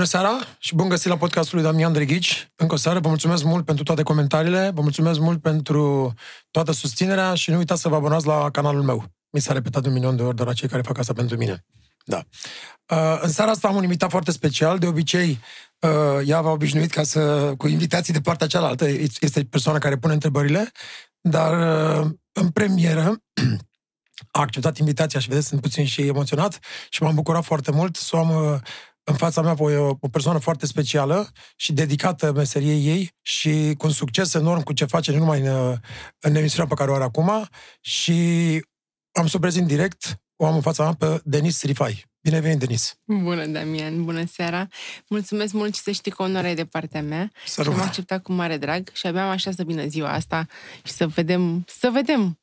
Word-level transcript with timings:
Bună 0.00 0.12
seara 0.12 0.38
și 0.58 0.74
bun 0.74 0.88
găsit 0.88 1.10
la 1.10 1.16
podcastul 1.16 1.58
lui 1.58 1.66
Damian 1.66 1.92
Drăghici. 1.92 2.48
Încă 2.56 2.74
o 2.74 2.76
seară, 2.76 2.98
vă 2.98 3.08
mulțumesc 3.08 3.44
mult 3.44 3.64
pentru 3.64 3.84
toate 3.84 4.02
comentariile, 4.02 4.70
vă 4.74 4.80
mulțumesc 4.80 5.18
mult 5.18 5.42
pentru 5.42 6.14
toată 6.50 6.72
susținerea 6.72 7.34
și 7.34 7.50
nu 7.50 7.56
uitați 7.56 7.80
să 7.80 7.88
vă 7.88 7.94
abonați 7.94 8.26
la 8.26 8.50
canalul 8.50 8.82
meu. 8.82 9.04
Mi 9.30 9.40
s-a 9.40 9.52
repetat 9.52 9.86
un 9.86 9.92
milion 9.92 10.16
de 10.16 10.22
ori, 10.22 10.36
dar 10.36 10.46
la 10.46 10.52
cei 10.52 10.68
care 10.68 10.82
fac 10.82 10.98
asta 10.98 11.12
pentru 11.12 11.36
mine. 11.36 11.64
Da. 12.04 12.22
Uh, 12.86 13.18
în 13.22 13.28
seara 13.28 13.50
asta 13.50 13.68
am 13.68 13.76
un 13.76 13.82
invitat 13.82 14.10
foarte 14.10 14.30
special. 14.30 14.78
De 14.78 14.86
obicei, 14.86 15.40
uh, 15.78 16.28
ea 16.28 16.40
v-a 16.40 16.50
obișnuit 16.50 16.90
ca 16.90 17.02
să, 17.02 17.52
cu 17.56 17.68
invitații 17.68 18.12
de 18.12 18.20
partea 18.20 18.46
cealaltă. 18.46 18.88
Este 19.20 19.44
persoana 19.44 19.78
care 19.78 19.96
pune 19.96 20.12
întrebările. 20.12 20.70
Dar 21.20 21.52
uh, 22.00 22.10
în 22.32 22.48
premieră 22.48 23.22
a 24.36 24.40
acceptat 24.40 24.78
invitația 24.78 25.20
și 25.20 25.28
vedeți, 25.28 25.46
sunt 25.46 25.60
puțin 25.60 25.84
și 25.84 26.06
emoționat 26.06 26.58
și 26.88 27.02
m-am 27.02 27.14
bucurat 27.14 27.44
foarte 27.44 27.70
mult 27.70 27.96
să 27.96 28.16
o 28.16 28.18
am 28.18 28.52
uh, 28.52 28.58
în 29.10 29.16
fața 29.16 29.42
mea 29.42 29.54
o, 29.58 29.96
o 30.00 30.08
persoană 30.08 30.38
foarte 30.38 30.66
specială 30.66 31.28
și 31.56 31.72
dedicată 31.72 32.32
meseriei 32.32 32.86
ei 32.86 33.10
și 33.22 33.74
cu 33.78 33.86
un 33.86 33.92
succes 33.92 34.34
enorm 34.34 34.62
cu 34.62 34.72
ce 34.72 34.84
face, 34.84 35.12
nu 35.12 35.18
numai 35.18 35.40
în, 35.40 35.76
în 36.20 36.34
emisiunea 36.34 36.68
pe 36.68 36.74
care 36.74 36.90
o 36.90 36.94
are 36.94 37.04
acum 37.04 37.48
și 37.80 38.14
am 39.12 39.26
să 39.26 39.36
o 39.36 39.40
prezint 39.40 39.66
direct, 39.66 40.20
o 40.36 40.46
am 40.46 40.54
în 40.54 40.60
fața 40.60 40.82
mea 40.82 40.92
pe 40.92 41.20
Denis 41.24 41.62
Rifai. 41.62 42.08
Bine 42.22 42.40
venit, 42.40 42.58
Denis! 42.58 42.98
Bună, 43.06 43.46
Damian! 43.46 44.04
Bună 44.04 44.24
seara! 44.26 44.68
Mulțumesc 45.08 45.52
mult 45.52 45.74
și 45.74 45.80
să 45.80 45.90
știi 45.90 46.10
că 46.10 46.22
onoarea 46.22 46.50
e 46.50 46.54
de 46.54 46.64
partea 46.64 47.02
mea. 47.02 47.30
Să 47.46 47.62
și 47.62 47.68
am 47.68 47.80
acceptat 47.80 48.22
cu 48.22 48.32
mare 48.32 48.56
drag 48.56 48.90
și 48.92 49.06
abia 49.06 49.24
am 49.24 49.30
așa 49.30 49.50
să 49.50 49.62
vină 49.64 49.86
ziua 49.86 50.12
asta 50.12 50.46
și 50.84 50.92
să 50.92 51.06
vedem, 51.06 51.64
să 51.66 51.90
vedem 51.92 52.38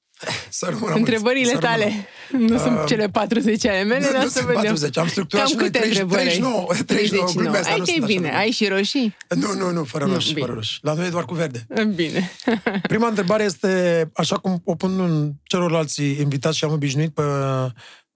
să 0.50 0.74
Întrebările 0.94 1.52
să 1.52 1.58
tale 1.58 2.08
nu 2.32 2.54
uh, 2.56 2.62
sunt 2.62 2.86
cele 2.86 3.10
40 3.10 3.66
ale 3.66 3.84
mele, 3.84 4.10
dar 4.12 4.28
să 4.28 4.40
vedem. 4.40 4.62
40, 4.64 4.98
am 4.98 5.08
structurat 5.08 5.46
Cam 5.46 5.52
și 5.52 5.58
câte 5.58 5.80
30, 5.80 6.00
întrebări 6.00 6.22
39, 6.22 6.66
39, 6.86 7.26
39. 7.26 7.32
Glumesc, 7.34 7.70
ai 7.70 7.80
că 7.80 7.92
e 7.92 8.06
bine, 8.06 8.36
ai 8.36 8.52
și 8.52 8.68
roșii? 8.68 9.16
Nu, 9.36 9.54
nu, 9.54 9.72
nu, 9.72 9.84
fără 9.84 10.06
roșii, 10.06 10.36
fără 10.40 10.54
roșii. 10.54 10.80
La 10.82 10.94
noi 10.94 11.08
e 11.08 11.10
doar 11.10 11.26
cu 11.26 11.34
verde. 11.34 11.68
Bine. 11.96 12.32
Prima 12.82 13.08
întrebare 13.08 13.44
este, 13.44 14.12
așa 14.14 14.38
cum 14.38 14.62
o 14.66 14.76
pun 14.76 15.00
în 15.00 15.34
celorlalți 15.44 16.04
invitați 16.04 16.58
și 16.58 16.64
am 16.64 16.72
obișnuit 16.72 17.14
pe, 17.14 17.24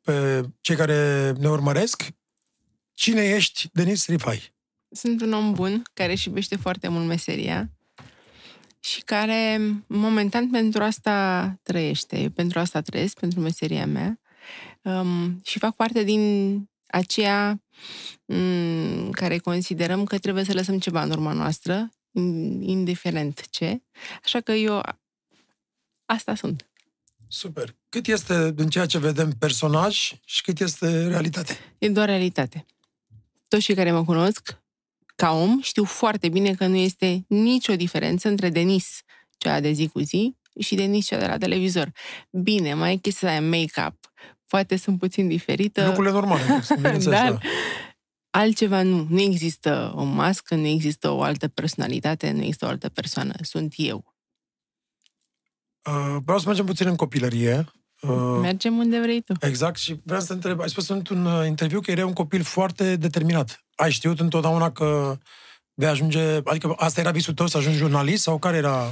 pe 0.01 0.41
cei 0.61 0.75
care 0.75 1.31
ne 1.39 1.49
urmăresc, 1.49 2.07
cine 2.93 3.21
ești, 3.21 3.69
Denis 3.73 4.07
Rifai? 4.07 4.53
Sunt 4.91 5.21
un 5.21 5.33
om 5.33 5.53
bun, 5.53 5.81
care 5.93 6.11
își 6.11 6.27
iubește 6.27 6.55
foarte 6.55 6.87
mult 6.87 7.07
meseria 7.07 7.69
și 8.83 9.01
care 9.01 9.61
momentan 9.87 10.49
pentru 10.49 10.83
asta 10.83 11.59
trăiește. 11.63 12.19
Eu 12.19 12.29
pentru 12.29 12.59
asta 12.59 12.81
trăiesc, 12.81 13.19
pentru 13.19 13.39
meseria 13.39 13.85
mea 13.85 14.19
um, 14.81 15.39
și 15.43 15.59
fac 15.59 15.75
parte 15.75 16.03
din 16.03 16.55
aceea 16.87 17.61
um, 18.25 19.09
care 19.11 19.37
considerăm 19.37 20.03
că 20.03 20.17
trebuie 20.17 20.43
să 20.43 20.53
lăsăm 20.53 20.79
ceva 20.79 21.03
în 21.03 21.11
urma 21.11 21.33
noastră, 21.33 21.89
indiferent 22.59 23.49
ce. 23.49 23.81
Așa 24.23 24.39
că 24.39 24.51
eu 24.51 24.81
asta 26.05 26.35
sunt. 26.35 26.69
Super. 27.27 27.75
Cât 27.89 28.07
este 28.07 28.51
din 28.51 28.69
ceea 28.69 28.85
ce 28.85 28.97
vedem 28.97 29.31
personaj 29.31 30.13
și 30.25 30.41
cât 30.41 30.59
este 30.59 31.07
realitate? 31.07 31.57
E 31.77 31.89
doar 31.89 32.07
realitate. 32.07 32.65
Toți 33.47 33.63
cei 33.63 33.75
care 33.75 33.91
mă 33.91 34.05
cunosc 34.05 34.60
ca 35.21 35.31
om, 35.31 35.61
știu 35.61 35.83
foarte 35.83 36.29
bine 36.29 36.53
că 36.53 36.67
nu 36.67 36.75
este 36.75 37.25
nicio 37.27 37.75
diferență 37.75 38.27
între 38.27 38.49
Denis, 38.49 38.99
cea 39.37 39.59
de 39.59 39.71
zi 39.71 39.87
cu 39.87 39.99
zi, 39.99 40.35
și 40.59 40.75
Denis, 40.75 41.05
cea 41.05 41.19
de 41.19 41.25
la 41.25 41.37
televizor. 41.37 41.91
Bine, 42.31 42.73
mai 42.73 42.93
e 42.93 42.95
chestia 42.95 43.39
de 43.39 43.45
make-up. 43.45 44.13
Poate 44.47 44.75
sunt 44.75 44.99
puțin 44.99 45.27
diferită. 45.27 45.85
Lucrurile 45.85 46.13
normale. 46.13 46.63
dar 47.03 47.41
altceva 48.29 48.81
nu. 48.81 49.07
Nu 49.09 49.19
există 49.19 49.93
o 49.95 50.03
mască, 50.03 50.55
nu 50.55 50.65
există 50.65 51.09
o 51.09 51.21
altă 51.21 51.47
personalitate, 51.47 52.31
nu 52.31 52.39
există 52.39 52.65
o 52.65 52.69
altă 52.69 52.89
persoană. 52.89 53.33
Sunt 53.41 53.73
eu. 53.75 54.15
Uh, 55.85 56.17
vreau 56.23 56.39
să 56.39 56.47
mergem 56.47 56.65
puțin 56.65 56.87
în 56.87 56.95
copilărie. 56.95 57.71
Uh, 58.01 58.39
Mergem 58.41 58.77
unde 58.77 58.99
vrei 58.99 59.21
tu. 59.21 59.33
Exact 59.39 59.77
și 59.77 59.99
vreau 60.03 60.21
să 60.21 60.27
te 60.27 60.33
întreb, 60.33 60.61
ai 60.61 60.69
spus 60.69 60.87
într-un 60.87 61.25
uh, 61.25 61.47
interviu 61.47 61.79
că 61.79 61.91
erai 61.91 62.03
un 62.03 62.13
copil 62.13 62.43
foarte 62.43 62.95
determinat. 62.95 63.65
Ai 63.75 63.91
știut 63.91 64.19
întotdeauna 64.19 64.71
că 64.71 65.17
vei 65.73 65.89
ajunge, 65.89 66.21
adică 66.43 66.73
asta 66.77 66.99
era 66.99 67.11
visul 67.11 67.33
tău 67.33 67.47
să 67.47 67.57
ajungi 67.57 67.77
jurnalist 67.77 68.23
sau 68.23 68.39
care 68.39 68.57
era? 68.57 68.91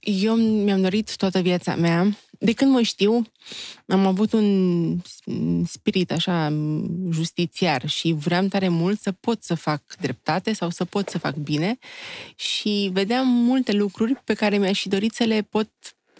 Eu 0.00 0.34
mi-am 0.34 0.80
dorit 0.80 1.16
toată 1.16 1.40
viața 1.40 1.74
mea. 1.74 2.16
De 2.40 2.52
când 2.52 2.70
mă 2.70 2.82
știu, 2.82 3.22
am 3.86 4.06
avut 4.06 4.32
un 4.32 4.98
spirit 5.66 6.12
așa 6.12 6.52
justițiar 7.10 7.88
și 7.88 8.12
vreau 8.18 8.46
tare 8.46 8.68
mult 8.68 9.00
să 9.00 9.12
pot 9.12 9.42
să 9.42 9.54
fac 9.54 9.82
dreptate 10.00 10.52
sau 10.52 10.70
să 10.70 10.84
pot 10.84 11.08
să 11.08 11.18
fac 11.18 11.34
bine 11.34 11.78
și 12.36 12.90
vedeam 12.92 13.28
multe 13.28 13.72
lucruri 13.72 14.14
pe 14.24 14.34
care 14.34 14.56
mi-aș 14.56 14.80
fi 14.80 14.88
dorit 14.88 15.12
să 15.12 15.24
le 15.24 15.42
pot 15.42 15.68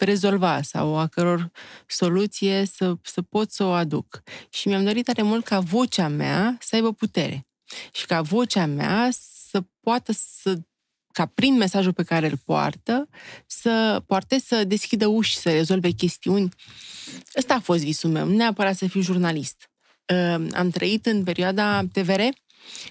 rezolva 0.05 0.63
sau 0.63 0.99
a 0.99 1.07
căror 1.07 1.51
soluție 1.87 2.65
să, 2.65 2.95
să 3.03 3.23
pot 3.23 3.51
să 3.51 3.65
o 3.65 3.71
aduc. 3.71 4.23
Și 4.49 4.69
mi-am 4.69 4.85
dorit 4.85 5.05
tare 5.05 5.23
mult 5.23 5.45
ca 5.45 5.61
vocea 5.61 6.09
mea 6.09 6.57
să 6.61 6.75
aibă 6.75 6.93
putere 6.93 7.47
și 7.93 8.07
ca 8.07 8.21
vocea 8.21 8.67
mea 8.67 9.09
să 9.49 9.63
poată 9.81 10.13
să 10.13 10.59
ca 11.13 11.27
prin 11.27 11.57
mesajul 11.57 11.93
pe 11.93 12.03
care 12.03 12.27
îl 12.27 12.37
poartă, 12.45 13.09
să 13.47 14.03
poarte 14.07 14.39
să 14.39 14.65
deschidă 14.65 15.07
uși, 15.07 15.37
să 15.37 15.51
rezolve 15.51 15.91
chestiuni. 15.91 16.49
Ăsta 17.37 17.55
a 17.55 17.61
fost 17.61 17.83
visul 17.83 18.11
meu, 18.11 18.27
nu 18.27 18.37
neapărat 18.37 18.77
să 18.77 18.87
fiu 18.87 19.01
jurnalist. 19.01 19.71
Am 20.53 20.71
trăit 20.73 21.07
în 21.07 21.25
perioada 21.25 21.83
TVR, 21.93 22.21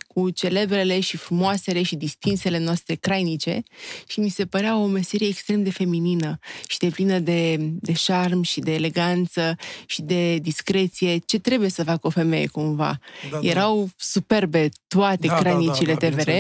cu 0.08 0.30
celebrele 0.30 1.00
și 1.00 1.18
frumoasele 1.18 1.84
și 1.84 1.96
distinsele 1.96 2.58
noastre 2.58 2.96
crainice 2.96 3.64
și 4.08 4.20
mi 4.20 4.30
se 4.30 4.46
părea 4.46 4.78
o 4.78 4.86
meserie 4.86 5.28
extrem 5.28 5.64
de 5.64 5.72
feminină 5.72 6.40
și 6.68 6.78
de 6.78 6.90
plină 6.90 7.20
de, 7.20 7.58
de 7.60 7.94
șarm 7.94 8.42
și 8.42 8.60
de 8.60 8.74
eleganță 8.74 9.56
și 9.86 10.02
de 10.02 10.38
discreție, 10.38 11.18
ce 11.18 11.40
trebuie 11.40 11.70
să 11.70 11.84
facă 11.84 12.08
o 12.08 12.10
femeie 12.10 12.48
cumva. 12.48 13.00
Da, 13.30 13.40
da. 13.42 13.48
Erau 13.48 13.90
superbe 13.98 14.70
toate 14.88 15.28
da, 15.28 15.36
crainicile 15.36 15.94
da, 15.94 16.10
da, 16.10 16.16
da, 16.16 16.24
TVR, 16.24 16.32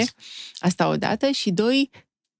asta 0.57 0.87
odată, 0.87 1.29
și 1.29 1.51
doi, 1.51 1.89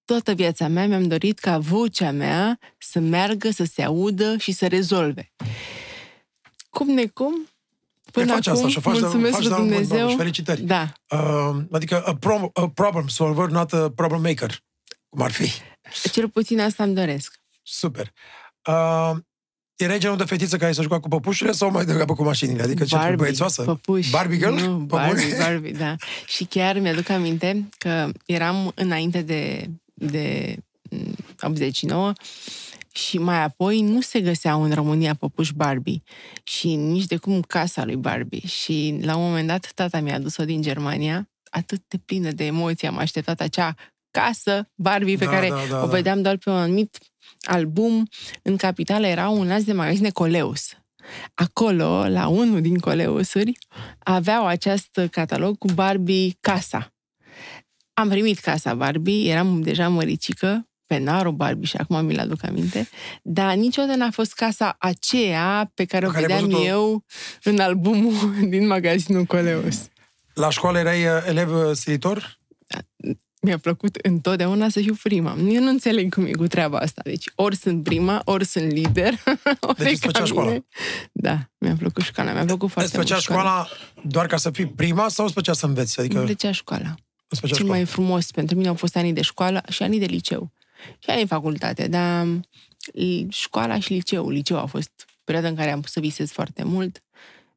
toată 0.06 0.34
viața 0.34 0.68
mea 0.68 0.88
mi-am 0.88 1.08
dorit 1.08 1.40
ca 1.40 1.58
vocea 1.58 2.12
mea 2.12 2.60
să 2.78 3.00
meargă, 3.00 3.50
să 3.50 3.64
se 3.64 3.84
audă 3.84 4.38
și 4.38 4.52
să 4.52 4.68
rezolve. 4.68 5.32
Cum 6.70 6.90
necum, 6.90 7.50
Până 8.12 8.34
faci 8.34 8.48
acum, 8.48 8.60
asta 8.60 8.72
și 8.72 8.80
faci, 8.80 9.00
mulțumesc 9.00 9.34
faci 9.34 9.44
lui 9.44 9.56
Dumnezeu. 9.56 10.08
Bun, 10.08 10.18
felicitări. 10.18 10.62
Da. 10.62 10.94
Uh, 11.10 11.56
adică 11.72 12.02
a, 12.06 12.16
pro- 12.16 12.52
a 12.54 12.70
problem 12.70 13.08
solver, 13.08 13.48
not 13.48 13.74
a 13.74 13.92
problem 13.96 14.22
maker, 14.22 14.64
cum 15.10 15.22
ar 15.22 15.32
fi. 15.32 15.52
Cel 16.12 16.30
puțin 16.30 16.60
asta 16.60 16.84
îmi 16.84 16.96
doresc. 16.96 17.40
Super. 17.64 18.14
Uh, 18.68 19.12
Erai 19.76 20.00
genul 20.00 20.18
de 20.18 20.24
fetiță 20.24 20.58
care 20.58 20.72
să 20.72 20.82
juca 20.82 21.00
cu 21.00 21.08
păpușile 21.08 21.52
sau 21.52 21.72
mai 21.72 21.86
degrabă 21.86 22.14
cu 22.14 22.24
mașinile? 22.24 22.62
Adică 22.62 22.86
Barbie, 22.90 23.10
ce 23.10 23.16
băiețoasă? 23.16 23.64
Păpuși. 23.64 24.10
Barbie 24.10 24.38
girl? 24.38 24.54
Nu, 24.54 24.78
Barbie, 24.78 25.36
Barbie, 25.40 25.72
da. 25.72 25.96
Și 26.26 26.44
chiar 26.44 26.80
mi-aduc 26.80 27.10
aminte 27.10 27.70
că 27.78 28.12
eram 28.26 28.72
înainte 28.76 29.22
de, 29.22 29.70
de 29.94 30.56
89 31.42 32.14
și 32.94 33.18
mai 33.18 33.44
apoi 33.44 33.82
nu 33.82 34.02
se 34.02 34.22
găseau 34.22 34.64
în 34.64 34.72
România 34.74 35.14
păpuși 35.14 35.54
Barbie 35.54 36.02
și 36.44 36.76
nici 36.76 37.06
de 37.06 37.18
cum 37.18 37.42
casa 37.42 37.86
lui 37.86 37.96
Barbie. 37.96 38.48
Și 38.48 39.00
la 39.02 39.16
un 39.16 39.24
moment 39.24 39.48
dat 39.48 39.72
tata 39.76 40.00
mi-a 40.00 40.16
adus-o 40.16 40.46
din 40.46 40.62
Germania, 40.62 41.30
atât 41.50 41.84
de 41.88 41.98
plină 41.98 42.32
de 42.32 42.46
emoții, 42.46 42.88
am 42.88 42.98
așteptat 42.98 43.42
acea 43.42 43.76
casă 44.12 44.70
Barbie 44.76 45.18
pe 45.18 45.26
da, 45.26 45.32
care 45.32 45.50
da, 45.50 45.56
da, 45.70 45.84
o 45.84 45.88
vedeam 45.88 46.22
doar 46.22 46.38
pe 46.38 46.50
un 46.50 46.56
anumit 46.56 46.98
album. 47.42 48.10
În 48.42 48.58
capitală 48.58 49.08
era 49.08 49.30
un 49.30 49.48
lanț 49.48 49.64
de 49.64 49.74
magazine 49.74 50.10
Coleus. 50.10 50.70
Acolo, 51.34 52.08
la 52.08 52.28
unul 52.28 52.62
din 52.62 52.78
Coleusuri, 52.78 53.58
aveau 54.00 54.46
acest 54.46 55.00
catalog 55.12 55.58
cu 55.58 55.68
Barbie 55.68 56.38
Casa. 56.40 56.94
Am 57.94 58.10
primit 58.10 58.40
casa 58.40 58.74
Barbie, 58.74 59.32
eram 59.32 59.62
deja 59.62 59.88
măricică, 59.88 60.68
Penaro 60.88 61.32
Barbie 61.32 61.68
și 61.68 61.78
acum 61.78 62.06
mi-l 62.06 62.20
aduc 62.20 62.46
aminte, 62.46 62.90
dar 63.22 63.56
niciodată 63.56 63.98
n-a 63.98 64.12
fost 64.12 64.34
casa 64.34 64.76
aceea 64.80 65.72
pe 65.74 65.86
care 65.86 66.06
pe 66.06 66.12
o 66.12 66.14
care 66.14 66.26
vedeam 66.26 66.64
eu 66.66 67.04
în 67.44 67.60
albumul 67.60 68.34
din 68.50 68.68
magazinul 68.68 69.24
Coleus. 69.24 69.90
La 70.34 70.50
școală 70.50 70.80
erai 70.80 71.06
uh, 71.06 71.12
elev 71.28 71.54
uh, 71.54 71.76
silitor? 71.76 72.40
Da, 72.68 72.78
mi-a 73.42 73.58
plăcut 73.58 73.96
întotdeauna 73.96 74.70
să 74.70 74.80
fiu 74.80 74.96
prima. 75.04 75.36
Eu 75.50 75.62
nu 75.62 75.70
înțeleg 75.70 76.14
cum 76.14 76.26
e 76.26 76.32
cu 76.32 76.48
treaba 76.48 76.78
asta. 76.78 77.02
Deci 77.04 77.32
ori 77.36 77.56
sunt 77.56 77.84
prima, 77.84 78.22
ori 78.26 78.46
sunt 78.46 78.72
lider. 78.72 79.14
Ori 79.62 79.78
deci 79.78 80.06
îți 80.06 80.26
școala? 80.26 80.58
Da, 81.12 81.50
mi-a 81.58 81.76
plăcut 81.80 82.04
școala. 82.04 82.34
Mi-a 82.34 82.46
plăcut 82.46 82.70
foarte 82.72 82.98
îți 82.98 83.12
mult 83.12 83.22
școala 83.22 83.68
doar 84.04 84.26
ca 84.26 84.38
să 84.38 84.50
fii 84.50 84.68
prima 84.68 85.08
sau 85.08 85.26
îți 85.26 85.34
plăcea 85.34 85.54
să 85.54 85.66
înveți? 85.66 86.00
Adică... 86.00 86.18
Îmi 86.18 86.26
plăcea 86.26 86.52
școala. 86.52 86.96
Cel 87.30 87.48
școala. 87.48 87.72
mai 87.72 87.86
frumos 87.86 88.32
pentru 88.32 88.56
mine 88.56 88.68
au 88.68 88.76
fost 88.76 88.96
anii 88.96 89.14
de 89.14 89.22
școală 89.22 89.62
și 89.70 89.84
anii 89.84 90.00
de 90.00 90.06
liceu 90.06 90.52
și 91.00 91.10
ai 91.10 91.22
în 91.22 91.28
facultate, 91.28 91.88
dar 91.88 92.28
școala 93.30 93.80
și 93.80 93.94
liceul. 93.94 94.32
Liceul 94.32 94.60
a 94.60 94.66
fost 94.66 94.92
perioada 95.24 95.50
în 95.50 95.56
care 95.56 95.72
am 95.72 95.82
pus 95.82 95.92
să 95.92 96.00
visez 96.00 96.32
foarte 96.32 96.64
mult. 96.64 97.04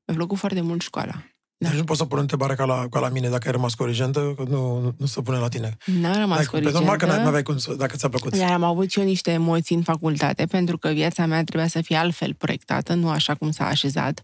Mi-a 0.05 0.17
plăcut 0.17 0.39
foarte 0.39 0.61
mult 0.61 0.81
școala. 0.81 1.25
Deci 1.57 1.73
nu 1.73 1.85
poți 1.85 1.99
să 1.99 2.05
pun 2.05 2.19
întrebarea 2.19 2.57
ca 2.57 2.65
la, 2.65 2.87
ca 2.91 3.01
la 3.01 3.09
mine, 3.09 3.29
dacă 3.29 3.47
ai 3.47 3.53
rămas 3.53 3.75
corigentă, 3.75 4.33
că 4.37 4.45
nu, 4.49 4.81
nu, 4.81 4.95
nu 4.99 5.07
se 5.07 5.23
pune 5.23 5.39
la 5.39 5.49
tine. 5.49 5.77
N-am 6.01 6.19
rămas 6.21 6.39
Ai- 6.39 6.45
corigentă. 6.45 6.79
Pe 6.79 6.85
normal 6.85 6.99
că 6.99 7.21
n- 7.21 7.23
n-aveai 7.25 7.43
cum 7.43 7.59
să, 7.59 7.75
dacă 7.75 7.97
ți-a 7.97 8.09
plăcut. 8.09 8.37
Dar 8.37 8.53
am 8.53 8.63
avut 8.63 8.91
și 8.91 8.99
eu 8.99 9.05
niște 9.05 9.31
emoții 9.31 9.77
în 9.77 9.83
facultate, 9.83 10.47
pentru 10.47 10.79
că 10.79 10.89
viața 10.89 11.27
mea 11.27 11.45
trebuia 11.45 11.69
să 11.69 11.81
fie 11.81 11.97
altfel 11.97 12.35
proiectată, 12.35 12.95
nu 12.95 13.09
așa 13.09 13.35
cum 13.35 13.51
s-a 13.51 13.67
așezat. 13.67 14.23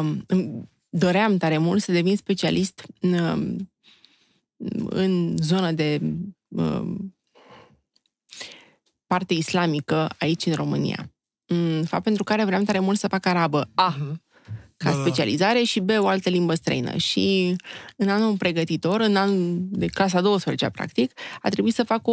Um, 0.00 0.24
îmi 0.26 0.68
doream 0.88 1.36
tare 1.36 1.58
mult 1.58 1.82
să 1.82 1.92
devin 1.92 2.16
specialist 2.16 2.86
um, 3.00 3.70
în 4.88 5.36
zonă 5.40 5.72
de 5.72 6.00
um, 6.48 7.13
parte 9.14 9.34
islamică 9.34 10.08
aici 10.18 10.46
în 10.46 10.52
România. 10.54 11.12
Mm, 11.46 11.82
Fapt 11.82 12.02
pentru 12.02 12.24
care 12.24 12.44
vreau 12.44 12.62
tare 12.62 12.78
mult 12.78 12.98
să 12.98 13.08
fac 13.08 13.26
arabă. 13.26 13.70
A, 13.74 13.94
Mhm. 13.98 14.22
ca 14.76 14.90
Da, 14.90 14.96
da. 14.96 15.00
specializare 15.00 15.62
și 15.62 15.80
B, 15.80 15.90
o 15.98 16.06
altă 16.06 16.28
limbă 16.30 16.54
străină. 16.54 16.96
Și 16.96 17.56
în 17.96 18.08
anul 18.08 18.36
pregătitor, 18.36 19.00
în 19.00 19.16
anul 19.16 19.56
de 19.60 19.86
clasa 19.86 20.20
12 20.20 20.68
practic, 20.70 21.12
a 21.42 21.48
trebuit 21.48 21.74
să 21.74 21.82
fac 21.82 22.06
o, 22.06 22.12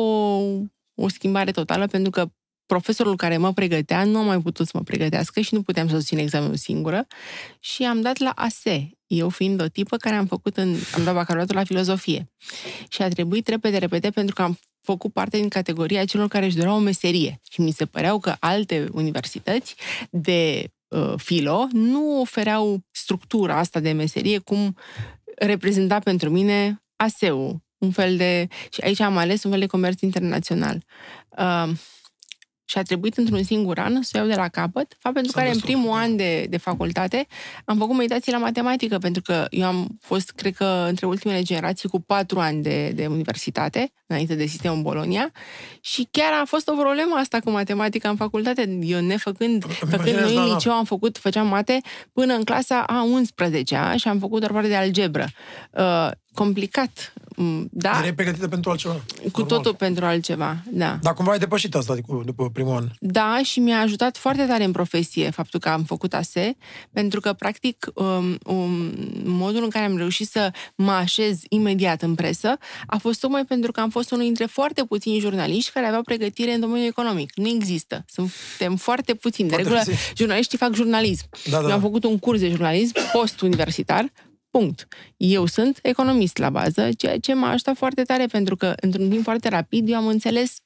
o 0.96 1.08
schimbare 1.08 1.52
totală 1.52 1.88
pentru 1.88 2.12
că 2.12 2.26
profesorul 2.66 3.16
care 3.16 3.38
mă 3.38 3.54
pregătea 3.54 4.04
nu 4.04 4.18
a 4.20 4.22
mai 4.22 4.42
putut 4.42 4.66
să 4.66 4.72
mă 4.74 4.82
pregătească 4.84 5.40
și 5.42 5.54
nu 5.54 5.62
puteam 5.62 5.88
să 5.88 5.96
susțin 5.96 6.18
examenul 6.18 6.56
singură 6.56 7.08
și 7.60 7.84
am 7.84 8.02
dat 8.02 8.18
la 8.18 8.32
ASE, 8.36 8.92
eu 9.08 9.30
fiind 9.30 9.62
o 9.62 9.68
tipă 9.68 9.98
care 9.98 10.16
am 10.16 10.26
făcut 10.26 10.58
în, 10.58 10.76
am 10.96 11.04
dat 11.04 11.14
bacalaureatul 11.14 11.56
la 11.56 11.64
filozofie. 11.64 12.32
Și 12.90 13.02
a 13.02 13.08
trebuit 13.08 13.48
repede, 13.48 13.78
repede, 13.78 14.10
pentru 14.10 14.36
că 14.36 14.42
am 14.42 14.60
făcut 14.82 15.14
parte 15.14 15.38
din 15.38 15.50
categoria 15.50 16.06
celor 16.06 16.28
care 16.28 16.46
își 16.46 16.56
doreau 16.56 16.76
o 16.76 16.80
meserie. 16.80 17.42
Și 17.52 17.62
mi 17.62 17.72
se 17.72 17.86
păreau 17.86 18.20
că 18.20 18.36
alte 18.40 18.88
universități 18.92 19.76
de 20.10 20.72
uh, 20.88 21.14
filo 21.18 21.68
nu 21.72 22.20
ofereau 22.20 22.80
structura 22.92 23.58
asta 23.58 23.80
de 23.80 23.92
meserie 23.92 24.38
cum 24.38 24.76
reprezenta 25.36 26.00
pentru 26.00 26.30
mine 26.30 26.84
ASEU, 26.96 27.62
un 27.78 27.92
fel 27.92 28.18
de... 28.18 28.48
Și 28.70 28.82
aici 28.84 29.00
am 29.00 29.18
ales 29.18 29.44
un 29.44 29.52
fel 29.52 29.60
de 29.60 29.66
comerț 29.66 30.02
internațional. 30.02 30.84
Uh, 31.38 31.70
și 32.72 32.78
a 32.78 32.82
trebuit 32.82 33.18
într-un 33.18 33.44
singur 33.44 33.80
an 33.80 34.02
să 34.02 34.12
o 34.14 34.18
iau 34.18 34.28
de 34.28 34.36
la 34.36 34.48
capăt, 34.48 34.96
fapt 35.00 35.16
pentru 35.16 35.32
S-a 35.32 35.38
care 35.38 35.52
în 35.52 35.58
destul, 35.58 35.74
primul 35.74 35.96
da. 35.96 36.02
an 36.02 36.16
de, 36.16 36.46
de 36.50 36.58
facultate 36.58 37.28
am 37.66 37.78
făcut 37.78 37.96
meditații 37.96 38.32
la 38.32 38.38
matematică, 38.38 38.98
pentru 38.98 39.22
că 39.22 39.46
eu 39.50 39.66
am 39.66 39.98
fost, 40.02 40.32
cred 40.32 40.56
că, 40.56 40.86
între 40.88 41.06
ultimele 41.06 41.42
generații 41.42 41.90
cu 41.90 42.00
patru 42.00 42.40
ani 42.40 42.62
de, 42.62 42.92
de 42.96 43.06
universitate, 43.06 43.92
înainte 44.08 44.36
de 44.36 44.46
sistemul 44.46 44.82
Bolonia, 44.82 45.32
și 45.82 46.08
chiar 46.12 46.34
a 46.42 46.46
fost 46.46 46.68
o 46.68 46.74
problemă 46.74 47.16
asta 47.16 47.40
cu 47.40 47.50
matematica 47.50 48.10
în 48.10 48.16
facultate. 48.16 48.80
Eu 48.82 49.00
nefăcând, 49.00 49.64
Îmi 49.64 49.74
făcând 49.74 50.08
imaginez, 50.08 50.24
noi 50.24 50.36
da, 50.36 50.42
în 50.42 50.48
da. 50.48 50.54
liceu 50.54 50.72
am 50.72 50.86
făcut, 50.86 51.18
făceam 51.18 51.48
mate 51.48 51.82
până 52.14 52.34
în 52.34 52.44
clasa 52.44 52.84
a 52.84 53.06
11-a 53.06 53.96
și 53.96 54.08
am 54.08 54.20
făcut 54.20 54.40
doar 54.40 54.52
parte 54.52 54.68
de 54.68 54.76
algebră. 54.76 55.28
Uh, 55.72 56.12
complicat, 56.34 57.14
mm, 57.36 57.68
da, 57.72 57.98
Erai 57.98 58.14
pregătită 58.14 58.48
pentru 58.48 58.70
altceva. 58.70 58.94
cu 59.32 59.40
normal. 59.40 59.58
totul 59.58 59.74
pentru 59.76 60.06
altceva, 60.06 60.58
da. 60.72 60.98
Dar 61.02 61.14
cumva 61.14 61.32
ai 61.32 61.40
depășit 61.40 61.76
asta 61.76 61.96
după, 61.96 62.22
după 62.26 62.50
primul 62.50 62.76
an. 62.76 62.88
Da, 63.00 63.40
și 63.44 63.60
mi-a 63.60 63.80
ajutat 63.80 64.18
foarte 64.18 64.44
tare 64.46 64.64
în 64.64 64.72
profesie 64.72 65.30
faptul 65.30 65.60
că 65.60 65.70
am 65.70 65.84
făcut 65.84 66.14
ASE, 66.14 66.58
pentru 66.94 67.20
că, 67.20 67.34
practic, 67.34 67.86
um, 67.96 68.38
um, 68.46 68.92
modul 69.24 69.64
în 69.64 69.70
care 69.70 69.86
am 69.86 69.98
reușit 69.98 70.30
să 70.30 70.52
mă 70.76 70.92
așez 70.92 71.40
imediat 71.50 72.02
în 72.02 72.16
presă 72.16 72.58
a 72.88 72.98
fost 72.98 73.20
tocmai 73.20 73.46
pentru 73.46 73.72
că 73.72 73.80
am 73.80 73.90
fost 73.90 74.12
unul 74.12 74.24
dintre 74.24 74.46
foarte 74.46 74.84
puțini 74.84 75.20
jurnaliști 75.20 75.72
care 75.72 75.86
aveau 75.86 76.02
pregătire 76.02 76.54
în 76.54 76.60
domeniul 76.60 76.88
economic. 76.88 77.32
Nu 77.36 77.48
există. 77.48 78.06
Suntem 78.08 78.76
foarte 78.76 79.14
puțini. 79.14 79.48
De 79.50 79.54
Foarte 79.54 79.70
regulă, 79.74 79.92
puțini. 79.96 80.14
jurnaliștii 80.18 80.58
fac 80.58 80.74
jurnalism. 80.74 81.26
Da, 81.50 81.62
da. 81.62 81.68
Eu 81.68 81.74
am 81.74 81.82
făcut 81.82 82.04
un 82.04 82.20
curs 82.20 82.40
de 82.40 82.50
jurnalism 82.50 82.96
post-universitar, 83.14 84.06
punct. 84.52 84.88
Eu 85.18 85.46
sunt 85.46 85.80
economist 85.82 86.38
la 86.38 86.50
bază, 86.50 86.90
ceea 86.98 87.20
ce 87.20 87.34
m-a 87.34 87.50
ajutat 87.50 87.78
foarte 87.78 88.04
tare, 88.04 88.26
pentru 88.26 88.56
că, 88.56 88.74
într-un 88.82 89.10
timp 89.10 89.24
foarte 89.24 89.50
rapid, 89.50 89.90
eu 89.90 89.96
am 89.96 90.08
înțeles 90.08 90.58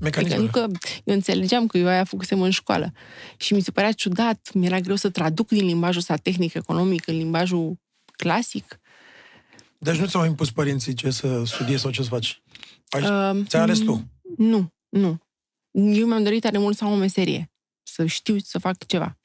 Mecanismele. 0.00 0.42
Adică 0.42 0.66
că 0.80 0.88
eu 1.04 1.14
înțelegeam 1.14 1.66
că 1.66 1.78
eu 1.78 1.86
aia 1.86 2.04
făcusem 2.04 2.40
în 2.40 2.50
școală. 2.50 2.92
Și 3.36 3.54
mi 3.54 3.60
se 3.60 3.70
părea 3.70 3.92
ciudat, 3.92 4.50
mi-era 4.54 4.80
greu 4.80 4.96
să 4.96 5.10
traduc 5.10 5.48
din 5.48 5.64
limbajul 5.64 5.98
ăsta 5.98 6.16
tehnic, 6.16 6.54
economic, 6.54 7.06
în 7.06 7.16
limbajul 7.16 7.78
clasic. 8.16 8.80
Deci 9.78 9.96
nu 9.96 10.06
ți-au 10.06 10.24
impus 10.24 10.50
părinții 10.50 10.94
ce 10.94 11.10
să 11.10 11.42
studiezi 11.44 11.82
sau 11.82 11.90
ce 11.90 12.02
să 12.02 12.08
faci. 12.08 12.42
Ai, 12.88 13.02
Uh, 13.02 13.46
ți-ai 13.46 13.62
ales 13.62 13.78
tu. 13.78 14.10
Nu, 14.36 14.72
nu. 14.88 15.18
Eu 15.70 16.06
mi-am 16.06 16.22
dorit 16.22 16.40
tare 16.40 16.58
mult 16.58 16.76
să 16.76 16.84
am 16.84 16.92
o 16.92 16.96
meserie. 16.96 17.50
Să 17.82 18.06
știu 18.06 18.38
să 18.38 18.58
fac 18.58 18.86
ceva. 18.86 19.18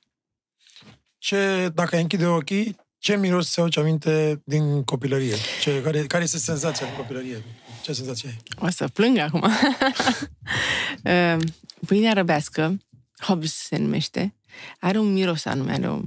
Ce, 1.18 1.72
dacă 1.74 1.96
ai 1.96 2.02
închide 2.02 2.26
ochii, 2.26 2.76
ce 3.00 3.18
miros 3.18 3.50
ți 3.50 3.60
aduce 3.60 3.80
aminte 3.80 4.42
din 4.46 4.84
copilărie? 4.84 5.36
Ce, 5.62 5.82
care, 5.82 6.02
care 6.06 6.24
este 6.24 6.38
senzația 6.38 6.86
din 6.86 6.96
copilărie? 6.96 7.44
Ce 7.82 7.94
senzație 7.94 8.30
ai? 8.30 8.68
O 8.68 8.70
să 8.70 8.88
plâng 8.88 9.18
acum. 9.18 9.44
Uh, 11.04 11.38
Pâinea 11.88 12.14
răbească, 12.14 12.78
Hobbs 13.22 13.54
se 13.54 13.78
numește, 13.78 14.36
are 14.80 14.98
un 14.98 15.14
miros 15.14 15.46
anume, 15.46 15.72
are, 15.72 15.90
o, 15.90 16.02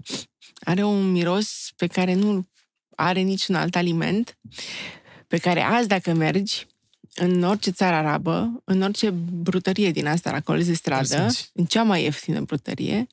are 0.60 0.82
un 0.82 1.10
miros 1.10 1.72
pe 1.76 1.87
care 1.87 2.14
nu 2.14 2.48
are 2.96 3.20
niciun 3.20 3.54
alt 3.54 3.76
aliment, 3.76 4.38
pe 5.26 5.38
care 5.38 5.60
azi 5.60 5.88
dacă 5.88 6.12
mergi 6.12 6.66
în 7.22 7.43
orice 7.43 7.70
țară 7.70 7.96
arabă, 7.96 8.62
în 8.64 8.82
orice 8.82 9.11
brutărie 9.43 9.90
din 9.90 10.06
asta 10.06 10.31
la 10.31 10.40
colț 10.40 10.64
de 10.64 10.70
Îl 10.70 10.76
stradă, 10.76 11.05
simți. 11.05 11.50
în 11.55 11.64
cea 11.64 11.82
mai 11.82 12.02
ieftină 12.02 12.40
brutărie, 12.40 13.06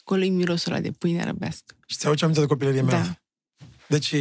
acolo 0.00 0.22
e 0.24 0.28
mirosul 0.28 0.72
ăla 0.72 0.80
de 0.80 0.90
pâine 0.90 1.24
răbească. 1.24 1.74
Și 1.86 1.96
ți 1.96 2.06
aduce 2.06 2.24
aminte 2.24 2.42
de 2.42 2.46
copilărie 2.48 2.80
mea. 2.82 3.00
Da. 3.02 3.14
Deci, 3.86 4.14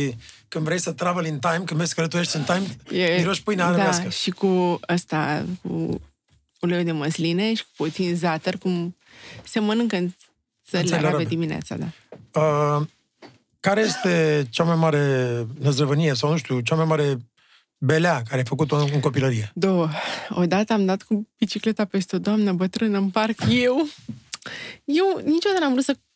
când 0.47 0.65
vrei 0.65 0.79
să 0.79 0.91
travel 0.91 1.25
in 1.25 1.39
time, 1.39 1.55
când 1.55 1.69
vrei 1.71 1.87
să 1.87 1.93
călătorești 1.95 2.35
în 2.35 2.43
time, 2.43 2.99
E, 3.01 3.17
miroși 3.17 3.43
pâinea 3.43 3.65
da, 3.65 3.71
arabească. 3.73 4.09
și 4.09 4.31
cu 4.31 4.79
ăsta, 4.93 5.45
cu 5.61 6.01
uleiul 6.61 6.83
de 6.85 6.91
măsline 6.91 7.53
și 7.53 7.63
cu 7.63 7.69
puțin 7.75 8.15
zahăr, 8.15 8.57
cum 8.57 8.95
se 9.43 9.59
mănâncă 9.59 9.95
în 9.95 10.07
țările 10.09 10.89
țările 10.89 10.95
arabe 10.95 11.07
arabe. 11.07 11.23
dimineața, 11.23 11.75
da. 11.75 11.87
Uh, 12.41 12.85
care 13.59 13.81
este 13.81 14.45
cea 14.49 14.63
mai 14.63 14.75
mare 14.75 15.45
năzdrăvănie 15.59 16.13
sau, 16.13 16.29
nu 16.29 16.37
știu, 16.37 16.59
cea 16.59 16.75
mai 16.75 16.85
mare 16.85 17.17
belea 17.77 18.21
care 18.21 18.37
ai 18.37 18.45
făcut-o 18.45 18.75
în, 18.75 18.87
în 18.93 18.99
copilărie? 18.99 19.51
Două. 19.53 19.89
Odată 20.29 20.73
am 20.73 20.85
dat 20.85 21.01
cu 21.01 21.27
bicicleta 21.37 21.85
peste 21.85 22.15
o 22.15 22.19
doamnă 22.19 22.51
bătrână 22.53 22.97
în 22.97 23.09
parc. 23.09 23.39
Eu, 23.49 23.87
eu 24.83 25.21
niciodată 25.25 25.59
n-am 25.61 25.71
vrut 25.71 25.83
să 25.83 25.93
cu- 25.93 25.99
cu- 25.99 26.06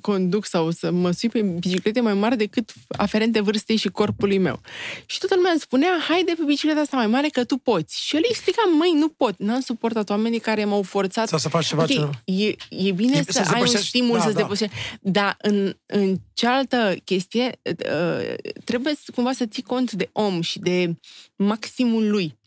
conduc 0.00 0.46
sau 0.46 0.70
să 0.70 0.90
mă 0.90 1.10
sui 1.10 1.28
pe 1.28 1.40
biciclete 1.42 2.00
mai 2.00 2.14
mari 2.14 2.36
decât 2.36 2.72
aferente 2.88 3.40
vârstei 3.40 3.76
și 3.76 3.88
corpului 3.88 4.38
meu. 4.38 4.60
Și 5.06 5.18
toată 5.18 5.34
lumea 5.34 5.50
îmi 5.50 5.60
spunea, 5.60 5.88
haide 6.08 6.32
pe 6.36 6.42
bicicleta 6.46 6.80
asta 6.80 6.96
mai 6.96 7.06
mare 7.06 7.28
că 7.28 7.44
tu 7.44 7.56
poți. 7.56 8.00
Și 8.04 8.14
eu 8.14 8.20
le 8.20 8.26
explicam, 8.30 8.76
măi, 8.76 8.92
nu 8.94 9.08
pot. 9.08 9.34
N-am 9.38 9.60
suportat 9.60 10.10
oamenii 10.10 10.38
care 10.38 10.64
m-au 10.64 10.82
forțat 10.82 11.28
Sau 11.28 11.38
să 11.38 11.48
faci 11.48 11.66
ceva 11.66 11.82
Ok, 11.82 11.88
ce 11.88 11.98
nu... 11.98 12.10
e, 12.24 12.54
e 12.68 12.92
bine 12.92 13.16
E- 13.18 13.22
să, 13.22 13.32
să-ți 13.32 13.54
ai 13.54 13.60
un 13.60 13.66
depășești- 13.66 13.86
stimul 13.88 14.16
da, 14.16 14.22
să-ți 14.22 14.34
da. 14.34 14.40
depășești. 14.40 14.74
Dar 15.00 15.36
în, 15.42 15.76
în 15.86 16.16
cealaltă 16.32 16.94
chestie, 17.04 17.60
uh, 17.64 18.34
trebuie 18.64 18.94
să- 18.94 19.10
cumva 19.14 19.32
să 19.32 19.46
ții 19.46 19.62
cont 19.62 19.92
de 19.92 20.08
om 20.12 20.40
și 20.40 20.58
de 20.58 20.94
maximul 21.36 22.10
lui. 22.10 22.38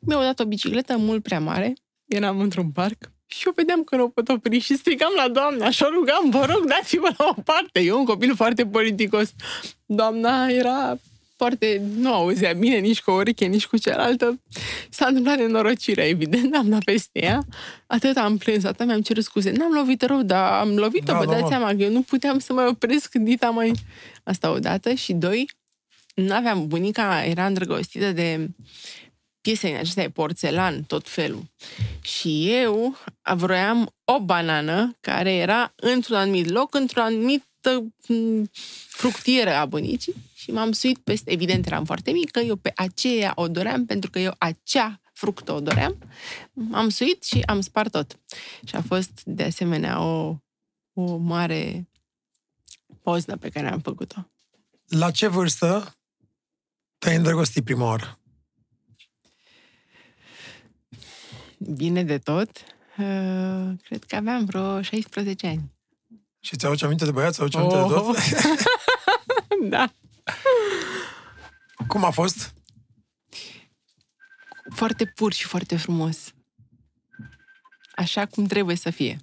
Mi-au 0.00 0.20
dat 0.22 0.40
o 0.40 0.44
bicicletă 0.44 0.96
mult 0.96 1.22
prea 1.22 1.40
mare, 1.40 1.72
eram 2.06 2.40
într-un 2.40 2.70
parc 2.70 3.10
și 3.38 3.46
eu 3.46 3.52
vedeam 3.56 3.84
că 3.84 3.96
nu 3.96 4.02
o 4.02 4.08
pot 4.08 4.28
opri 4.28 4.58
și 4.58 4.76
strigam 4.76 5.12
la 5.16 5.28
doamna 5.28 5.70
și 5.70 5.82
o 5.82 5.88
rugam, 5.88 6.30
vă 6.30 6.46
rog, 6.52 6.66
dați-mă 6.68 7.14
la 7.16 7.34
o 7.36 7.40
parte. 7.44 7.80
Eu, 7.80 7.98
un 7.98 8.04
copil 8.04 8.34
foarte 8.34 8.66
politicos. 8.66 9.32
Doamna 9.86 10.46
era 10.48 10.98
foarte... 11.36 11.82
nu 11.96 12.12
auzea 12.12 12.52
bine 12.52 12.76
nici 12.78 13.02
cu 13.02 13.10
o 13.10 13.14
ureche, 13.14 13.44
nici 13.44 13.66
cu 13.66 13.76
cealaltă. 13.78 14.40
S-a 14.90 15.06
întâmplat 15.06 15.36
nenorocirea, 15.38 16.08
evident, 16.08 16.54
am 16.54 16.68
dat 16.68 16.84
peste 16.84 17.24
ea. 17.24 17.44
Atât 17.86 18.16
am 18.16 18.36
plâns, 18.36 18.64
atât 18.64 18.86
mi-am 18.86 19.00
cerut 19.00 19.24
scuze. 19.24 19.50
N-am 19.50 19.72
lovit 19.72 20.02
rău, 20.02 20.22
dar 20.22 20.52
am 20.52 20.76
lovit-o, 20.76 21.12
Da, 21.12 21.18
vă 21.18 21.24
dați 21.24 21.40
normal. 21.40 21.50
seama 21.50 21.70
că 21.70 21.82
eu 21.82 21.90
nu 21.90 22.02
puteam 22.02 22.38
să 22.38 22.52
mai 22.52 22.66
opresc 22.66 23.14
dita 23.14 23.50
mai... 23.50 23.72
Asta 24.24 24.50
odată. 24.50 24.94
Și 24.94 25.12
doi, 25.12 25.50
n-aveam, 26.14 26.66
bunica 26.66 27.24
era 27.24 27.46
îndrăgostită 27.46 28.12
de 28.12 28.48
piese 29.46 29.66
din 29.66 29.76
acestea 29.76 30.02
de 30.02 30.10
porțelan, 30.10 30.82
tot 30.82 31.08
felul. 31.08 31.44
Și 32.00 32.52
eu 32.52 32.96
vroiam 33.34 33.94
o 34.04 34.20
banană 34.20 34.96
care 35.00 35.34
era 35.34 35.72
într-un 35.76 36.16
anumit 36.16 36.48
loc, 36.48 36.74
într-o 36.74 37.00
anumită 37.00 37.92
m, 38.08 38.50
fructieră 38.88 39.54
a 39.54 39.66
bunicii 39.66 40.14
și 40.34 40.50
m-am 40.50 40.72
suit 40.72 40.98
peste, 40.98 41.30
evident 41.30 41.66
eram 41.66 41.84
foarte 41.84 42.10
mică, 42.10 42.40
eu 42.40 42.56
pe 42.56 42.72
aceea 42.74 43.32
o 43.34 43.48
doream 43.48 43.84
pentru 43.84 44.10
că 44.10 44.18
eu 44.18 44.34
acea 44.38 45.00
fructă 45.12 45.52
o 45.52 45.60
doream, 45.60 45.96
am 46.72 46.88
suit 46.88 47.22
și 47.22 47.42
am 47.46 47.60
spart 47.60 47.90
tot. 47.90 48.18
Și 48.64 48.76
a 48.76 48.82
fost 48.82 49.22
de 49.24 49.42
asemenea 49.42 50.02
o, 50.02 50.36
o 50.92 51.16
mare 51.16 51.88
poznă 53.02 53.36
pe 53.36 53.48
care 53.48 53.70
am 53.70 53.80
făcut-o. 53.80 54.30
La 54.86 55.10
ce 55.10 55.26
vârstă 55.26 55.96
te-ai 56.98 57.16
îndrăgostit 57.16 57.64
prima 57.64 57.84
oară? 57.84 58.18
Bine 61.74 62.04
de 62.04 62.18
tot, 62.18 62.50
uh, 62.98 63.72
cred 63.82 64.04
că 64.06 64.16
aveam 64.16 64.44
vreo 64.44 64.82
16 64.82 65.46
ani. 65.46 65.72
Și 66.40 66.56
ți-aduce 66.56 66.84
aminte 66.84 67.04
de 67.04 67.10
băiat? 67.10 67.32
Ți-aduce 67.32 67.58
aminte 67.58 67.76
de 67.76 67.94
tot? 67.94 68.16
da. 69.74 69.92
Cum 71.88 72.04
a 72.04 72.10
fost? 72.10 72.54
Foarte 74.74 75.04
pur 75.04 75.32
și 75.32 75.44
foarte 75.44 75.76
frumos. 75.76 76.34
Așa 77.96 78.26
cum 78.26 78.44
trebuie 78.44 78.76
să 78.76 78.90
fie. 78.90 79.16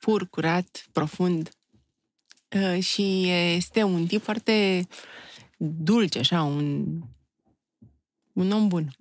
Pur, 0.00 0.28
curat, 0.28 0.86
profund. 0.92 1.50
Uh, 2.56 2.82
și 2.82 3.30
este 3.30 3.82
un 3.82 4.06
tip 4.06 4.22
foarte 4.22 4.86
dulce, 5.56 6.18
așa, 6.18 6.42
un, 6.42 6.86
un 8.32 8.50
om 8.50 8.68
bun. 8.68 8.96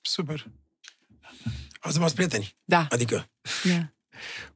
Super. 0.00 0.46
Ați 1.86 1.94
rămas 1.94 2.12
prieteni. 2.12 2.56
Da. 2.64 2.86
Adică, 2.90 3.30
Da. 3.64 3.92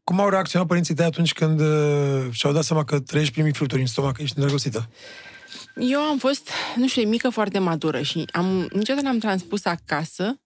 cum 0.05 0.21
au 0.21 0.29
reacționat 0.29 0.67
părinții 0.67 0.95
tăi 0.95 1.05
atunci 1.05 1.33
când 1.33 1.61
uh, 1.61 2.27
și-au 2.31 2.53
dat 2.53 2.65
seama 2.65 2.85
că 2.85 3.01
trăiești 3.01 3.33
primii 3.33 3.53
fluturi 3.53 3.81
în 3.81 3.87
stomac, 3.87 4.17
că 4.17 4.23
ești 4.23 4.37
îndrăgostită? 4.37 4.89
Eu 5.77 6.01
am 6.01 6.19
fost, 6.19 6.49
nu 6.77 6.89
știu, 6.89 7.09
mică, 7.09 7.29
foarte 7.31 7.59
madură 7.59 8.03
și 8.03 8.25
am, 8.33 8.69
niciodată 8.73 9.07
n-am 9.07 9.19
transpus 9.19 9.65
acasă. 9.65 10.41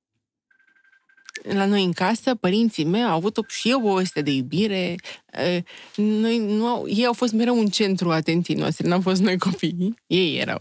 La 1.43 1.65
noi 1.67 1.85
în 1.85 1.93
casă, 1.93 2.35
părinții 2.35 2.85
mei 2.85 3.03
au 3.05 3.17
avut 3.17 3.37
o, 3.37 3.43
și 3.49 3.71
eu 3.71 3.79
o 3.79 3.89
poveste 3.89 4.21
de 4.23 4.31
iubire. 4.31 4.95
Eh, 5.33 5.63
Noi, 5.97 6.39
nu 6.39 6.67
au, 6.67 6.89
ei 6.89 7.07
au 7.07 7.13
fost 7.13 7.33
mereu 7.33 7.59
un 7.59 7.67
centru 7.67 8.11
atenției 8.11 8.57
noastre, 8.57 8.89
n-am 8.89 9.01
fost 9.01 9.21
noi 9.21 9.39
copiii. 9.39 9.95
Ei 10.07 10.39
erau 10.39 10.61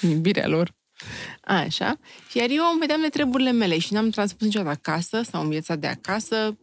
iubirea 0.00 0.48
lor. 0.48 0.74
Așa. 1.44 1.98
Iar 2.32 2.48
eu 2.50 2.62
îmi 2.70 2.80
vedeam 2.80 3.00
de 3.00 3.08
treburile 3.08 3.52
mele 3.52 3.78
și 3.78 3.92
n-am 3.92 4.10
transpus 4.10 4.46
niciodată 4.46 4.78
acasă 4.88 5.22
sau 5.30 5.42
în 5.42 5.48
viața 5.48 5.76
de 5.76 5.86
acasă 5.86 6.56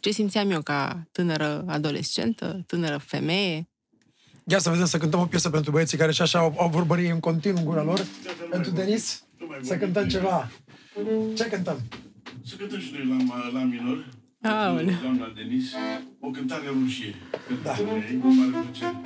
ce 0.00 0.10
simțeam 0.10 0.50
eu 0.50 0.62
ca 0.62 1.08
tânără 1.12 1.64
adolescentă, 1.68 2.62
tânără 2.66 2.98
femeie. 3.06 3.68
Ia 4.44 4.58
să 4.58 4.70
vedem 4.70 4.86
să 4.86 4.98
cântăm 4.98 5.20
o 5.20 5.24
piesă 5.26 5.50
pentru 5.50 5.70
băieții 5.70 5.98
care 5.98 6.12
și 6.12 6.22
așa 6.22 6.38
au, 6.38 6.54
au 6.58 6.68
vorbării 6.68 7.10
în 7.10 7.20
continuu 7.20 7.58
în 7.58 7.64
gura 7.64 7.82
lor. 7.82 8.06
Pentru 8.50 8.70
Denis, 8.70 9.24
să 9.62 9.76
cântăm 9.76 10.08
ceva. 10.08 10.50
Ce 11.36 11.44
cântăm? 11.44 11.78
Să 12.46 12.54
cântăm 12.56 12.80
și 12.80 12.92
noi 12.92 13.06
la, 13.18 13.34
ma- 13.34 13.52
la 13.52 13.60
minor. 13.62 14.08
Aoleu. 14.42 14.84
Pentru 14.84 15.02
Doamna 15.02 15.32
Denis, 15.36 15.72
o 16.20 16.30
cântare 16.30 16.62
rușie. 16.82 17.14
Pentru 17.46 17.64
Da. 17.64 17.76
ei, 17.78 18.18
cu 18.20 18.26
mare 18.26 18.50
plăcere. 18.50 18.96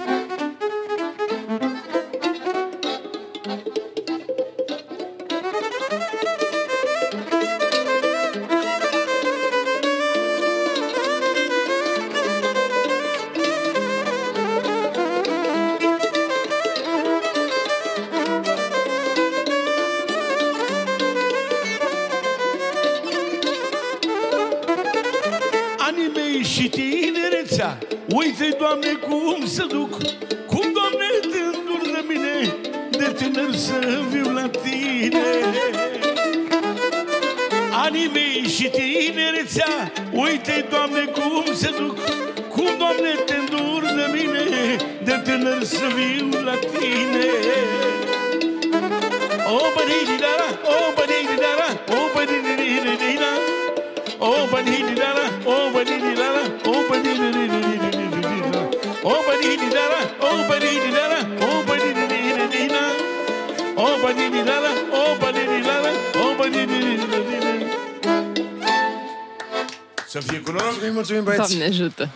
Mulțumim, 71.04 71.24
mulțumim 71.24 71.24
băieți. 71.24 71.56
Doamne 71.56 71.84
ajută! 71.84 72.12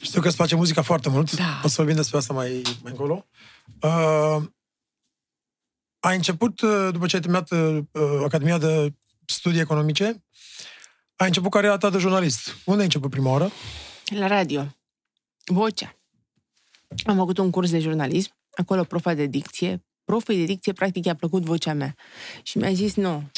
Știu 0.00 0.20
că 0.20 0.28
îți 0.28 0.36
place 0.36 0.54
muzica 0.54 0.82
foarte 0.82 1.08
mult. 1.08 1.32
Da. 1.36 1.60
O 1.64 1.68
să 1.68 1.74
vorbim 1.76 1.96
despre 1.96 2.16
asta 2.18 2.32
mai, 2.32 2.62
mai 2.82 2.92
încolo. 2.92 3.26
Uh, 3.80 4.42
ai 6.00 6.16
început, 6.16 6.60
uh, 6.60 6.88
după 6.92 7.06
ce 7.06 7.16
ai 7.16 7.22
terminat 7.22 7.50
uh, 7.50 7.84
Academia 8.24 8.58
de 8.58 8.94
Studii 9.26 9.60
Economice, 9.60 10.24
ai 11.16 11.26
început 11.26 11.50
cariera 11.50 11.76
ta 11.76 11.90
de 11.90 11.98
jurnalist. 11.98 12.56
Unde 12.64 12.78
ai 12.78 12.84
început 12.84 13.10
prima 13.10 13.30
oară? 13.30 13.50
La 14.04 14.26
radio. 14.26 14.66
Vocea. 15.44 15.94
Am 17.04 17.16
făcut 17.16 17.38
un 17.38 17.50
curs 17.50 17.70
de 17.70 17.78
jurnalism, 17.78 18.30
acolo 18.50 18.84
profa 18.84 19.14
de 19.14 19.26
dicție. 19.26 19.84
Profii 20.04 20.36
de 20.36 20.44
dicție, 20.44 20.72
practic, 20.72 21.04
i-a 21.04 21.14
plăcut 21.14 21.42
vocea 21.42 21.72
mea. 21.72 21.94
Și 22.42 22.58
mi-a 22.58 22.72
zis, 22.72 22.94
nu, 22.94 23.30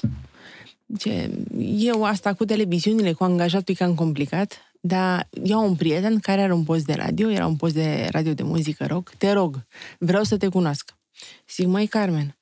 ce, 0.98 1.30
eu 1.60 2.04
asta 2.04 2.34
cu 2.34 2.44
televiziunile, 2.44 3.12
cu 3.12 3.24
angajatul 3.24 3.74
e 3.74 3.84
cam 3.84 3.94
complicat, 3.94 4.71
dar 4.84 5.28
eu 5.44 5.58
am 5.58 5.64
un 5.64 5.76
prieten 5.76 6.18
care 6.18 6.42
are 6.42 6.52
un 6.52 6.64
post 6.64 6.84
de 6.84 6.92
radio, 6.92 7.30
era 7.30 7.46
un 7.46 7.56
post 7.56 7.74
de 7.74 8.08
radio 8.10 8.34
de 8.34 8.42
muzică 8.42 8.86
rock, 8.86 9.14
te 9.18 9.32
rog, 9.32 9.66
vreau 9.98 10.22
să 10.22 10.36
te 10.36 10.48
cunosc. 10.48 10.96
Zic, 11.48 11.66
măi, 11.66 11.86
Carmen, 11.86 12.36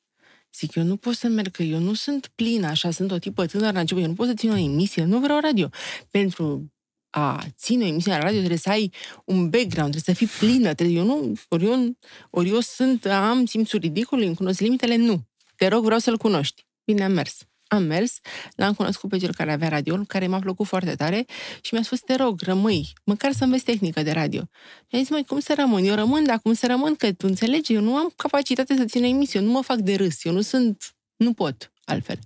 Zic, 0.55 0.75
eu 0.75 0.83
nu 0.83 0.97
pot 0.97 1.15
să 1.15 1.29
merg, 1.29 1.51
că 1.51 1.63
eu 1.63 1.79
nu 1.79 1.95
sunt 1.95 2.31
plină, 2.35 2.67
așa, 2.67 2.91
sunt 2.91 3.11
o 3.11 3.19
tipă 3.19 3.47
tânără 3.47 3.73
la 3.73 3.81
început, 3.81 4.03
eu 4.03 4.09
nu 4.09 4.15
pot 4.15 4.27
să 4.27 4.35
țin 4.35 4.51
o 4.51 4.57
emisie, 4.57 5.05
nu 5.05 5.19
vreau 5.19 5.41
radio. 5.41 5.69
Pentru 6.11 6.73
a 7.11 7.47
ține 7.57 7.85
o 7.85 7.87
emisiune 7.87 8.17
la 8.17 8.23
radio 8.23 8.39
trebuie 8.39 8.59
să 8.59 8.71
ai 8.71 8.93
un 9.25 9.51
background, 9.51 9.93
trebuie 9.93 10.03
să 10.03 10.25
fii 10.25 10.27
plină, 10.39 10.75
trebuie, 10.75 10.99
eu 10.99 11.05
nu, 11.05 11.33
ori 11.49 11.65
eu, 11.65 11.97
ori 12.31 12.49
eu 12.49 12.61
sunt, 12.61 13.07
am 13.07 13.45
simțul 13.45 13.79
ridicol, 13.79 14.23
îmi 14.23 14.35
cunosc 14.35 14.61
limitele, 14.61 14.97
nu. 14.97 15.29
Te 15.57 15.69
rog, 15.69 15.85
vreau 15.85 15.99
să-l 15.99 16.17
cunoști. 16.17 16.67
Bine, 16.85 17.05
am 17.05 17.13
mers. 17.13 17.50
Am 17.73 17.83
mers, 17.83 18.21
l-am 18.57 18.73
cunoscut 18.73 19.11
pe 19.11 19.19
cel 19.19 19.35
care 19.35 19.53
avea 19.53 19.69
radio, 19.69 20.03
care 20.07 20.27
m-a 20.27 20.39
plăcut 20.39 20.67
foarte 20.67 20.95
tare 20.95 21.25
și 21.61 21.75
mi-a 21.75 21.83
spus, 21.83 22.01
te 22.01 22.15
rog, 22.15 22.41
rămâi, 22.41 22.93
măcar 23.05 23.33
să 23.33 23.45
înveți 23.45 23.65
tehnică 23.65 24.03
de 24.03 24.11
radio. 24.11 24.41
Și 24.89 24.97
am 24.97 24.99
zis, 24.99 25.11
măi, 25.11 25.25
cum 25.25 25.41
să 25.41 25.55
rămân? 25.57 25.85
Eu 25.85 25.95
rămân, 25.95 26.25
dar 26.25 26.39
cum 26.39 26.53
să 26.53 26.67
rămân? 26.67 26.95
Că 26.95 27.13
tu 27.13 27.27
înțelegi, 27.27 27.73
eu 27.73 27.81
nu 27.81 27.97
am 27.97 28.13
capacitate 28.17 28.77
să 28.77 28.85
țin 28.85 29.05
emisiune, 29.05 29.45
eu 29.45 29.51
nu 29.51 29.57
mă 29.57 29.65
fac 29.65 29.77
de 29.77 29.95
râs, 29.95 30.25
eu 30.25 30.33
nu 30.33 30.41
sunt, 30.41 30.95
nu 31.17 31.33
pot 31.33 31.73
altfel. 31.85 32.19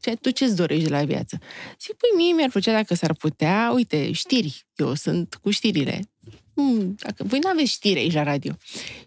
Ce, 0.00 0.16
tu 0.16 0.30
ce-ți 0.30 0.56
dorești 0.56 0.84
de 0.84 0.90
la 0.90 1.04
viață? 1.04 1.38
Zic, 1.80 1.94
păi 1.94 2.10
mie 2.16 2.32
mi-ar 2.32 2.50
plăcea 2.50 2.72
dacă 2.72 2.94
s-ar 2.94 3.14
putea, 3.14 3.70
uite, 3.74 4.12
știri, 4.12 4.66
eu 4.76 4.94
sunt 4.94 5.34
cu 5.34 5.50
știrile. 5.50 6.00
Hmm, 6.58 6.94
dacă 6.98 7.24
voi 7.24 7.38
nu 7.38 7.48
aveți 7.48 7.70
știri 7.70 7.98
aici 7.98 8.12
la 8.12 8.22
radio. 8.22 8.52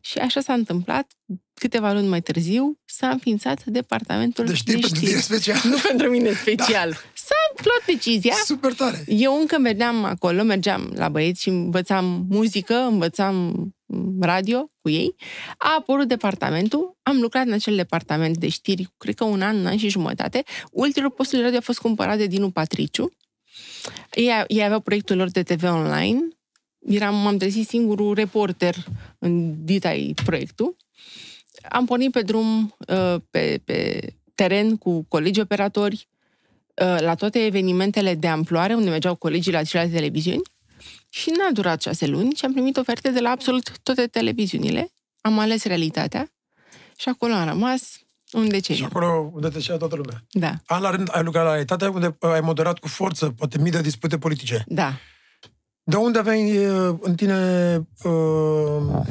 Și 0.01 0.17
așa 0.17 0.41
s-a 0.41 0.53
întâmplat, 0.53 1.11
câteva 1.53 1.91
luni 1.93 2.07
mai 2.07 2.21
târziu, 2.21 2.79
s-a 2.85 3.09
înființat 3.09 3.65
departamentul 3.65 4.45
De 4.45 4.53
știri 4.53 4.79
pentru 4.79 4.99
tine 4.99 5.19
special. 5.19 5.61
Nu 5.71 5.77
pentru 5.87 6.09
mine 6.09 6.33
special. 6.33 6.89
Da. 6.89 6.97
S-a 7.13 7.63
luat 7.63 7.85
decizia. 7.85 8.33
Super 8.45 8.73
tare. 8.73 9.03
Eu 9.07 9.39
încă 9.39 9.57
mergeam 9.57 10.03
acolo, 10.03 10.43
mergeam 10.43 10.91
la 10.95 11.09
băieți 11.09 11.41
și 11.41 11.49
învățam 11.49 12.25
muzică, 12.29 12.75
învățam 12.75 13.53
radio 14.19 14.71
cu 14.81 14.89
ei. 14.89 15.15
A 15.57 15.75
apărut 15.79 16.07
departamentul, 16.07 16.97
am 17.03 17.19
lucrat 17.19 17.45
în 17.45 17.53
acel 17.53 17.75
departament 17.75 18.37
de 18.37 18.49
știri, 18.49 18.89
cred 18.97 19.15
că 19.15 19.23
un 19.23 19.41
an, 19.41 19.57
un 19.57 19.65
an 19.65 19.77
și 19.77 19.89
jumătate. 19.89 20.43
Ulterior, 20.71 21.11
postul 21.11 21.37
de 21.37 21.43
radio 21.43 21.59
a 21.59 21.61
fost 21.61 21.79
cumpărat 21.79 22.17
de 22.17 22.25
Dinu 22.25 22.49
Patriciu. 22.49 23.11
Ei, 24.11 24.43
ei 24.47 24.63
aveau 24.63 24.79
proiectul 24.79 25.17
lor 25.17 25.29
de 25.29 25.43
TV 25.43 25.63
online. 25.63 26.27
Eram, 26.87 27.15
m-am 27.15 27.37
trezit 27.37 27.67
singurul 27.67 28.13
reporter 28.13 28.75
în 29.19 29.65
ditai 29.65 30.13
proiectul. 30.25 30.75
Am 31.69 31.85
pornit 31.85 32.11
pe 32.11 32.21
drum, 32.21 32.75
uh, 32.87 33.15
pe, 33.29 33.61
pe 33.65 34.07
teren 34.35 34.77
cu 34.77 35.05
colegi 35.07 35.39
operatori, 35.39 36.07
uh, 36.81 36.97
la 36.99 37.15
toate 37.15 37.45
evenimentele 37.45 38.15
de 38.15 38.27
amploare, 38.27 38.73
unde 38.73 38.89
mergeau 38.89 39.15
colegii 39.15 39.51
la 39.51 39.63
celelalte 39.63 39.95
televiziuni. 39.95 40.41
Și 41.09 41.29
n-a 41.37 41.51
durat 41.51 41.81
șase 41.81 42.07
luni 42.07 42.33
și 42.33 42.45
am 42.45 42.51
primit 42.51 42.77
oferte 42.77 43.09
de 43.09 43.19
la 43.19 43.29
absolut 43.29 43.71
toate 43.83 44.07
televiziunile. 44.07 44.91
Am 45.21 45.39
ales 45.39 45.63
realitatea 45.63 46.31
și 46.97 47.09
acolo 47.09 47.33
am 47.33 47.47
rămas 47.47 47.99
un 48.31 48.43
Și 48.43 48.49
deceniu. 48.49 48.85
acolo 48.85 49.31
unde 49.33 49.47
te 49.49 49.59
știa 49.59 49.77
toată 49.77 49.95
lumea. 49.95 50.23
Da, 50.31 50.53
An 50.65 50.81
la 50.81 50.89
rând 50.89 51.07
ai 51.11 51.23
lucrat 51.23 51.43
la 51.43 51.49
realitate, 51.49 51.87
unde 51.87 52.15
ai 52.19 52.41
moderat 52.41 52.79
cu 52.79 52.87
forță, 52.87 53.29
poate 53.29 53.57
mii 53.57 53.71
de 53.71 53.81
dispute 53.81 54.17
politice. 54.17 54.63
da. 54.67 54.93
De 55.83 55.95
unde 55.95 56.19
aveai 56.19 56.67
uh, 56.67 56.95
în 57.01 57.15
tine 57.15 57.75
uh, 58.03 59.01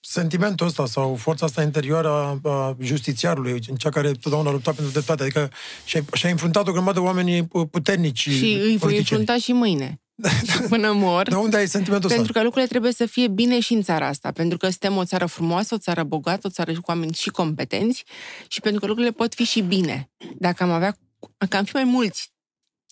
sentimentul 0.00 0.66
ăsta 0.66 0.86
sau 0.86 1.14
forța 1.14 1.46
asta 1.46 1.62
interioară 1.62 2.08
a, 2.08 2.50
a 2.50 2.76
justițiarului, 2.80 3.60
în 3.68 3.76
cea 3.76 3.88
care 3.88 4.10
totdeauna 4.12 4.48
a 4.48 4.52
luptat 4.52 4.74
pentru 4.74 4.92
dreptate? 4.92 5.22
Adică 5.22 5.50
și-ai, 5.84 6.04
și-ai 6.12 6.32
înfruntat 6.32 6.68
o 6.68 6.72
grămadă 6.72 6.98
de 6.98 7.04
oameni 7.04 7.48
uh, 7.52 7.68
puternici 7.70 8.18
Și 8.18 8.28
îi 8.28 8.58
voi 8.58 8.78
politicieni. 8.78 8.98
înfrunta 8.98 9.36
și 9.36 9.52
mâine. 9.52 10.00
și 10.50 10.58
până 10.68 10.92
mor. 10.92 11.28
De 11.28 11.34
unde 11.34 11.56
ai 11.56 11.68
sentimentul 11.68 12.08
Pentru 12.08 12.26
ăsta? 12.26 12.38
că 12.38 12.44
lucrurile 12.44 12.70
trebuie 12.70 12.92
să 12.92 13.06
fie 13.06 13.28
bine 13.28 13.60
și 13.60 13.72
în 13.72 13.82
țara 13.82 14.06
asta, 14.06 14.30
pentru 14.30 14.58
că 14.58 14.68
suntem 14.68 14.96
o 14.96 15.04
țară 15.04 15.26
frumoasă, 15.26 15.74
o 15.74 15.78
țară 15.78 16.02
bogată, 16.02 16.46
o 16.46 16.50
țară 16.50 16.72
cu 16.72 16.80
oameni 16.84 17.12
și 17.12 17.30
competenți 17.30 18.04
și 18.48 18.60
pentru 18.60 18.80
că 18.80 18.86
lucrurile 18.86 19.14
pot 19.14 19.34
fi 19.34 19.44
și 19.44 19.60
bine. 19.60 20.10
Dacă 20.38 20.62
am 20.62 20.70
avea, 20.70 20.96
dacă 21.38 21.56
am 21.56 21.64
fi 21.64 21.74
mai 21.74 21.84
mulți 21.84 22.32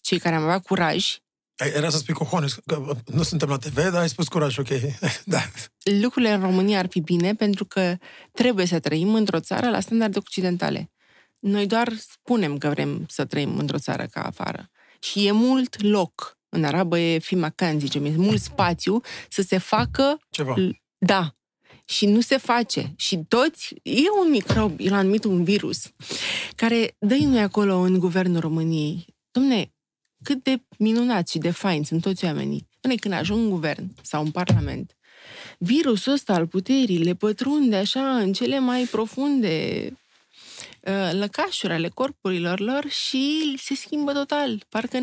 cei 0.00 0.19
care 0.19 0.35
am 0.35 0.43
avea 0.43 0.59
curaj, 0.59 1.17
Ai- 1.59 1.73
Era 1.75 1.90
să 1.90 1.99
spui 1.99 2.14
cojones, 2.14 2.59
că 2.67 2.97
nu 3.07 3.23
suntem 3.23 3.49
la 3.49 3.57
TV, 3.57 3.75
dar 3.75 3.95
ai 4.00 4.09
spus 4.09 4.28
curaj, 4.28 4.59
ok. 4.59 4.69
da. 5.25 5.40
lucrurile 6.00 6.33
în 6.33 6.40
România 6.40 6.78
ar 6.78 6.87
fi 6.88 7.00
bine 7.00 7.35
pentru 7.35 7.64
că 7.64 7.97
trebuie 8.33 8.67
să 8.67 8.78
trăim 8.78 9.14
într-o 9.14 9.40
țară 9.40 9.71
la 9.71 9.81
standarde 9.81 10.19
occidentale. 10.19 10.90
Noi 11.38 11.67
doar 11.67 11.93
spunem 11.97 12.59
că 12.59 12.69
vrem 12.69 13.07
să 13.09 13.25
trăim 13.25 13.59
într-o 13.59 13.78
țară 13.78 14.07
ca 14.07 14.23
afară. 14.23 14.71
Și 14.99 15.26
e 15.26 15.31
mult 15.31 15.83
loc, 15.83 16.38
în 16.49 16.64
arabă 16.64 16.99
e 16.99 17.19
fi 17.19 17.35
macan, 17.35 17.78
zicem, 17.78 18.05
e 18.05 18.14
mult 18.17 18.40
spațiu 18.40 19.00
să 19.28 19.43
se 19.43 19.59
facă 19.59 20.21
Ceva. 20.31 20.55
Da. 20.99 21.33
Și 21.85 22.07
nu 22.07 22.21
se 22.21 22.37
face. 22.37 22.93
Și 22.97 23.25
toți, 23.28 23.75
e 23.83 24.11
un 24.25 24.31
microb, 24.31 24.75
el 24.78 24.93
a 24.93 25.02
numit 25.02 25.25
un 25.25 25.45
virus, 25.45 25.83
care 26.57 26.97
dă 26.99 27.14
noi 27.14 27.40
acolo 27.40 27.76
în 27.76 27.99
guvernul 27.99 28.40
României. 28.40 29.07
Domne, 29.31 29.73
cât 30.28 30.42
de 30.42 30.62
minunați 30.78 31.32
și 31.32 31.38
de 31.38 31.50
faini 31.50 31.85
sunt 31.85 32.02
toți 32.02 32.25
oamenii. 32.25 32.68
Domne, 32.80 32.97
când 32.97 33.14
ajung 33.14 33.42
în 33.42 33.50
guvern 33.50 33.94
sau 34.02 34.23
în 34.25 34.30
parlament, 34.30 34.97
virusul 35.58 36.12
ăsta 36.12 36.32
al 36.32 36.47
puterii 36.47 37.04
le 37.04 37.14
pătrunde 37.14 37.76
așa 37.76 38.16
în 38.16 38.32
cele 38.32 38.58
mai 38.58 38.85
profunde 38.90 39.87
uh, 40.80 41.11
lăcașuri 41.12 41.73
ale 41.73 41.88
corpurilor 41.88 42.61
lor 42.61 42.88
și 42.88 43.54
se 43.62 43.75
schimbă 43.75 44.12
total. 44.12 44.64
Parcă 44.68 44.99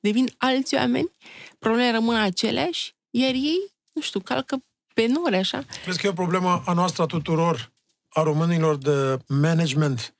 devin 0.00 0.28
alți 0.38 0.74
oameni, 0.74 1.10
problemele 1.58 1.92
rămân 1.92 2.16
aceleași, 2.16 2.94
iar 3.10 3.32
ei, 3.32 3.74
nu 3.92 4.02
știu, 4.02 4.20
calcă 4.20 4.64
pe 4.94 5.06
nori, 5.06 5.36
așa. 5.36 5.64
Crezi 5.82 6.00
că 6.00 6.06
e 6.06 6.10
o 6.10 6.12
problemă 6.12 6.62
a 6.66 6.72
noastră 6.72 7.02
a 7.02 7.06
tuturor, 7.06 7.72
a 8.08 8.22
românilor 8.22 8.76
de 8.76 9.18
management, 9.28 10.14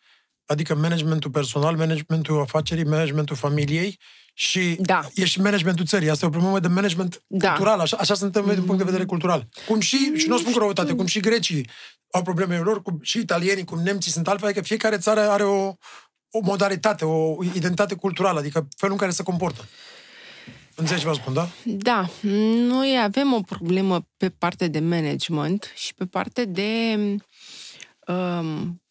adică 0.53 0.75
managementul 0.75 1.31
personal, 1.31 1.77
managementul 1.77 2.41
afacerii, 2.41 2.85
managementul 2.85 3.37
familiei 3.37 3.99
și 4.35 4.77
Da. 4.81 5.09
e 5.15 5.25
și 5.25 5.41
managementul 5.41 5.87
țării. 5.87 6.11
Asta 6.11 6.25
e 6.25 6.29
o 6.29 6.31
problemă 6.31 6.61
de 6.61 6.69
management 6.69 7.23
Da. 7.27 7.49
cultural, 7.49 7.81
așa, 7.81 7.97
așa 8.01 8.15
suntem 8.15 8.45
noi 8.45 8.55
din 8.55 8.65
punct 8.65 8.79
de 8.79 8.85
vedere 8.85 9.05
cultural. 9.05 9.49
Cum 9.67 9.81
și, 9.81 9.97
și 10.15 10.29
nu 10.29 10.35
o 10.35 10.39
spun 10.39 10.53
cu 10.53 10.59
răutate, 10.59 10.95
cum 10.95 11.07
și 11.07 11.21
grecii 11.21 11.69
au 12.11 12.23
problemele 12.23 12.61
lor, 12.61 12.83
cum 12.83 12.99
și 13.03 13.19
italienii, 13.19 13.65
cum 13.65 13.79
nemții 13.79 14.11
sunt 14.13 14.29
altfel, 14.29 14.49
adică 14.49 14.65
fiecare 14.65 14.97
țară 14.99 15.21
are 15.21 15.43
o, 15.45 15.75
o 16.31 16.41
modalitate, 16.43 17.05
o 17.05 17.45
identitate 17.55 17.95
culturală, 17.95 18.39
adică 18.39 18.69
felul 18.77 18.95
în 18.95 19.01
care 19.01 19.13
se 19.13 19.23
comportă. 19.23 19.65
Înțelegi 20.75 21.05
ce 21.05 21.11
vă 21.11 21.15
spun, 21.15 21.33
da? 21.33 21.49
Da, 21.65 22.09
noi 22.69 23.01
avem 23.03 23.33
o 23.33 23.41
problemă 23.41 24.07
pe 24.17 24.29
parte 24.29 24.69
de 24.69 24.79
management 24.79 25.73
și 25.75 25.95
pe 25.95 26.05
parte 26.07 26.45
de 26.45 26.97
um, 28.07 28.82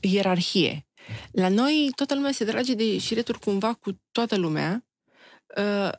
ierarhie. 0.00 0.86
La 1.30 1.48
noi, 1.48 1.90
toată 1.94 2.14
lumea 2.14 2.32
se 2.32 2.44
trage 2.44 2.74
de 2.74 2.98
șireturi 2.98 3.38
cumva 3.38 3.74
cu 3.74 4.00
toată 4.12 4.36
lumea. 4.36 4.86
Uh, 5.56 5.90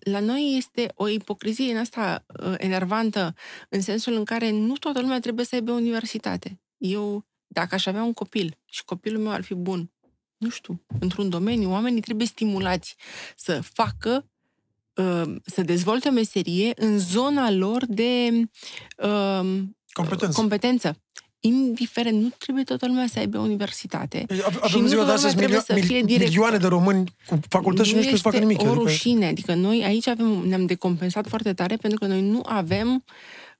la 0.00 0.20
noi 0.20 0.54
este 0.56 0.92
o 0.94 1.08
ipocrizie 1.08 1.72
în 1.72 1.78
asta 1.78 2.24
uh, 2.44 2.54
enervantă, 2.56 3.34
în 3.68 3.80
sensul 3.80 4.12
în 4.12 4.24
care 4.24 4.50
nu 4.50 4.76
toată 4.76 5.00
lumea 5.00 5.20
trebuie 5.20 5.44
să 5.44 5.54
aibă 5.54 5.72
universitate. 5.72 6.60
Eu, 6.76 7.26
dacă 7.46 7.74
aș 7.74 7.86
avea 7.86 8.02
un 8.02 8.12
copil 8.12 8.58
și 8.64 8.84
copilul 8.84 9.22
meu 9.22 9.32
ar 9.32 9.42
fi 9.42 9.54
bun, 9.54 9.92
nu 10.36 10.48
știu, 10.48 10.84
într-un 11.00 11.28
domeniu, 11.28 11.70
oamenii 11.70 12.00
trebuie 12.00 12.26
stimulați 12.26 12.96
să 13.36 13.60
facă 13.60 14.30
uh, 14.94 15.34
să 15.44 15.62
dezvolte 15.62 16.08
o 16.08 16.12
meserie 16.12 16.72
în 16.76 16.98
zona 16.98 17.50
lor 17.50 17.86
de 17.86 18.30
uh, 18.96 19.62
Competență. 19.92 20.40
competență. 20.40 21.02
Indiferent, 21.40 22.22
nu 22.22 22.28
trebuie 22.38 22.64
toată 22.64 22.86
lumea 22.86 23.06
să 23.06 23.18
aibă 23.18 23.38
o 23.38 23.40
universitate. 23.40 24.24
Păi, 24.26 24.40
ave- 24.44 24.54
Și 24.56 24.60
Avem 24.62 24.80
nu 24.80 24.86
ziua 24.86 25.00
de 25.04 25.06
toată 25.06 25.12
astăzi 25.26 25.34
lumea 25.34 25.48
milio- 25.48 25.62
trebuie 25.64 25.82
să 25.82 25.86
fie 25.86 25.96
mil- 25.96 26.06
director. 26.06 26.28
milioane 26.28 26.56
de 26.56 26.66
români 26.66 27.12
cu 27.26 27.38
facultăți 27.48 27.88
și 27.88 27.94
nu 27.94 28.02
știu 28.02 28.16
să 28.16 28.22
facă 28.22 28.36
este 28.36 28.48
nimic. 28.48 28.62
o 28.66 28.68
adică- 28.70 28.82
rușine. 28.82 29.26
Adică 29.26 29.54
noi 29.54 29.84
aici 29.84 30.06
avem, 30.06 30.26
ne-am 30.26 30.66
decompensat 30.66 31.28
foarte 31.28 31.52
tare 31.54 31.76
pentru 31.76 31.98
că 31.98 32.06
noi 32.06 32.20
nu 32.20 32.40
avem 32.44 33.04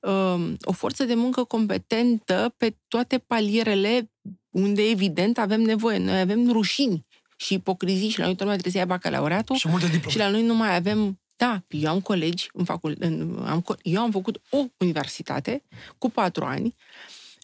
um, 0.01 0.57
o 0.61 0.73
forță 0.73 1.05
de 1.05 1.15
muncă 1.15 1.45
competentă 1.45 2.55
pe 2.57 2.77
toate 2.89 3.19
palierele 3.19 4.11
unde 4.51 4.83
evident 4.83 5.39
avem 5.39 5.61
nevoie. 5.61 5.99
Noi 5.99 6.21
avem 6.21 6.51
rușini 6.53 7.07
și 7.37 7.55
ipocrizii 7.55 8.09
și 8.09 8.19
la 8.19 8.25
noi 8.25 8.35
toată 8.35 8.43
lumea 8.45 8.59
trebuie 8.61 8.73
să 8.73 8.79
ia 8.89 8.97
bacalaureatul 8.97 9.57
Și 9.57 9.69
multe 9.69 9.85
diplome. 9.87 10.11
și 10.11 10.19
la 10.19 10.29
noi 10.29 10.43
nu 10.43 10.55
mai 10.55 10.75
avem 10.77 11.21
da, 11.37 11.63
eu 11.69 11.91
am 11.91 12.01
colegi 12.01 12.49
în 12.53 12.65
facul, 12.65 12.97
în, 12.99 13.43
am, 13.47 13.63
co- 13.63 13.81
eu 13.83 14.01
am 14.01 14.11
făcut 14.11 14.41
o 14.51 14.65
universitate 14.79 15.63
cu 15.99 16.11
patru 16.11 16.45
ani 16.45 16.75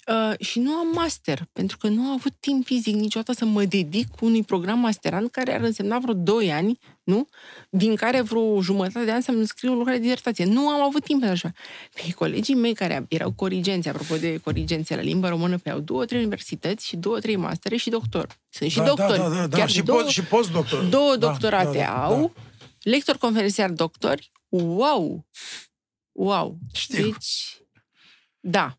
uh, 0.09 0.39
și 0.39 0.59
nu 0.59 0.73
am 0.73 0.87
master, 0.95 1.49
pentru 1.53 1.77
că 1.77 1.89
nu 1.89 2.03
am 2.03 2.13
avut 2.13 2.33
timp 2.41 2.67
fizic 2.67 2.95
niciodată 2.95 3.33
să 3.33 3.45
mă 3.45 3.65
dedic 3.65 4.21
unui 4.21 4.43
program 4.43 4.79
masterand 4.79 5.31
care 5.31 5.55
ar 5.55 5.61
însemna 5.61 5.99
vreo 5.99 6.15
doi 6.15 6.53
ani, 6.53 6.79
nu? 7.03 7.29
Din 7.71 7.95
care 7.95 8.21
vreo 8.21 8.61
jumătate 8.61 9.05
de 9.05 9.11
ani 9.11 9.23
să-mi 9.23 9.47
scriu 9.47 9.73
o 9.73 9.75
lucrare 9.75 9.97
de 9.97 10.03
dizertație. 10.03 10.45
Nu 10.45 10.69
am 10.69 10.83
avut 10.83 11.05
timp 11.05 11.21
pentru 11.21 11.47
așa. 11.47 11.55
Pe 11.95 12.13
colegii 12.13 12.55
mei 12.55 12.75
care 12.75 13.07
erau 13.09 13.33
corigenți, 13.33 13.89
apropo 13.89 14.17
de 14.17 14.37
corigențe 14.37 14.97
la 14.97 15.03
limba 15.03 15.29
română, 15.29 15.59
pe 15.59 15.71
au 15.71 15.81
două, 15.81 16.05
trei 16.05 16.19
universități 16.19 16.87
și 16.87 16.97
două, 16.97 17.19
trei 17.19 17.37
mastere 17.37 17.77
și 17.77 17.91
doctor. 17.91 18.39
Sunt 18.51 18.71
și 18.71 18.79
da, 18.79 18.85
doctori. 18.85 19.19
Da, 19.19 19.29
da, 19.29 19.35
da, 19.35 19.47
da. 19.47 19.57
Chiar 19.57 19.71
Și, 19.71 19.83
două, 19.83 20.01
post, 20.01 20.11
și 20.11 20.23
postdoctor. 20.23 20.85
două 20.85 21.17
Da, 21.17 21.27
doctorate 21.27 21.79
da, 21.79 21.85
da, 21.85 22.05
au, 22.05 22.33
Da. 22.35 22.43
lector 22.91 23.17
conferențiar 23.17 23.71
doctori, 23.71 24.31
wow! 24.49 25.27
Wow! 26.13 26.59
Știu. 26.73 27.05
Deci, 27.05 27.59
da. 28.41 28.79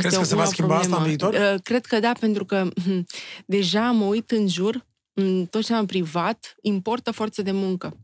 Crezi 0.00 0.14
e 0.14 0.18
că 0.18 0.24
se 0.24 0.34
va 0.34 0.40
una 0.40 0.50
schimba 0.50 0.76
asta 0.76 0.96
în 0.96 1.02
problemă. 1.02 1.28
viitor? 1.30 1.54
Uh, 1.54 1.60
Cred 1.62 1.84
că 1.86 2.00
da, 2.00 2.12
pentru 2.20 2.44
că 2.44 2.68
hm, 2.84 3.06
deja 3.46 3.90
mă 3.90 4.04
uit 4.04 4.30
în 4.30 4.48
jur, 4.48 4.86
în 5.14 5.46
tot 5.46 5.64
ce 5.64 5.74
am 5.74 5.86
privat, 5.86 6.54
importă 6.60 7.10
forță 7.10 7.42
de 7.42 7.50
muncă. 7.50 7.96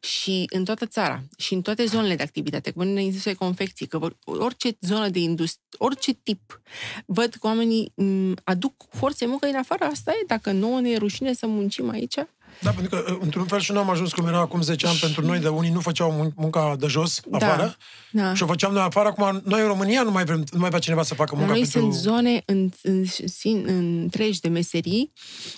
Și 0.00 0.44
în 0.52 0.64
toată 0.64 0.86
țara, 0.86 1.22
și 1.38 1.54
în 1.54 1.62
toate 1.62 1.84
zonele 1.84 2.14
de 2.14 2.22
activitate, 2.22 2.68
că 2.70 2.74
vorbim 2.76 2.94
de 2.94 3.00
industrie 3.00 3.34
confecții, 3.34 3.86
că 3.86 3.98
vor- 3.98 4.16
orice 4.24 4.76
zonă 4.80 5.08
de 5.08 5.18
industrie, 5.18 5.62
orice 5.78 6.12
tip, 6.12 6.60
văd 7.06 7.34
că 7.34 7.46
oamenii 7.46 7.92
m, 7.94 8.34
aduc 8.44 8.74
forțe 8.90 9.24
de 9.24 9.30
muncă 9.30 9.46
din 9.46 9.56
afară, 9.56 9.84
asta 9.84 10.10
e, 10.10 10.24
dacă 10.26 10.52
nouă 10.52 10.80
ne 10.80 10.90
e 10.90 10.96
rușine 10.96 11.32
să 11.32 11.46
muncim 11.46 11.88
aici, 11.88 12.16
Da, 12.60 12.70
pentru 12.70 12.96
că, 12.96 13.16
într-un 13.20 13.44
fel, 13.46 13.60
și 13.60 13.72
noi 13.72 13.80
am 13.82 13.90
ajuns 13.90 14.12
cum 14.12 14.26
era 14.26 14.38
acum 14.38 14.62
10 14.62 14.86
ani 14.86 14.96
pentru 15.00 15.26
noi, 15.26 15.38
de 15.38 15.48
unii 15.48 15.70
nu 15.70 15.80
făceau 15.80 16.10
mun- 16.12 16.34
munca 16.36 16.76
de 16.78 16.86
jos, 16.86 17.20
Da. 17.26 17.36
afară, 17.36 17.76
da. 18.10 18.34
și 18.34 18.42
o 18.42 18.46
făceam 18.46 18.72
noi 18.72 18.82
afară. 18.82 19.08
Acum, 19.08 19.42
noi 19.44 19.60
în 19.60 19.66
România 19.66 20.02
nu 20.02 20.10
mai 20.10 20.24
vrem, 20.24 20.44
nu 20.50 20.58
mai 20.58 20.68
vrea 20.68 20.80
cineva 20.80 21.02
să 21.02 21.14
facă 21.14 21.30
La 21.34 21.38
munca 21.38 21.54
noi 21.54 21.62
pentru... 21.62 21.80
sunt 21.80 21.94
zone 22.02 22.42
în, 22.44 22.70
în, 22.82 23.04
în, 23.42 23.66
întregi 24.02 24.40
de 24.40 24.48
meserii 24.48 25.12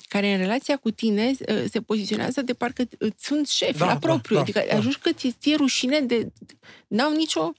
care 0.09 0.33
în 0.33 0.39
relația 0.39 0.77
cu 0.77 0.91
tine 0.91 1.31
uh, 1.49 1.65
se 1.71 1.81
poziționează 1.81 2.43
de 2.43 2.53
parcă 2.53 2.83
îți 2.99 3.25
sunt 3.25 3.49
șef 3.49 3.79
Da, 3.79 3.85
la 3.87 3.93
da, 3.93 3.99
propriu. 3.99 4.35
da, 4.37 4.41
adică 4.43 4.65
da. 4.71 4.77
ajungi 4.77 4.99
că 4.99 5.13
ți 5.13 5.37
ție 5.41 5.57
rușine 5.57 6.01
de... 6.01 6.33
N-au 6.87 7.13
nicio... 7.13 7.53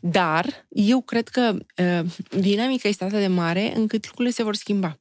Dar 0.00 0.66
eu 0.68 1.00
cred 1.00 1.28
că 1.28 1.54
uh, 1.76 2.10
dinamica 2.40 2.88
este 2.88 3.04
atât 3.04 3.18
de 3.18 3.26
mare 3.26 3.72
încât 3.76 4.06
lucrurile 4.06 4.34
se 4.34 4.42
vor 4.42 4.54
schimba. 4.54 4.98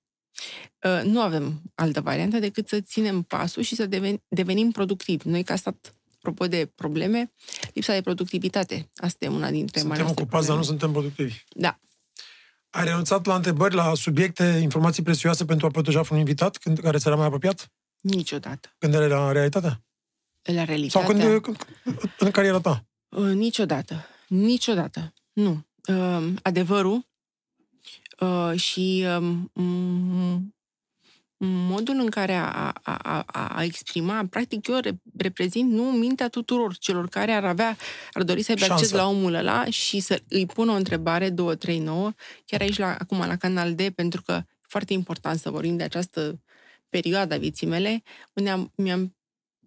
Uh, 0.83 1.01
nu 1.03 1.21
avem 1.21 1.61
altă 1.75 2.01
variantă 2.01 2.39
decât 2.39 2.67
să 2.67 2.79
ținem 2.79 3.21
pasul 3.21 3.63
și 3.63 3.75
să 3.75 3.85
deven, 3.85 4.21
devenim 4.27 4.71
productivi. 4.71 5.27
Noi, 5.27 5.43
ca 5.43 5.55
stat, 5.55 5.93
apropo 6.17 6.47
de 6.47 6.71
probleme, 6.75 7.31
lipsa 7.73 7.93
de 7.93 8.01
productivitate. 8.01 8.89
Asta 8.95 9.25
e 9.25 9.27
una 9.27 9.49
dintre 9.49 9.79
Suntem 9.79 9.97
marile 9.97 10.15
ocupați, 10.19 10.47
dar 10.47 10.55
nu 10.55 10.61
probleme. 10.61 10.63
suntem 10.63 10.91
productivi. 10.91 11.43
Da. 11.49 11.79
Ai 12.69 12.83
renunțat 12.83 13.25
la 13.25 13.35
întrebări, 13.35 13.75
la 13.75 13.93
subiecte, 13.95 14.59
informații 14.61 15.03
prețioase 15.03 15.45
pentru 15.45 15.65
a 15.65 15.69
proteja 15.69 16.01
un 16.11 16.17
invitat 16.17 16.57
când, 16.57 16.79
care 16.79 16.97
ți 16.97 17.07
era 17.07 17.15
mai 17.15 17.25
apropiat? 17.25 17.71
Niciodată. 18.01 18.75
Când 18.77 18.93
era 18.93 19.07
la 19.07 19.31
realitatea? 19.31 19.81
La 20.41 20.53
Sau 20.53 20.65
realitatea. 20.65 21.07
când, 21.07 21.41
când, 21.41 21.57
în 22.19 22.31
cariera 22.31 22.59
ta? 22.59 22.85
Uh, 23.09 23.31
niciodată. 23.33 24.05
Niciodată. 24.27 25.13
Nu. 25.33 25.65
Uh, 25.87 26.33
adevărul 26.41 27.06
uh, 28.19 28.59
și 28.59 29.05
um, 29.17 29.51
m- 29.55 30.55
modul 31.39 31.95
în 31.95 32.09
care 32.09 32.33
a, 32.33 32.71
a, 32.83 32.97
a, 33.01 33.23
a, 33.25 33.47
a 33.47 33.63
exprima, 33.63 34.25
practic 34.29 34.67
eu 34.67 34.79
re- 34.79 35.01
reprezint 35.17 35.71
nu 35.71 35.83
mintea 35.83 36.29
tuturor 36.29 36.77
celor 36.77 37.09
care 37.09 37.31
ar 37.31 37.45
avea, 37.45 37.77
ar 38.11 38.23
dori 38.23 38.41
să 38.41 38.51
aibă 38.51 38.63
Șansa. 38.63 38.75
acces 38.75 38.91
la 38.91 39.07
omul 39.07 39.33
ăla 39.33 39.65
și 39.65 39.99
să 39.99 40.21
îi 40.29 40.45
pună 40.45 40.71
o 40.71 40.75
întrebare, 40.75 41.29
două, 41.29 41.55
trei, 41.55 41.79
nouă, 41.79 42.11
chiar 42.45 42.61
aici, 42.61 42.77
la, 42.77 42.95
acum, 42.99 43.17
la 43.17 43.35
Canal 43.35 43.75
D, 43.75 43.89
pentru 43.89 44.21
că 44.21 44.31
e 44.31 44.45
foarte 44.67 44.93
important 44.93 45.39
să 45.39 45.49
vorbim 45.49 45.77
de 45.77 45.83
această 45.83 46.41
perioadă 46.89 47.33
a 47.33 47.37
vieții 47.37 47.67
mele, 47.67 48.03
unde 48.33 48.49
am, 48.49 48.71
mi-am 48.75 49.17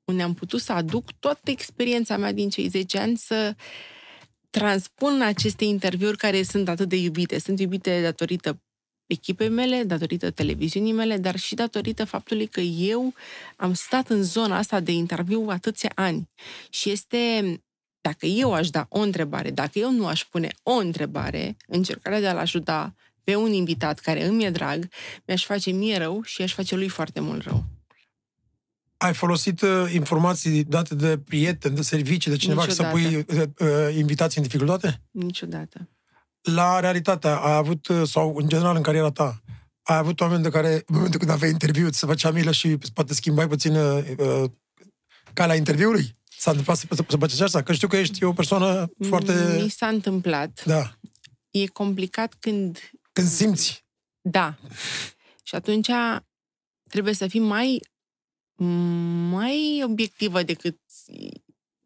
unde 0.05 0.23
am 0.23 0.35
putut 0.35 0.61
să 0.61 0.73
aduc 0.73 1.13
toată 1.13 1.51
experiența 1.51 2.17
mea 2.17 2.33
din 2.33 2.49
cei 2.49 2.69
10 2.69 2.99
ani 2.99 3.17
să 3.17 3.55
transpun 4.51 5.23
aceste 5.23 5.65
interviuri 5.65 6.17
care 6.17 6.43
sunt 6.43 6.69
atât 6.69 6.89
de 6.89 6.97
iubite. 6.97 7.39
Sunt 7.39 7.61
iubite 7.61 8.03
datorită 8.03 8.61
echipei 9.07 9.49
mele, 9.49 9.83
datorită 9.83 10.31
televiziunii 10.31 10.93
mele, 10.93 11.17
dar 11.17 11.37
și 11.37 11.55
datorită 11.55 12.05
faptului 12.05 12.47
că 12.47 12.61
eu 12.61 13.15
am 13.57 13.75
stat 13.75 14.09
în 14.09 14.23
zona 14.23 14.57
asta 14.57 14.81
de 14.81 14.93
interviu 14.93 15.47
atâția 15.49 15.93
ani. 15.95 16.29
Și 16.71 16.91
este, 16.91 17.55
dacă 18.01 18.27
eu 18.27 18.53
aș 18.53 18.71
da 18.71 18.87
o 18.89 19.01
întrebare, 19.01 19.51
dacă 19.51 19.79
eu 19.79 19.91
nu 19.91 20.07
aș 20.07 20.25
pune 20.25 20.49
o 20.63 20.73
întrebare, 20.73 21.57
încercarea 21.67 22.21
de 22.21 22.27
a-l 22.27 22.39
ajuta 22.39 22.95
pe 23.25 23.35
un 23.35 23.53
invitat 23.53 23.99
care 23.99 24.27
îmi 24.27 24.45
e 24.45 24.51
drag, 24.51 24.89
mi-aș 25.27 25.45
face 25.45 25.71
mie 25.71 25.99
rău 25.99 26.23
și 26.23 26.43
aș 26.43 26.55
face 26.55 26.77
lui 26.77 26.89
foarte 26.89 27.21
mult 27.21 27.43
rău. 27.43 27.80
Ai 29.03 29.15
folosit 29.15 29.61
uh, 29.61 29.93
informații 29.93 30.65
date 30.65 30.95
de 30.95 31.19
prieteni, 31.19 31.75
de 31.75 31.83
servicii, 31.83 32.31
de 32.31 32.37
cineva 32.37 32.65
Niciodată. 32.65 32.97
să 32.97 33.03
pui 33.03 33.17
uh, 33.17 33.43
uh, 33.59 33.97
invitații 33.97 34.41
în 34.41 34.47
dificultate? 34.47 35.03
Niciodată. 35.11 35.89
La 36.41 36.81
realitatea, 36.81 37.37
ai 37.37 37.55
avut, 37.57 37.89
uh, 37.89 38.09
sau 38.09 38.37
în 38.37 38.49
general 38.49 38.77
în 38.77 38.83
cariera 38.83 39.11
ta, 39.11 39.41
ai 39.83 39.97
avut 39.97 40.21
oameni 40.21 40.43
de 40.43 40.49
care, 40.49 40.73
în 40.73 40.95
momentul 40.95 41.19
când 41.19 41.31
aveai 41.31 41.51
interviu, 41.51 41.89
ți 41.89 41.99
se 41.99 42.07
făcea 42.07 42.31
milă 42.31 42.51
și 42.51 42.79
poate 42.95 43.15
schimbai 43.15 43.49
puțin 43.49 43.77
uh, 43.77 44.05
uh, 44.19 44.51
calea 45.33 45.57
interviului? 45.57 46.15
S-a 46.39 46.51
întâmplat 46.51 46.77
să, 46.77 46.87
să, 46.91 47.05
să 47.09 47.17
faci 47.17 47.41
asta? 47.41 47.63
Că 47.63 47.73
știu 47.73 47.89
că 47.89 47.97
ești 47.97 48.25
o 48.25 48.33
persoană 48.33 48.91
foarte... 49.09 49.59
Mi 49.63 49.69
s-a 49.69 49.87
întâmplat. 49.87 50.63
Da. 50.65 50.99
E 51.51 51.67
complicat 51.67 52.35
când 52.41 52.79
Când 53.13 53.27
simți. 53.29 53.85
Da. 54.21 54.59
Și 55.43 55.55
atunci 55.55 55.91
trebuie 56.89 57.15
să 57.15 57.27
fii 57.27 57.41
mai 57.41 57.81
mai 59.31 59.83
obiectivă 59.85 60.43
decât... 60.43 60.79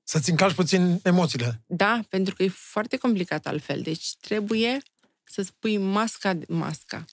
Să-ți 0.02 0.30
încalci 0.30 0.54
puțin 0.54 1.00
emoțiile. 1.02 1.62
Da, 1.66 2.00
pentru 2.08 2.34
că 2.34 2.42
e 2.42 2.48
foarte 2.48 2.96
complicat 2.96 3.46
altfel. 3.46 3.80
Deci 3.80 4.16
trebuie 4.20 4.82
să-ți 5.24 5.52
pui 5.58 5.76
masca, 5.76 6.38
masca. 6.48 7.04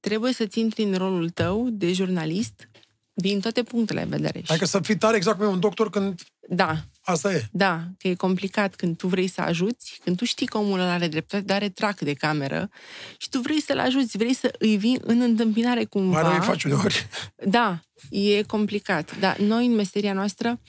Trebuie 0.00 0.32
să-ți 0.32 0.58
intri 0.58 0.82
în 0.82 0.94
rolul 0.94 1.30
tău 1.30 1.68
de 1.70 1.92
jurnalist 1.92 2.68
din 3.12 3.40
toate 3.40 3.62
punctele 3.62 4.00
de 4.00 4.16
vedere. 4.16 4.42
Adică 4.46 4.64
să 4.64 4.80
fii 4.80 4.96
tare 4.96 5.16
exact 5.16 5.36
cum 5.38 5.46
e 5.46 5.50
un 5.50 5.60
doctor 5.60 5.90
când 5.90 6.20
Da, 6.48 6.84
asta 7.10 7.32
e. 7.32 7.48
da, 7.52 7.84
că 7.98 8.08
e 8.08 8.14
complicat 8.14 8.74
când 8.74 8.96
tu 8.96 9.06
vrei 9.06 9.26
să 9.26 9.40
ajuți, 9.40 10.00
când 10.04 10.16
tu 10.16 10.24
știi 10.24 10.46
că 10.46 10.58
omul 10.58 10.78
ăla 10.78 10.92
are 10.92 11.08
dreptate, 11.08 11.42
dar 11.42 11.56
are 11.56 11.68
trac 11.68 12.00
de 12.00 12.12
cameră 12.12 12.70
și 13.16 13.28
tu 13.28 13.40
vrei 13.40 13.60
să-l 13.60 13.78
ajuți, 13.78 14.16
vrei 14.16 14.34
să 14.34 14.54
îi 14.58 14.76
vii 14.76 14.98
în 15.00 15.20
întâmpinare 15.20 15.84
cumva. 15.84 16.20
Mai 16.20 16.30
rău 16.30 16.38
îi 16.38 16.46
faci 16.46 16.64
uneori. 16.64 17.08
Da, 17.56 17.80
e 18.10 18.42
complicat. 18.42 19.18
Dar 19.18 19.38
noi, 19.38 19.66
în 19.66 19.74
meseria 19.74 20.12
noastră, 20.12 20.60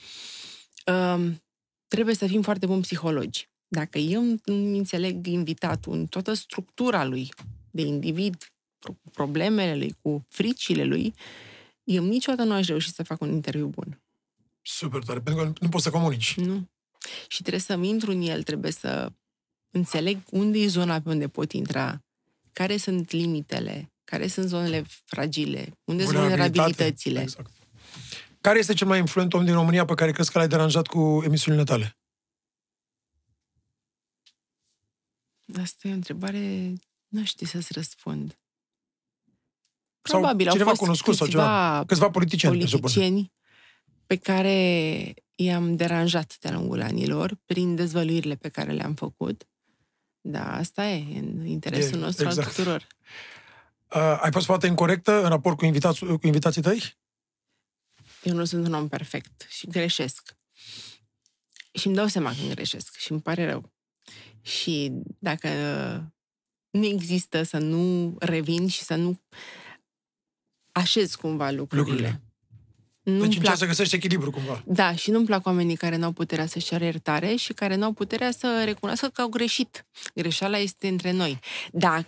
um, 0.86 1.42
trebuie 1.86 2.14
să 2.14 2.26
fim 2.26 2.42
foarte 2.42 2.66
buni 2.66 2.82
psihologi. 2.82 3.50
Dacă 3.68 3.98
eu 3.98 4.22
nu 4.44 4.76
înțeleg 4.76 5.26
invitatul 5.26 5.92
în 5.92 6.06
toată 6.06 6.32
structura 6.32 7.04
lui 7.04 7.32
de 7.70 7.82
individ, 7.82 8.36
cu 8.78 9.10
problemele 9.12 9.76
lui, 9.76 9.94
cu 10.02 10.26
fricile 10.28 10.84
lui, 10.84 11.14
eu 11.84 12.04
niciodată 12.04 12.48
nu 12.48 12.54
aș 12.54 12.66
reuși 12.66 12.92
să 12.92 13.02
fac 13.02 13.20
un 13.20 13.32
interviu 13.32 13.66
bun. 13.66 14.01
Super 14.62 15.02
tare, 15.02 15.20
pentru 15.20 15.44
că 15.44 15.52
nu 15.60 15.68
poți 15.68 15.84
să 15.84 15.90
comunici. 15.90 16.36
Nu. 16.36 16.70
Și 17.28 17.40
trebuie 17.40 17.60
să-mi 17.60 17.88
intru 17.88 18.10
în 18.10 18.20
el, 18.20 18.42
trebuie 18.42 18.72
să 18.72 19.12
înțeleg 19.70 20.22
unde 20.30 20.58
e 20.58 20.66
zona 20.66 21.00
pe 21.00 21.08
unde 21.08 21.28
pot 21.28 21.52
intra, 21.52 22.04
care 22.52 22.76
sunt 22.76 23.10
limitele, 23.10 23.92
care 24.04 24.26
sunt 24.26 24.48
zonele 24.48 24.84
fragile, 25.04 25.78
unde 25.84 26.02
sunt 26.02 26.16
Vulnerabilitate. 26.16 26.50
vulnerabilitățile. 26.52 27.20
Exact. 27.20 27.50
Care 28.40 28.58
este 28.58 28.74
cel 28.74 28.86
mai 28.86 28.98
influent 28.98 29.32
om 29.32 29.44
din 29.44 29.54
România 29.54 29.84
pe 29.84 29.94
care 29.94 30.12
crezi 30.12 30.32
că 30.32 30.38
l-ai 30.38 30.48
deranjat 30.48 30.86
cu 30.86 31.22
emisiunile 31.24 31.64
tale? 31.64 31.96
Asta 35.60 35.88
e 35.88 35.90
o 35.90 35.94
întrebare, 35.94 36.72
nu 37.08 37.24
știu 37.24 37.46
să-ți 37.46 37.72
răspund. 37.72 38.38
Sau 40.02 40.20
Probabil 40.20 40.46
au 40.46 40.52
cineva 40.52 40.68
fost 40.70 40.82
cunoscut 40.82 41.14
sau 41.14 41.26
câțiva 41.26 41.42
ceva? 41.42 41.84
Câțiva 41.86 42.10
politicieni, 42.10 42.58
presupun. 42.58 42.80
politicieni 42.80 43.32
pe 44.12 44.18
care 44.18 45.14
i-am 45.34 45.76
deranjat 45.76 46.38
de-a 46.38 46.52
lungul 46.52 46.82
anilor 46.82 47.38
prin 47.46 47.74
dezvăluirile 47.74 48.34
pe 48.34 48.48
care 48.48 48.72
le-am 48.72 48.94
făcut. 48.94 49.48
Da, 50.20 50.56
asta 50.56 50.86
e 50.86 51.18
în 51.18 51.46
interesul 51.46 51.98
E, 51.98 52.00
nostru 52.00 52.26
exact. 52.26 52.46
al 52.46 52.52
tuturor. 52.54 52.86
Uh, 53.94 54.18
ai 54.20 54.32
fost 54.32 54.46
foarte 54.46 54.66
incorrectă 54.66 55.22
în 55.22 55.28
raport 55.28 55.56
cu, 55.56 55.64
invitați, 55.64 56.04
cu 56.04 56.26
invitații 56.26 56.62
tăi? 56.62 56.96
Eu 58.22 58.34
nu 58.34 58.44
sunt 58.44 58.66
un 58.66 58.74
om 58.74 58.88
perfect 58.88 59.46
și 59.48 59.66
greșesc. 59.66 60.36
Și 61.72 61.86
îmi 61.86 61.96
dau 61.96 62.06
seama 62.06 62.34
când 62.34 62.54
greșesc 62.54 62.96
și 62.96 63.12
îmi 63.12 63.20
pare 63.22 63.50
rău. 63.50 63.72
Și 64.40 64.92
dacă 65.18 65.48
nu 66.70 66.84
există 66.84 67.42
să 67.42 67.58
nu 67.58 68.14
revin 68.18 68.68
și 68.68 68.82
să 68.82 68.94
nu 68.94 69.20
așez 70.72 71.14
cumva 71.14 71.50
lucrurile. 71.50 71.90
Lucrurile. 71.90 72.22
Nu-mi 73.02 73.20
Deci 73.20 73.38
plac 73.38 73.40
încerci 73.40 73.58
să 73.58 73.66
găsești 73.66 73.94
echilibru 73.94 74.30
cumva. 74.30 74.62
Da, 74.66 74.94
și 74.94 75.10
nu-mi 75.10 75.26
plac 75.26 75.46
oamenii 75.46 75.76
care 75.76 75.96
nu 75.96 76.04
au 76.04 76.10
puterea 76.10 76.46
să-și 76.46 76.66
ceară 76.66 76.84
iertare 76.84 77.34
și 77.34 77.52
care 77.52 77.74
nu 77.74 77.84
au 77.84 77.92
puterea 77.92 78.30
să 78.30 78.62
recunoască 78.64 79.08
că 79.08 79.20
au 79.20 79.28
greșit. 79.28 79.86
Greșeala 80.14 80.58
este 80.58 80.88
între 80.88 81.10
noi. 81.10 81.38
Da, 81.72 82.04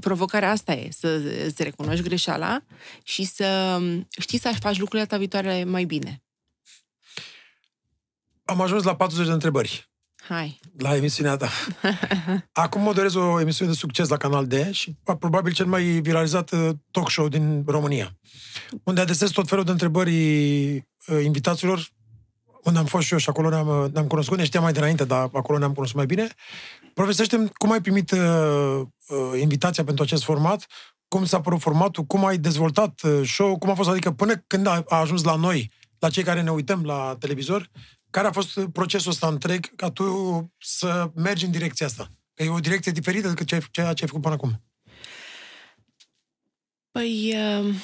provocarea 0.00 0.50
asta 0.50 0.72
e, 0.72 0.88
să 0.90 1.20
îți 1.46 1.62
recunoști 1.62 2.02
greșeala 2.02 2.62
și 3.02 3.24
să 3.24 3.80
știi 4.20 4.38
să 4.38 4.54
faci 4.60 4.78
lucrurile 4.78 5.06
ta 5.08 5.16
viitoare 5.16 5.64
mai 5.64 5.84
bine. 5.84 6.22
Am 8.44 8.60
ajuns 8.60 8.82
la 8.82 8.96
40 8.96 9.26
de 9.26 9.32
întrebări 9.32 9.88
Hai. 10.28 10.60
la 10.78 10.96
emisiunea 10.96 11.36
ta. 11.36 11.48
Acum 12.52 12.82
moderez 12.82 13.14
o 13.14 13.40
emisiune 13.40 13.70
de 13.70 13.76
succes 13.76 14.08
la 14.08 14.16
Canal 14.16 14.46
D 14.46 14.70
și 14.70 14.96
probabil 15.18 15.52
cel 15.52 15.66
mai 15.66 15.82
viralizat 15.82 16.50
uh, 16.50 16.68
talk 16.90 17.10
show 17.10 17.28
din 17.28 17.64
România, 17.66 18.16
unde 18.84 19.00
adresez 19.00 19.30
tot 19.30 19.48
felul 19.48 19.64
de 19.64 19.70
întrebări 19.70 20.12
uh, 20.76 21.24
invitaților, 21.24 21.88
unde 22.62 22.78
am 22.78 22.84
fost 22.84 23.06
și 23.06 23.12
eu 23.12 23.18
și 23.18 23.28
acolo 23.28 23.48
ne-am, 23.48 23.68
uh, 23.68 23.92
ne-am 23.92 24.06
cunoscut, 24.06 24.38
ne 24.38 24.44
știam 24.44 24.62
mai 24.62 24.72
dinainte, 24.72 25.04
dar 25.04 25.30
acolo 25.32 25.58
ne-am 25.58 25.72
cunoscut 25.72 25.96
mai 25.96 26.06
bine. 26.06 26.28
Povestește-mi 26.94 27.48
cum 27.48 27.72
ai 27.72 27.80
primit 27.80 28.10
uh, 28.10 28.18
uh, 29.08 29.40
invitația 29.40 29.84
pentru 29.84 30.04
acest 30.04 30.24
format, 30.24 30.66
cum 31.08 31.24
s-a 31.24 31.40
părut 31.40 31.60
formatul, 31.60 32.04
cum 32.04 32.24
ai 32.24 32.38
dezvoltat 32.38 33.00
uh, 33.02 33.20
show, 33.24 33.58
cum 33.58 33.70
a 33.70 33.74
fost, 33.74 33.88
adică 33.88 34.10
până 34.10 34.44
când 34.46 34.66
a, 34.66 34.84
a 34.88 34.96
ajuns 34.96 35.22
la 35.22 35.34
noi, 35.34 35.72
la 35.98 36.08
cei 36.08 36.22
care 36.22 36.42
ne 36.42 36.50
uităm 36.50 36.84
la 36.84 37.16
televizor, 37.18 37.70
care 38.10 38.26
a 38.26 38.32
fost 38.32 38.60
procesul 38.72 39.10
ăsta 39.10 39.28
întreg 39.28 39.74
ca 39.76 39.90
tu 39.90 40.04
să 40.58 41.10
mergi 41.14 41.44
în 41.44 41.50
direcția 41.50 41.86
asta? 41.86 42.10
Că 42.34 42.42
e 42.42 42.48
o 42.48 42.60
direcție 42.60 42.92
diferită 42.92 43.28
decât 43.28 43.70
ceea 43.70 43.92
ce 43.92 44.02
ai 44.02 44.08
făcut 44.08 44.22
până 44.22 44.34
acum. 44.34 44.62
Păi, 46.90 47.34
uh, 47.36 47.74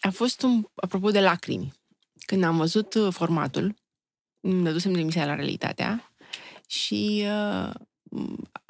a 0.00 0.10
fost 0.10 0.42
un, 0.42 0.64
apropo 0.74 1.10
de 1.10 1.20
lacrimi. 1.20 1.72
Când 2.26 2.44
am 2.44 2.56
văzut 2.56 2.94
uh, 2.94 3.12
formatul, 3.12 3.74
îmi 4.40 4.64
dădusem 4.64 4.92
demisia 4.92 5.26
la 5.26 5.34
realitatea 5.34 6.12
și 6.66 7.24
uh, 7.24 7.70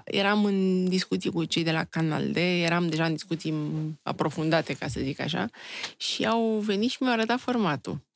eram 0.05 0.45
în 0.45 0.89
discuții 0.89 1.31
cu 1.31 1.45
cei 1.45 1.63
de 1.63 1.73
la 1.73 1.85
Canal 1.85 2.31
D, 2.31 2.37
eram 2.37 2.89
deja 2.89 3.05
în 3.05 3.13
discuții 3.13 3.55
aprofundate, 4.03 4.75
ca 4.75 4.89
să 4.89 5.01
zic 5.01 5.21
așa, 5.21 5.51
și 5.97 6.27
au 6.27 6.59
venit 6.59 6.91
și 6.91 6.97
mi-au 7.01 7.13
arătat 7.15 7.41
formatul 7.41 8.07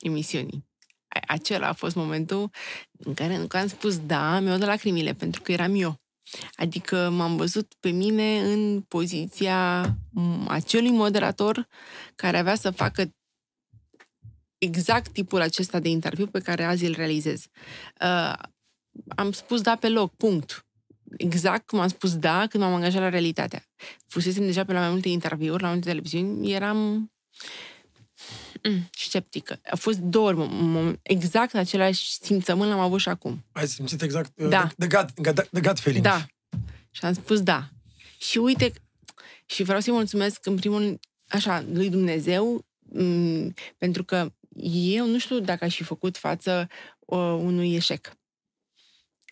emisiunii. 0.00 0.64
Acela 1.26 1.68
a 1.68 1.72
fost 1.72 1.94
momentul 1.94 2.50
în 2.98 3.14
care, 3.14 3.34
în 3.34 3.46
care 3.46 3.62
am 3.62 3.68
spus 3.68 3.98
da, 3.98 4.40
mi-au 4.40 4.58
dat 4.58 4.68
lacrimile, 4.68 5.12
pentru 5.12 5.42
că 5.42 5.52
eram 5.52 5.74
eu. 5.74 6.00
Adică 6.54 7.10
m-am 7.10 7.36
văzut 7.36 7.74
pe 7.80 7.90
mine 7.90 8.52
în 8.52 8.80
poziția 8.80 9.82
acelui 10.46 10.90
moderator 10.90 11.68
care 12.14 12.38
avea 12.38 12.54
să 12.54 12.70
facă 12.70 13.10
exact 14.58 15.12
tipul 15.12 15.40
acesta 15.40 15.78
de 15.78 15.88
interviu 15.88 16.26
pe 16.26 16.40
care 16.40 16.64
azi 16.64 16.84
îl 16.84 16.94
realizez. 16.94 17.46
Uh, 18.00 18.32
am 19.16 19.32
spus 19.32 19.60
da 19.60 19.76
pe 19.76 19.88
loc, 19.88 20.16
punct. 20.16 20.66
Exact 21.16 21.66
cum 21.66 21.78
am 21.78 21.88
spus 21.88 22.16
da 22.16 22.46
când 22.46 22.62
m-am 22.62 22.74
angajat 22.74 23.00
la 23.00 23.08
realitatea. 23.08 23.64
Fusesem 24.06 24.44
deja 24.44 24.64
pe 24.64 24.72
la 24.72 24.80
mai 24.80 24.90
multe 24.90 25.08
interviuri, 25.08 25.60
la 25.60 25.66
mai 25.66 25.72
multe 25.72 25.88
televiziuni, 25.88 26.52
eram 26.52 27.10
mm, 28.68 28.88
sceptică. 28.92 29.60
A 29.70 29.76
fost 29.76 29.98
două 29.98 30.26
ori, 30.26 30.36
moment, 30.36 30.98
exact 31.02 31.54
același 31.54 32.10
simțământ 32.22 32.70
l-am 32.70 32.78
avut 32.78 33.00
și 33.00 33.08
acum. 33.08 33.44
Ai 33.52 33.66
simțit 33.66 34.02
exact 34.02 34.32
Da. 34.34 34.66
the, 34.76 34.86
the, 34.86 34.96
gut, 34.96 35.34
the, 35.34 35.48
the 35.52 35.60
gut 35.60 35.78
feeling. 35.78 36.04
Da. 36.04 36.26
Și 36.90 37.04
am 37.04 37.12
spus 37.12 37.42
da. 37.42 37.68
Și 38.18 38.38
uite, 38.38 38.72
și 39.46 39.62
vreau 39.62 39.80
să-i 39.80 39.92
mulțumesc 39.92 40.46
în 40.46 40.56
primul 40.56 40.78
rând, 40.78 40.98
așa, 41.28 41.64
lui 41.72 41.88
Dumnezeu, 41.90 42.64
m- 42.96 43.52
pentru 43.78 44.04
că 44.04 44.32
eu 44.92 45.06
nu 45.06 45.18
știu 45.18 45.40
dacă 45.40 45.64
aș 45.64 45.76
fi 45.76 45.82
făcut 45.82 46.16
față 46.16 46.68
uh, 46.98 47.18
unui 47.18 47.74
eșec. 47.74 48.16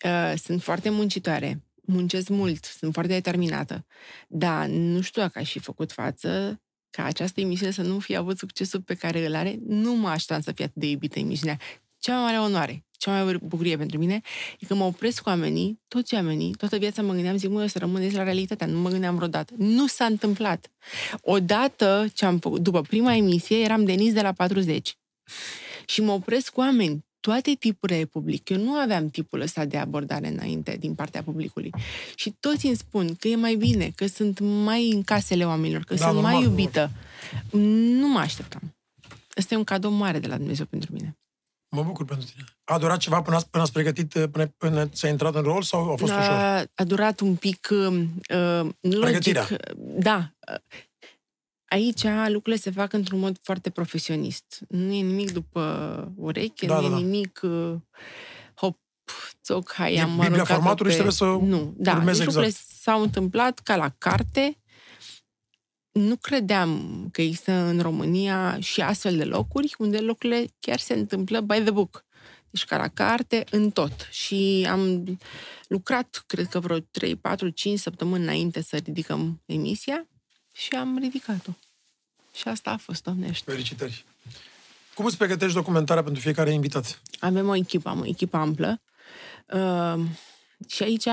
Uh, 0.05 0.33
sunt 0.43 0.63
foarte 0.63 0.89
muncitoare, 0.89 1.63
muncesc 1.81 2.29
mult, 2.29 2.65
sunt 2.65 2.93
foarte 2.93 3.13
determinată, 3.13 3.85
dar 4.27 4.67
nu 4.67 5.01
știu 5.01 5.21
dacă 5.21 5.39
aș 5.39 5.51
fi 5.51 5.59
făcut 5.59 5.91
față 5.91 6.61
ca 6.95 7.03
această 7.03 7.41
emisiune 7.41 7.71
să 7.71 7.81
nu 7.81 7.99
fie 7.99 8.15
avut 8.15 8.37
succesul 8.37 8.81
pe 8.81 8.93
care 8.93 9.25
îl 9.25 9.35
are, 9.35 9.59
nu 9.67 9.95
mă 9.95 10.09
așteptam 10.09 10.41
să 10.41 10.51
fie 10.51 10.65
atât 10.65 10.81
de 10.81 10.89
iubită 10.89 11.19
emisiunea. 11.19 11.57
cea 11.99 12.13
mai 12.13 12.23
mare 12.23 12.37
onoare, 12.37 12.85
cea 12.91 13.11
mai 13.11 13.23
mare 13.23 13.37
bucurie 13.37 13.77
pentru 13.77 13.97
mine, 13.97 14.21
e 14.59 14.65
că 14.65 14.75
mă 14.75 14.83
opresc 14.83 15.21
cu 15.21 15.29
oamenii, 15.29 15.79
toți 15.87 16.13
oamenii, 16.13 16.53
toată 16.53 16.77
viața 16.77 17.01
mă 17.01 17.13
gândeam, 17.13 17.37
zic, 17.37 17.49
mă, 17.49 17.61
eu 17.61 17.67
să 17.67 17.79
rămâneți 17.79 18.15
la 18.15 18.23
realitatea, 18.23 18.67
nu 18.67 18.79
mă 18.79 18.89
gândeam 18.89 19.15
vreodată. 19.15 19.53
Nu 19.57 19.87
s-a 19.87 20.05
întâmplat. 20.05 20.71
Odată 21.21 22.05
ce 22.13 22.25
am 22.25 22.39
făcut, 22.39 22.61
după 22.61 22.81
prima 22.81 23.15
emisie, 23.15 23.57
eram 23.57 23.85
Denis 23.85 24.13
de 24.13 24.21
la 24.21 24.31
40. 24.31 24.97
Și 25.85 26.01
mă 26.01 26.11
opresc 26.11 26.51
cu 26.51 26.59
oameni, 26.59 27.05
toate 27.25 27.51
tipurile 27.59 27.97
de 27.97 28.05
public. 28.05 28.49
Eu 28.49 28.57
nu 28.57 28.71
aveam 28.73 29.09
tipul 29.09 29.41
ăsta 29.41 29.65
de 29.65 29.77
abordare 29.77 30.27
înainte 30.27 30.77
din 30.79 30.93
partea 30.95 31.23
publicului. 31.23 31.71
Și 32.15 32.35
toți 32.39 32.65
îmi 32.65 32.75
spun 32.75 33.15
că 33.15 33.27
e 33.27 33.35
mai 33.35 33.55
bine, 33.55 33.91
că 33.95 34.07
sunt 34.07 34.39
mai 34.39 34.89
în 34.91 35.03
casele 35.03 35.45
oamenilor, 35.45 35.83
că 35.83 35.93
Da, 35.93 35.99
sunt 36.03 36.13
normal, 36.13 36.31
mai 36.31 36.41
normal. 36.41 36.59
iubită. 36.59 36.91
Nu 37.99 38.07
mă 38.07 38.19
așteptam. 38.19 38.75
Ăsta 39.37 39.53
e 39.53 39.57
un 39.57 39.63
cadou 39.63 39.91
mare 39.91 40.19
de 40.19 40.27
la 40.27 40.37
Dumnezeu 40.37 40.65
pentru 40.65 40.93
mine. 40.93 41.17
Mă 41.75 41.83
bucur 41.83 42.05
pentru 42.05 42.27
tine. 42.31 42.43
A 42.63 42.77
durat 42.77 42.97
ceva 42.97 43.21
până, 43.21 43.35
ați- 43.35 43.49
până 43.49 43.63
ați 43.63 43.71
pregătit, 43.71 44.13
până, 44.31 44.47
până 44.57 44.87
ți-ai 44.87 45.11
intrat 45.11 45.35
în 45.35 45.41
rol 45.41 45.61
sau 45.61 45.91
a 45.91 45.95
fost 45.95 46.11
ușor? 46.11 46.21
a, 46.21 46.63
a 46.75 46.83
durat 46.83 47.19
un 47.19 47.35
pic 47.35 47.67
uh, 47.71 47.87
uh, 48.35 48.69
logic. 48.79 48.99
Pregătirea. 48.99 49.47
Da. 49.77 50.31
Aici 51.67 52.03
lucrurile 52.03 52.55
se 52.55 52.71
fac 52.71 52.93
într-un 52.93 53.19
mod 53.19 53.37
foarte 53.41 53.69
profesionist. 53.69 54.59
Nu 54.67 54.93
e 54.93 55.01
nimic 55.01 55.31
după 55.31 56.11
ureche, 56.15 56.65
Da, 56.65 56.75
nu 56.75 56.81
da, 56.81 56.87
e 56.87 56.89
da. 56.89 56.95
nimic 56.95 57.39
uh, 57.43 57.75
hop, 58.55 58.77
țoc, 59.43 59.73
hai, 59.73 59.93
E 59.93 60.01
am 60.01 60.09
Biblia 60.09 60.25
aruncat-o 60.25 60.53
formatului 60.53 60.91
și 60.91 60.97
pe... 60.97 61.03
trebuie 61.03 61.39
să 61.39 61.45
Nu, 61.45 61.73
da, 61.77 61.91
urmezi 61.91 62.17
deci 62.17 62.27
exact. 62.27 62.45
lucrurile 62.45 62.51
s-au 62.81 63.01
întâmplat 63.01 63.59
ca 63.59 63.75
la 63.75 63.89
carte. 63.97 64.57
Nu 65.91 66.15
credeam 66.15 67.07
că 67.11 67.21
există 67.21 67.51
în 67.51 67.79
România 67.79 68.59
și 68.59 68.81
astfel 68.81 69.17
de 69.17 69.23
locuri 69.23 69.75
unde 69.77 69.99
lucrurile 69.99 70.45
chiar 70.59 70.79
se 70.79 70.93
întâmplă 70.93 71.41
by 71.41 71.61
the 71.61 71.71
book. 71.71 72.05
Deci 72.49 72.65
ca 72.65 72.77
la 72.77 72.87
carte, 72.87 73.43
în 73.51 73.69
tot. 73.71 74.07
Și 74.11 74.67
am 74.69 75.03
lucrat, 75.67 76.23
cred 76.27 76.47
că 76.47 76.59
vreo 76.59 76.79
3, 76.79 77.15
4, 77.15 77.49
5 77.49 77.79
săptămâni 77.79 78.23
înainte 78.23 78.61
să 78.61 78.75
ridicăm 78.75 79.41
emisia 79.45 80.07
și 80.55 80.75
am 80.75 80.97
ridicat-o. 80.97 81.51
Și 82.33 82.47
asta 82.47 82.71
a 82.71 82.77
fost, 82.77 83.03
domnește. 83.03 83.51
Felicitări. 83.51 84.05
Cum 84.93 85.05
îți 85.05 85.17
pregătești 85.17 85.55
documentarea 85.55 86.03
pentru 86.03 86.21
fiecare 86.21 86.51
invitat? 86.53 87.01
Avem 87.19 87.47
o 87.47 87.55
echipă, 87.55 87.89
am 87.89 87.99
o 87.99 88.05
echipă 88.05 88.37
amplă. 88.37 88.81
Uh, 89.53 90.05
și 90.67 90.83
aici, 90.83 91.07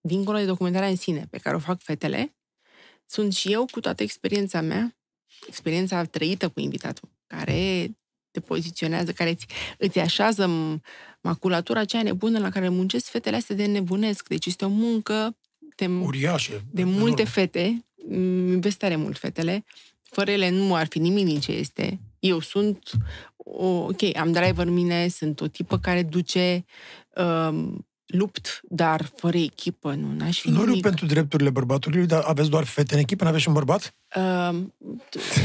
dincolo 0.00 0.38
de 0.38 0.44
documentarea 0.44 0.88
în 0.88 0.96
sine, 0.96 1.26
pe 1.30 1.38
care 1.38 1.56
o 1.56 1.58
fac 1.58 1.80
fetele, 1.80 2.36
sunt 3.06 3.34
și 3.34 3.52
eu 3.52 3.66
cu 3.70 3.80
toată 3.80 4.02
experiența 4.02 4.60
mea, 4.60 4.96
experiența 5.46 6.04
trăită 6.04 6.48
cu 6.48 6.60
invitatul, 6.60 7.08
care 7.26 7.90
te 8.30 8.40
poziționează, 8.40 9.12
care 9.12 9.30
îți, 9.30 9.46
îți 9.78 9.98
așează 9.98 10.46
m- 10.46 10.80
maculatura 11.20 11.84
cea 11.84 12.02
nebună 12.02 12.38
la 12.38 12.50
care 12.50 12.68
muncesc 12.68 13.06
fetele 13.06 13.36
astea 13.36 13.56
de 13.56 13.66
nebunesc. 13.66 14.28
Deci 14.28 14.46
este 14.46 14.64
o 14.64 14.68
muncă 14.68 15.36
de, 15.76 15.86
Uriașe. 15.86 16.64
de 16.70 16.84
multe 16.84 17.24
fete, 17.24 17.64
îmi 17.66 17.84
iubesc 18.50 18.76
tare 18.76 18.96
mult 18.96 19.18
fetele, 19.18 19.64
fără 20.02 20.30
ele 20.30 20.50
nu 20.50 20.74
ar 20.74 20.86
fi 20.86 20.98
nimic 20.98 21.24
din 21.24 21.40
ce 21.40 21.52
este. 21.52 22.00
Eu 22.18 22.40
sunt, 22.40 22.90
o, 23.36 23.66
ok, 23.66 24.16
am 24.16 24.32
driver 24.32 24.66
în 24.66 24.72
mine, 24.72 25.08
sunt 25.08 25.40
o 25.40 25.46
tipă 25.46 25.78
care 25.78 26.02
duce, 26.02 26.64
um, 27.16 27.86
lupt, 28.06 28.60
dar 28.68 29.10
fără 29.16 29.36
echipă, 29.36 29.94
nu, 29.94 30.12
n-aș 30.12 30.40
fi 30.40 30.50
Nu 30.50 30.58
râd 30.58 30.66
nimic. 30.68 30.82
pentru 30.82 31.06
drepturile 31.06 31.50
bărbatului, 31.50 32.06
dar 32.06 32.22
aveți 32.26 32.50
doar 32.50 32.64
fete 32.64 32.94
în 32.94 33.00
echipă, 33.00 33.24
n-aveți 33.24 33.42
și 33.42 33.48
un 33.48 33.54
bărbat? 33.54 33.94
Um, 34.16 34.74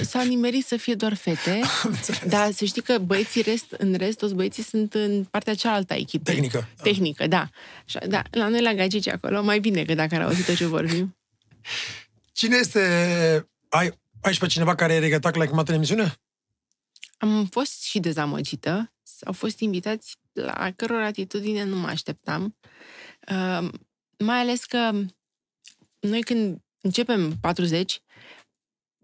s-a 0.01 0.23
nimerit 0.23 0.65
să 0.65 0.77
fie 0.77 0.93
doar 0.93 1.13
fete, 1.13 1.59
dar 2.33 2.51
să 2.51 2.65
știi 2.65 2.81
că 2.81 2.97
băieții 2.97 3.41
rest, 3.41 3.71
în 3.77 3.93
rest, 3.93 4.17
toți 4.17 4.33
băieții 4.33 4.63
sunt 4.63 4.93
în 4.93 5.23
partea 5.23 5.53
cealaltă 5.55 5.93
a 5.93 5.97
echipei. 5.97 6.33
Tehnică. 6.33 6.67
Da. 6.75 6.83
Tehnică, 6.83 7.27
da. 7.27 7.49
Așa, 7.85 7.99
da. 8.07 8.21
La 8.31 8.47
noi 8.47 8.61
la 8.61 8.73
gagici 8.73 9.07
acolo, 9.07 9.43
mai 9.43 9.59
bine 9.59 9.83
că 9.83 9.93
dacă 9.93 10.15
ar 10.15 10.21
auzi 10.21 10.45
tot 10.45 10.55
ce 10.55 10.65
vorbim. 10.65 11.15
Cine 12.37 12.55
este... 12.55 12.79
Ai, 13.69 13.99
ai 14.21 14.33
și 14.33 14.39
pe 14.39 14.47
cineva 14.47 14.75
care 14.75 14.93
e 14.93 14.99
regătat 14.99 15.31
că 15.31 15.37
l-ai 15.37 15.47
chemat 15.47 15.67
în 15.67 15.73
emisiune? 15.73 16.15
Am 17.17 17.45
fost 17.45 17.83
și 17.83 17.99
dezamăgită. 17.99 18.93
Au 19.25 19.33
fost 19.33 19.59
invitați 19.59 20.17
la 20.33 20.71
căror 20.75 21.01
atitudine 21.01 21.63
nu 21.63 21.75
mă 21.75 21.87
așteptam. 21.87 22.57
Uh, 23.29 23.69
mai 24.17 24.39
ales 24.39 24.65
că 24.65 24.91
noi 25.99 26.21
când 26.21 26.61
începem 26.81 27.37
40, 27.41 28.01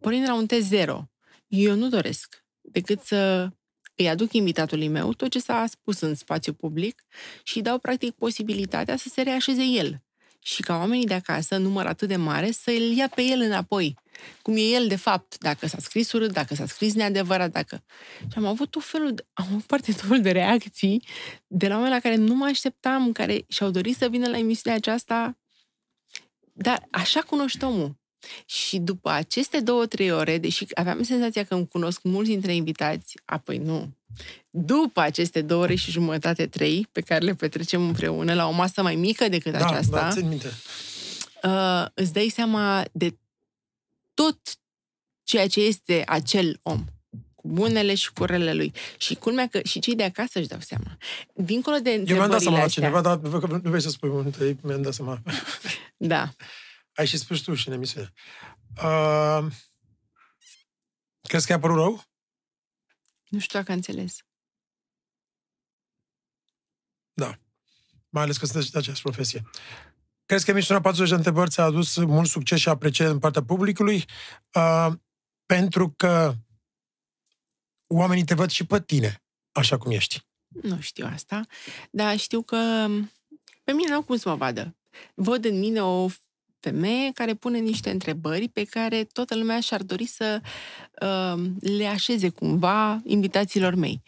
pornim 0.01 0.21
de 0.21 0.27
la 0.27 0.35
un 0.35 0.45
test 0.45 0.67
zero. 0.67 1.09
Eu 1.47 1.75
nu 1.75 1.89
doresc 1.89 2.45
decât 2.61 3.01
să 3.01 3.49
îi 3.95 4.09
aduc 4.09 4.33
invitatului 4.33 4.87
meu 4.87 5.13
tot 5.13 5.29
ce 5.29 5.39
s-a 5.39 5.65
spus 5.69 5.99
în 5.99 6.15
spațiu 6.15 6.53
public 6.53 7.03
și 7.43 7.57
îi 7.57 7.63
dau 7.63 7.79
practic 7.79 8.15
posibilitatea 8.15 8.97
să 8.97 9.09
se 9.09 9.21
reașeze 9.21 9.63
el. 9.63 10.03
Și 10.43 10.61
ca 10.61 10.77
oamenii 10.77 11.05
de 11.05 11.13
acasă, 11.13 11.57
număr 11.57 11.85
atât 11.85 12.07
de 12.07 12.15
mare, 12.15 12.51
să 12.51 12.69
îl 12.69 12.81
ia 12.81 13.07
pe 13.07 13.21
el 13.21 13.41
înapoi. 13.41 13.95
Cum 14.41 14.55
e 14.55 14.59
el, 14.59 14.87
de 14.87 14.95
fapt, 14.95 15.37
dacă 15.37 15.67
s-a 15.67 15.77
scris 15.79 16.11
urât, 16.11 16.31
dacă 16.31 16.55
s-a 16.55 16.65
scris 16.65 16.93
neadevărat, 16.93 17.51
dacă... 17.51 17.83
Și 18.19 18.37
am 18.37 18.45
avut 18.45 18.69
tot 18.69 18.83
felul 18.83 19.13
de, 19.13 19.25
am 19.33 19.45
avut 19.49 19.63
foarte 19.67 19.91
tot 19.91 20.01
felul 20.01 20.21
de 20.21 20.31
reacții 20.31 21.05
de 21.47 21.67
la 21.67 21.75
oameni 21.75 21.93
la 21.93 21.99
care 21.99 22.15
nu 22.15 22.35
mă 22.35 22.45
așteptam, 22.45 23.11
care 23.11 23.45
și-au 23.47 23.69
dorit 23.69 23.97
să 23.97 24.07
vină 24.07 24.29
la 24.29 24.37
emisiunea 24.37 24.77
aceasta, 24.77 25.37
dar 26.53 26.87
așa 26.91 27.21
cunoști 27.21 27.63
omul. 27.63 28.01
Și 28.45 28.77
după 28.77 29.09
aceste 29.09 29.59
două, 29.59 29.85
trei 29.85 30.11
ore, 30.11 30.37
deși 30.37 30.65
aveam 30.73 31.03
senzația 31.03 31.43
că 31.43 31.53
îmi 31.53 31.67
cunosc 31.67 31.99
mulți 32.03 32.29
dintre 32.29 32.53
invitați, 32.55 33.17
apoi 33.25 33.57
nu. 33.57 33.89
După 34.49 34.99
aceste 35.01 35.41
două 35.41 35.61
ore 35.61 35.75
și 35.75 35.91
jumătate, 35.91 36.47
trei, 36.47 36.87
pe 36.91 37.01
care 37.01 37.25
le 37.25 37.33
petrecem 37.35 37.81
împreună 37.87 38.33
la 38.33 38.47
o 38.47 38.51
masă 38.51 38.81
mai 38.81 38.95
mică 38.95 39.27
decât 39.29 39.51
Da, 39.51 39.65
aceasta, 39.67 40.01
da, 40.01 40.09
țin 40.11 40.27
minte. 40.27 40.51
uh, 41.43 41.85
îți 41.93 42.13
dai 42.13 42.29
seama 42.33 42.83
de 42.91 43.17
tot 44.13 44.37
ceea 45.23 45.47
ce 45.47 45.61
este 45.61 46.03
acel 46.07 46.59
om 46.61 46.85
cu 47.35 47.47
bunele 47.47 47.95
și 47.95 48.13
cu 48.13 48.23
relele 48.25 48.53
lui. 48.53 48.71
Și 48.97 49.15
culmea 49.15 49.47
că 49.47 49.59
și 49.63 49.79
cei 49.79 49.95
de 49.95 50.03
acasă 50.03 50.39
își 50.39 50.47
dau 50.47 50.59
seama. 50.59 50.97
Dincolo 51.33 51.77
de 51.77 51.89
Eu 51.89 51.95
mi-am 51.95 52.05
dat 52.05 52.23
întrebările 52.23 52.39
seama 52.39 52.57
la 52.57 52.63
astea, 52.63 52.83
cineva, 52.83 53.01
dar 53.01 53.17
văd 53.17 53.41
că 53.41 53.59
nu 53.63 53.69
vrei 53.69 53.81
să 53.81 53.89
spui 53.89 54.09
unde, 54.09 54.57
mi-am 54.61 54.81
dat 54.81 54.93
seama. 54.93 55.21
Da. 55.97 56.29
Ai 56.95 57.07
și 57.07 57.17
spus 57.17 57.41
tu 57.41 57.53
și 57.53 57.67
în 57.67 57.73
emisiune. 57.73 58.13
Uh, 58.83 59.51
crezi 61.21 61.45
că 61.45 61.51
i-a 61.51 61.59
părut 61.59 61.75
rău? 61.75 62.03
Nu 63.27 63.39
știu 63.39 63.59
dacă 63.59 63.71
a 63.71 63.75
înțeles. 63.75 64.17
Da. 67.13 67.39
Mai 68.09 68.23
ales 68.23 68.37
că 68.37 68.45
sunteți 68.45 68.71
de 68.71 68.77
aceeași 68.77 69.01
profesie. 69.01 69.49
Crezi 70.25 70.45
că 70.45 70.51
emisiunea 70.51 70.81
40 70.81 71.09
de 71.09 71.15
întrebări 71.15 71.49
ți-a 71.49 71.63
adus 71.63 71.95
mult 71.95 72.29
succes 72.29 72.59
și 72.59 72.69
apreciere 72.69 73.09
din 73.09 73.19
partea 73.19 73.43
publicului? 73.43 74.05
Uh, 74.53 74.91
pentru 75.45 75.91
că 75.91 76.33
oamenii 77.87 78.23
te 78.23 78.33
văd 78.33 78.49
și 78.49 78.65
pe 78.65 78.81
tine, 78.81 79.23
așa 79.51 79.77
cum 79.77 79.91
ești. 79.91 80.25
Nu 80.61 80.79
știu 80.79 81.05
asta, 81.05 81.41
dar 81.91 82.17
știu 82.17 82.41
că 82.41 82.87
pe 83.63 83.71
mine 83.71 83.89
nu 83.89 83.95
au 83.95 84.03
cum 84.03 84.17
să 84.17 84.29
mă 84.29 84.35
vadă. 84.35 84.77
Văd 85.13 85.45
în 85.45 85.59
mine 85.59 85.83
o 85.83 86.07
femeie 86.63 87.11
care 87.13 87.33
pune 87.33 87.59
niște 87.59 87.89
întrebări 87.89 88.47
pe 88.47 88.63
care 88.63 89.03
toată 89.03 89.35
lumea 89.35 89.59
și-ar 89.59 89.83
dori 89.83 90.05
să 90.05 90.41
uh, 91.01 91.43
le 91.59 91.85
așeze 91.85 92.29
cumva 92.29 93.01
invitațiilor 93.03 93.75
mei. 93.75 94.01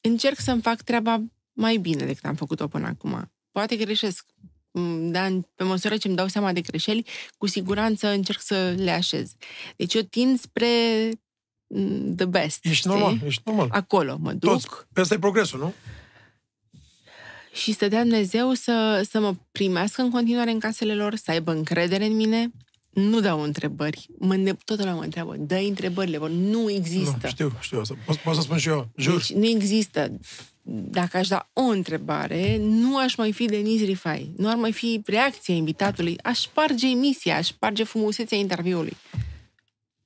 Încerc 0.00 0.38
să-mi 0.38 0.62
fac 0.62 0.82
treaba 0.82 1.22
mai 1.52 1.76
bine 1.76 2.04
decât 2.04 2.24
am 2.24 2.34
făcut-o 2.34 2.68
până 2.68 2.86
acum. 2.86 3.32
Poate 3.50 3.76
greșesc, 3.76 4.26
mm, 4.70 5.10
dar 5.10 5.32
pe 5.54 5.64
măsură 5.64 5.96
ce 5.96 6.06
îmi 6.06 6.16
dau 6.16 6.26
seama 6.26 6.52
de 6.52 6.60
greșeli, 6.60 7.06
cu 7.38 7.46
siguranță 7.46 8.08
încerc 8.08 8.40
să 8.40 8.74
le 8.76 8.90
așez. 8.90 9.32
Deci 9.76 9.94
eu 9.94 10.02
tind 10.02 10.40
spre 10.40 10.68
mm, 11.66 12.14
the 12.14 12.24
best. 12.26 12.64
Ești 12.64 12.76
știi? 12.76 12.90
normal, 12.90 13.20
ești 13.24 13.42
normal. 13.44 13.68
Acolo 13.72 14.16
mă 14.20 14.32
duc. 14.32 14.50
Toți. 14.50 14.66
Pe 14.92 15.00
asta 15.00 15.14
e 15.14 15.18
progresul, 15.18 15.58
nu? 15.58 15.74
Și 17.52 17.72
să 17.72 17.88
dea 17.88 18.00
Dumnezeu 18.00 18.52
să, 18.52 19.06
să 19.10 19.20
mă 19.20 19.34
primească 19.52 20.02
în 20.02 20.10
continuare 20.10 20.50
în 20.50 20.58
casele 20.58 20.94
lor, 20.94 21.14
să 21.14 21.30
aibă 21.30 21.52
încredere 21.52 22.04
în 22.04 22.16
mine. 22.16 22.50
Nu 22.90 23.20
dau 23.20 23.42
întrebări. 23.42 24.06
Mă 24.18 24.36
ne... 24.36 24.52
Toată 24.64 24.82
lumea 24.82 24.96
mă 24.96 25.02
întreabă, 25.02 25.36
dă 25.38 25.54
întrebările, 25.54 26.18
bă, 26.18 26.28
nu 26.28 26.70
există. 26.70 27.18
Nu, 27.22 27.28
știu, 27.28 27.52
știu 27.60 27.80
asta. 27.80 27.94
Pot, 28.06 28.16
pot 28.16 28.34
să 28.34 28.40
spun 28.40 28.58
și 28.58 28.68
eu, 28.68 28.88
jur. 28.96 29.16
Deci 29.16 29.32
nu 29.32 29.46
există. 29.46 30.18
Dacă 30.64 31.16
aș 31.16 31.28
da 31.28 31.50
o 31.52 31.62
întrebare, 31.62 32.56
nu 32.60 32.96
aș 32.96 33.16
mai 33.16 33.32
fi 33.32 33.44
Denis 33.44 33.84
Rifai. 33.84 34.32
Nu 34.36 34.48
ar 34.48 34.56
mai 34.56 34.72
fi 34.72 35.02
reacția 35.04 35.54
invitatului. 35.54 36.18
Aș 36.22 36.38
sparge 36.38 36.90
emisia, 36.90 37.36
aș 37.36 37.46
sparge 37.46 37.84
frumusețea 37.84 38.38
interviului. 38.38 38.96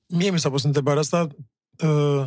Mie 0.07 0.31
mi 0.31 0.39
s-a 0.39 0.51
pus 0.51 0.63
întrebarea 0.63 1.01
asta 1.01 1.29
uh, 1.79 2.27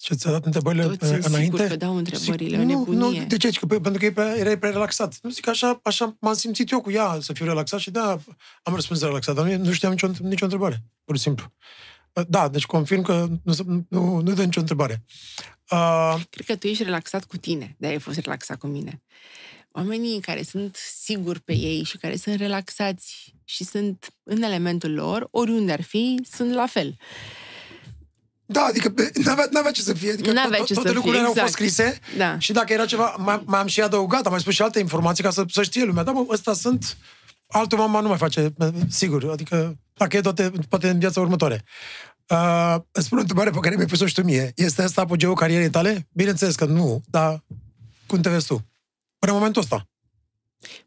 și 0.00 0.14
ți-a 0.16 0.30
dat 0.30 0.44
întrebările 0.44 0.82
Toți 0.84 1.04
uh, 1.04 1.08
sunt 1.10 1.24
înainte. 1.24 1.56
sigur 1.56 1.68
că 1.70 1.76
dau 1.76 1.96
întrebările, 1.96 2.56
Zic, 2.58 2.66
o 2.68 2.72
nu, 2.72 2.78
nebunie. 2.78 3.20
nu, 3.20 3.26
de 3.26 3.36
ce? 3.36 3.48
Zic 3.48 3.58
Că, 3.58 3.66
pe- 3.66 3.80
pentru 3.80 4.00
că 4.00 4.04
e 4.06 4.12
prea, 4.12 4.34
erai 4.36 4.58
prea 4.58 4.70
relaxat. 4.70 5.18
Nu 5.22 5.30
zic, 5.30 5.48
așa, 5.48 5.80
așa 5.82 6.16
m-am 6.20 6.34
simțit 6.34 6.70
eu 6.70 6.80
cu 6.80 6.90
ea, 6.90 7.18
să 7.20 7.32
fiu 7.32 7.44
relaxat 7.44 7.80
și 7.80 7.90
da, 7.90 8.18
am 8.62 8.74
răspuns 8.74 9.00
relaxat, 9.02 9.34
dar 9.34 9.46
nu, 9.46 9.64
nu 9.64 9.72
știam 9.72 9.90
nicio, 9.92 10.10
nicio 10.20 10.44
întrebare, 10.44 10.82
pur 11.04 11.16
și 11.16 11.22
simplu. 11.22 11.52
Da, 12.28 12.48
deci 12.48 12.66
confirm 12.66 13.02
că 13.02 13.26
nu, 13.42 13.52
se- 13.52 13.64
nu, 13.88 14.20
nu 14.20 14.32
dă 14.34 14.44
nicio 14.44 14.60
întrebare. 14.60 15.04
Uh, 15.70 16.16
Cred 16.30 16.46
că 16.46 16.56
tu 16.56 16.66
ești 16.66 16.82
relaxat 16.82 17.24
cu 17.24 17.36
tine, 17.36 17.74
de 17.78 17.86
ai 17.86 17.98
fost 17.98 18.18
relaxat 18.18 18.58
cu 18.58 18.66
mine. 18.66 19.02
Oamenii 19.72 20.20
care 20.20 20.42
sunt 20.42 20.76
siguri 21.02 21.40
pe 21.40 21.56
ei 21.56 21.82
și 21.84 21.96
care 21.96 22.16
sunt 22.16 22.36
relaxați 22.36 23.34
și 23.44 23.64
sunt 23.64 24.14
în 24.22 24.42
elementul 24.42 24.92
lor, 24.94 25.28
oriunde 25.30 25.72
ar 25.72 25.82
fi, 25.82 26.20
sunt 26.32 26.52
la 26.52 26.66
fel. 26.66 26.96
Da, 28.52 28.60
adică 28.68 28.94
n-avea, 29.24 29.46
n-avea 29.50 29.70
ce 29.70 29.82
să 29.82 29.92
fie. 29.92 30.12
Adică 30.12 30.32
N-avea 30.32 30.58
to- 30.62 30.64
ce 30.66 30.72
toate 30.74 30.88
să 30.88 30.94
lucrurile 30.94 31.22
fie, 31.22 31.40
au 31.40 31.46
fost 31.46 31.58
exact. 31.60 31.74
scrise 31.74 31.98
Da. 32.18 32.38
și 32.38 32.52
dacă 32.52 32.72
era 32.72 32.84
ceva, 32.86 33.14
mai, 33.18 33.42
mai 33.46 33.60
am 33.60 33.66
și 33.66 33.80
adăugat, 33.80 34.24
am 34.24 34.30
mai 34.30 34.40
spus 34.40 34.54
și 34.54 34.62
alte 34.62 34.78
informații 34.78 35.22
ca 35.24 35.30
să, 35.30 35.44
să 35.48 35.62
știe 35.62 35.84
lumea. 35.84 36.02
Da, 36.02 36.12
mă, 36.12 36.24
ăsta 36.28 36.52
sunt, 36.52 36.96
altul 37.46 37.78
mama 37.78 38.00
nu 38.00 38.08
mai 38.08 38.16
face, 38.16 38.54
sigur. 38.88 39.30
Adică, 39.30 39.78
dacă 39.94 40.16
e 40.16 40.20
toate, 40.20 40.52
poate 40.68 40.88
în 40.88 40.98
viața 40.98 41.20
următoare. 41.20 41.64
Uh, 42.28 42.76
îți 42.92 43.06
spun 43.06 43.18
o 43.18 43.20
întrebare 43.20 43.50
pe 43.50 43.58
care 43.58 43.74
mi-ai 43.74 43.86
pus-o 43.86 44.06
și 44.06 44.14
tu 44.14 44.22
mie. 44.22 44.52
Este 44.56 44.82
asta 44.82 45.00
apogeul 45.00 45.34
carierei 45.34 45.70
tale? 45.70 46.08
Bineînțeles 46.12 46.54
că 46.54 46.64
nu, 46.64 47.02
dar 47.06 47.42
cum 48.06 48.20
te 48.20 48.28
vezi 48.28 48.46
tu? 48.46 48.54
Până 49.18 49.32
în 49.32 49.38
momentul 49.38 49.62
ăsta. 49.62 49.88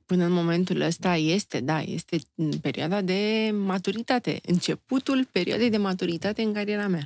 Până 0.05 0.25
în 0.25 0.31
momentul 0.31 0.81
ăsta 0.81 1.15
este, 1.15 1.59
da, 1.59 1.81
este 1.81 2.19
în 2.35 2.51
perioada 2.59 3.01
de 3.01 3.51
maturitate, 3.53 4.39
începutul 4.45 5.27
perioadei 5.31 5.69
de 5.69 5.77
maturitate 5.77 6.41
în 6.41 6.53
cariera 6.53 6.87
mea. 6.87 7.03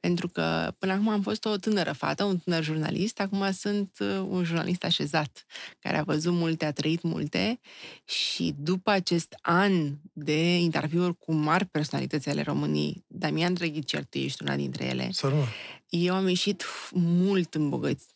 Pentru 0.00 0.28
că 0.28 0.72
până 0.78 0.92
acum 0.92 1.08
am 1.08 1.22
fost 1.22 1.44
o 1.44 1.56
tânără 1.56 1.92
fată, 1.92 2.24
un 2.24 2.38
tânăr 2.38 2.62
jurnalist, 2.62 3.20
acum 3.20 3.52
sunt 3.52 3.96
uh, 4.00 4.06
un 4.28 4.44
jurnalist 4.44 4.84
așezat, 4.84 5.44
care 5.78 5.96
a 5.98 6.02
văzut 6.02 6.32
multe, 6.32 6.64
a 6.64 6.72
trăit 6.72 7.02
multe 7.02 7.60
și 8.04 8.54
după 8.58 8.90
acest 8.90 9.34
an 9.40 9.72
de 10.12 10.56
interviuri 10.58 11.16
cu 11.18 11.32
mari 11.32 11.64
personalități 11.66 12.28
ale 12.28 12.42
României, 12.42 13.04
Damian 13.06 13.54
Drăghici, 13.54 13.96
tu 14.08 14.18
ești 14.18 14.42
una 14.42 14.56
dintre 14.56 14.84
ele, 14.84 15.08
Să 15.12 15.26
rămână. 15.28 15.46
eu 15.88 16.14
am 16.14 16.28
ieșit 16.28 16.64
mult 16.92 17.54
îmbogățit, 17.54 18.10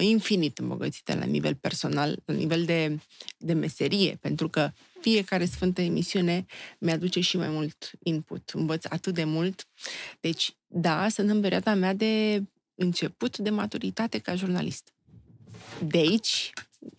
infinit 0.00 0.58
îmbogățită 0.58 1.14
la 1.14 1.24
nivel 1.24 1.54
personal, 1.54 2.22
la 2.24 2.34
nivel 2.34 2.64
de, 2.64 2.98
de 3.38 3.52
meserie, 3.52 4.18
pentru 4.20 4.48
că 4.48 4.70
fiecare 5.00 5.44
sfântă 5.44 5.80
emisiune 5.80 6.46
mi-aduce 6.78 7.20
și 7.20 7.36
mai 7.36 7.48
mult 7.48 7.90
input. 8.02 8.50
Învăț 8.54 8.84
atât 8.84 9.14
de 9.14 9.24
mult. 9.24 9.66
Deci, 10.20 10.56
da, 10.66 11.08
sunt 11.08 11.30
în 11.30 11.40
perioada 11.40 11.74
mea 11.74 11.94
de 11.94 12.42
început 12.74 13.38
de 13.38 13.50
maturitate 13.50 14.18
ca 14.18 14.34
jurnalist. 14.34 14.92
De 15.82 15.98
aici, 15.98 16.52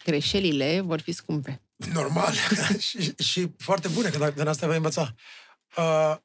greșelile 0.04 0.82
vor 0.82 1.00
fi 1.00 1.12
scumpe. 1.12 1.62
Normal. 1.93 2.34
și, 2.88 3.15
și 3.17 3.52
foarte 3.58 3.88
bune, 3.88 4.10
că 4.10 4.32
din 4.36 4.47
asta 4.47 4.67
vei 4.67 4.76
învăța. 4.76 5.13
Uh, 5.78 6.15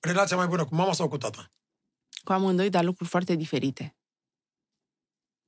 relația 0.00 0.36
mai 0.36 0.46
bună 0.46 0.64
cu 0.64 0.74
mama 0.74 0.92
sau 0.92 1.08
cu 1.08 1.16
tata? 1.16 1.50
Cu 2.24 2.32
amândoi, 2.32 2.70
dar 2.70 2.84
lucruri 2.84 3.10
foarte 3.10 3.34
diferite. 3.34 3.96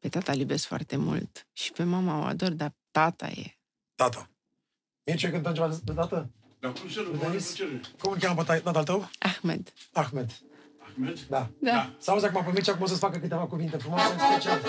Pe 0.05 0.11
tata 0.11 0.33
îl 0.33 0.39
iubesc 0.39 0.67
foarte 0.67 0.97
mult 0.97 1.47
și 1.53 1.73
pe 1.73 1.83
mama 1.83 2.19
o 2.19 2.23
ador, 2.23 2.51
dar 2.51 2.73
tata 2.91 3.27
e 3.27 3.59
Tata. 3.95 4.31
Mie 5.07 5.17
ce 5.17 5.31
cântăm 5.31 5.55
ceva 5.55 5.69
de 5.85 5.93
tată? 5.93 6.31
Dar 6.61 6.73
cum 6.73 6.91
să 6.91 7.01
nu? 7.01 7.11
Vedeți? 7.11 7.23
Mare 7.23 7.39
plăcere. 7.39 7.81
Cum 8.01 8.13
îl 8.13 8.19
cheamă 8.19 8.43
pe 8.43 8.59
ta- 8.59 8.63
tatăl 8.63 8.85
tău? 8.85 9.11
Ahmed. 9.19 9.73
Ahmed. 9.93 10.31
Ahmed? 10.89 11.21
Da. 11.29 11.51
Da. 11.59 11.95
Să 11.99 12.11
auzi 12.11 12.25
acum 12.25 12.45
pe 12.45 12.51
Mircea 12.53 12.73
cum 12.73 12.83
o 12.83 12.87
să-ți 12.87 12.99
facă 13.01 13.19
câteva 13.19 13.47
cuvinte 13.47 13.77
frumoase 13.77 14.13
în 14.13 14.19
special. 14.19 14.61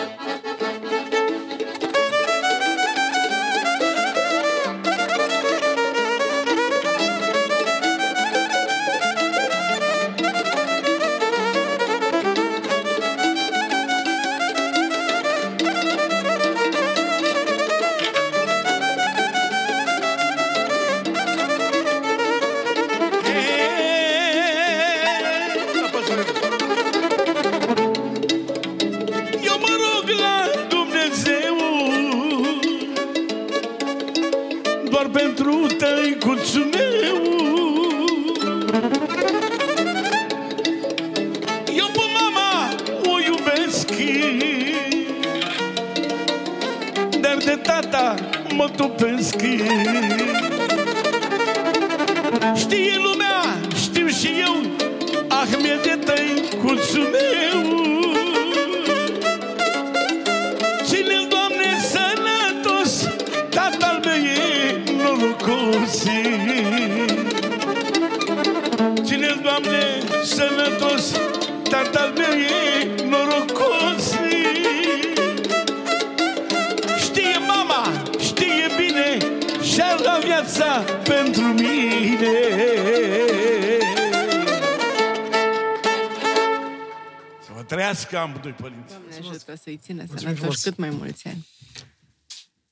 Trăiască 87.96 88.18
amândoi 88.18 88.52
părinți 88.52 88.94
Doamne 88.94 89.16
ajută 89.16 89.56
să-i 89.56 89.78
țină 89.78 90.04
Mulțumim 90.08 90.36
sănătoși 90.36 90.40
frumos. 90.40 90.64
cât 90.64 90.78
mai 90.78 90.90
mulți 90.90 91.28
ani. 91.28 91.48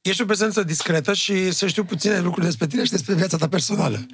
Ești 0.01 0.21
o 0.21 0.25
prezență 0.25 0.63
discretă 0.63 1.13
și 1.13 1.51
să 1.51 1.67
știu 1.67 1.85
puține 1.85 2.19
lucruri 2.19 2.45
despre 2.45 2.67
tine 2.67 2.83
și 2.83 2.91
despre 2.91 3.13
viața 3.13 3.37
ta 3.37 3.47
personală. 3.47 4.05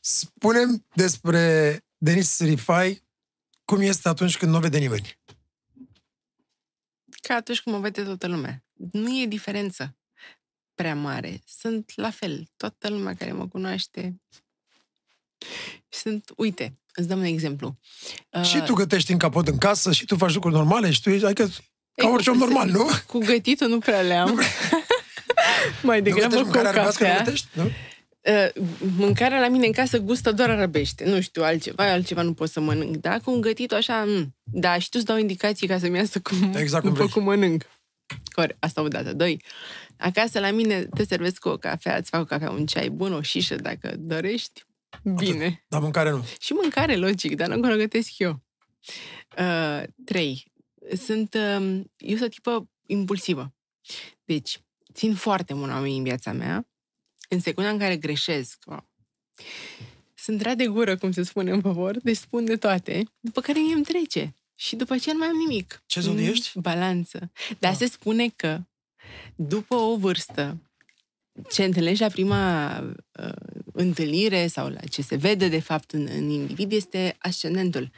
Spunem 0.00 0.86
despre 0.94 1.76
Denis 1.96 2.40
Rifai 2.40 3.02
cum 3.64 3.80
este 3.80 4.08
atunci 4.08 4.36
când 4.36 4.50
nu 4.50 4.56
o 4.56 4.60
vede 4.60 4.78
nimeni. 4.78 5.18
Ca 7.22 7.34
atunci 7.34 7.60
când 7.60 7.76
mă 7.76 7.82
vede 7.82 8.02
toată 8.02 8.26
lumea. 8.26 8.64
Nu 8.72 9.20
e 9.20 9.26
diferență 9.26 9.96
prea 10.74 10.94
mare. 10.94 11.40
Sunt 11.46 11.92
la 11.94 12.10
fel. 12.10 12.48
Toată 12.56 12.88
lumea 12.88 13.14
care 13.14 13.32
mă 13.32 13.48
cunoaște. 13.48 14.20
Sunt, 15.88 16.32
uite, 16.36 16.78
îți 16.98 17.08
dăm 17.08 17.18
un 17.18 17.24
exemplu. 17.24 17.78
Uh, 18.30 18.42
Și 18.42 18.60
tu 18.60 18.72
gătești 18.72 19.12
în 19.12 19.18
capot 19.18 19.48
în 19.48 19.58
casă 19.58 19.92
și 19.92 20.04
tu 20.04 20.16
faci 20.16 20.34
lucruri 20.34 20.54
normale 20.54 20.90
și 20.90 21.02
tu 21.02 21.10
ești, 21.10 21.24
adică, 21.24 21.44
ca 21.94 22.06
Ei, 22.06 22.10
orice 22.12 22.30
om 22.30 22.38
cu- 22.38 22.44
normal, 22.44 22.68
nu? 22.68 22.86
Cu 23.06 23.18
gătitul 23.18 23.68
nu 23.68 23.78
prea 23.78 24.00
le-am. 24.00 24.40
Mai 25.82 25.98
Nu 25.98 26.02
degrabă 26.04 26.28
gătești 26.28 26.42
cu 26.44 26.44
mâncare 26.44 26.68
arabească, 26.68 27.02
nu 27.04 27.08
cafea. 27.08 27.24
gătești? 27.24 27.46
Nu? 27.52 27.64
Uh, 27.64 28.64
mâncarea 28.96 29.40
la 29.40 29.48
mine 29.48 29.66
în 29.66 29.72
casă 29.72 29.98
gustă 29.98 30.32
doar 30.32 30.50
arabește. 30.50 31.04
Nu 31.04 31.20
știu, 31.20 31.42
altceva, 31.42 31.90
altceva 31.90 32.22
nu 32.22 32.32
pot 32.32 32.50
să 32.50 32.60
mănânc. 32.60 32.96
Da, 32.96 33.18
cu 33.18 33.30
un 33.30 33.40
gătit 33.40 33.72
așa, 33.72 34.04
m- 34.06 34.28
da, 34.42 34.78
și 34.78 34.88
tu 34.88 34.94
îți 34.96 35.04
dau 35.04 35.18
indicații 35.18 35.66
ca 35.66 35.78
să-mi 35.78 35.96
iasă 35.96 36.20
cum, 36.20 36.52
Exact 36.56 36.82
cum 36.82 36.92
după 36.92 37.04
vrei. 37.04 37.14
cum 37.14 37.22
mănânc. 37.22 37.62
Ori, 38.34 38.56
asta 38.58 38.82
o 38.82 38.88
dată. 38.88 39.12
Doi, 39.12 39.42
acasă 39.96 40.40
la 40.40 40.50
mine 40.50 40.84
te 40.94 41.04
servesc 41.04 41.38
cu 41.38 41.48
o 41.48 41.56
cafea, 41.56 41.96
îți 41.96 42.10
fac 42.10 42.20
o 42.20 42.24
cafea, 42.24 42.50
un 42.50 42.66
ceai 42.66 42.88
bun, 42.88 43.12
o 43.12 43.22
șișă, 43.22 43.56
dacă 43.56 43.94
dorești. 43.98 44.64
Bine. 45.02 45.64
Dar 45.68 45.80
mâncare 45.80 46.10
nu. 46.10 46.24
Și 46.38 46.52
mâncare, 46.52 46.96
logic, 46.96 47.36
dar 47.36 47.48
nu 47.48 47.72
o 47.72 47.76
gătesc 47.76 48.18
eu. 48.18 48.42
Uh, 49.38 49.82
trei, 50.04 50.52
sunt, 50.96 51.34
uh, 51.34 51.80
eu 51.96 52.16
sunt 52.16 52.22
o 52.22 52.28
tipă 52.28 52.68
impulsivă. 52.86 53.54
Deci, 54.24 54.60
țin 54.92 55.14
foarte 55.14 55.54
mult 55.54 55.70
oamenii 55.70 55.96
în 55.96 56.02
viața 56.02 56.32
mea. 56.32 56.68
În 57.28 57.40
secunda 57.40 57.70
în 57.70 57.78
care 57.78 57.96
greșesc, 57.96 58.58
wow, 58.66 58.88
sunt 60.14 60.40
rea 60.40 60.54
de 60.54 60.66
gură, 60.66 60.96
cum 60.96 61.12
se 61.12 61.22
spune 61.22 61.50
în 61.50 61.60
favor, 61.60 61.98
deci 62.02 62.16
spun 62.16 62.44
de 62.44 62.56
toate, 62.56 63.02
după 63.20 63.40
care 63.40 63.58
mie 63.58 63.74
îmi 63.74 63.84
trece. 63.84 64.34
Și 64.54 64.76
după 64.76 64.92
aceea 64.92 65.14
nu 65.14 65.20
mai 65.20 65.28
am 65.28 65.36
nimic. 65.36 65.82
Ce 65.86 66.00
zodie 66.00 66.24
Mm, 66.24 66.30
ești? 66.30 66.58
Balanță. 66.58 67.30
Dar 67.58 67.74
se 67.74 67.86
spune 67.86 68.28
că 68.28 68.60
după 69.36 69.74
o 69.74 69.96
vârstă, 69.96 70.67
ce 71.50 71.64
întâlnești 71.64 72.02
la 72.02 72.08
prima 72.08 72.68
uh, 73.22 73.28
întâlnire 73.72 74.46
sau 74.46 74.68
la 74.68 74.80
ce 74.90 75.02
se 75.02 75.16
vede 75.16 75.48
de 75.48 75.60
fapt 75.60 75.90
în, 75.90 76.08
în 76.16 76.28
individ 76.30 76.72
este 76.72 77.16
ascendentul. 77.18 77.90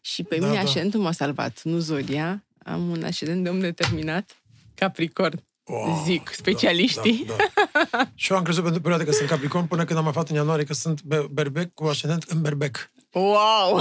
Și 0.00 0.22
pe 0.22 0.36
Da, 0.38 0.46
mine 0.46 0.58
da. 0.58 0.64
ascendentul 0.64 1.00
m-a 1.00 1.12
salvat, 1.12 1.60
nu 1.62 1.78
zodia. 1.78 2.44
Am 2.64 2.88
un 2.90 3.02
ascendent 3.04 3.42
de 3.44 3.48
om 3.48 3.60
determinat, 3.60 4.42
Capricorn. 4.74 5.42
Wow, 5.64 6.02
Zic 6.04 6.30
specialiștii. 6.34 7.24
Da, 7.26 7.34
da. 7.90 8.10
Și 8.14 8.32
eu 8.32 8.38
am 8.38 8.42
crezut 8.44 8.62
pentru 8.62 8.80
perioada 8.80 9.04
că 9.04 9.12
sunt 9.12 9.28
Capricorn 9.28 9.66
până 9.66 9.84
când 9.84 9.98
am 9.98 10.06
aflat 10.06 10.28
în 10.28 10.34
ianuarie 10.36 10.64
că 10.64 10.72
sunt 10.74 11.02
be- 11.02 11.26
berbec 11.30 11.74
cu 11.74 11.84
ascendent 11.84 12.22
în 12.22 12.40
berbec. 12.40 12.90
Wow! 13.12 13.80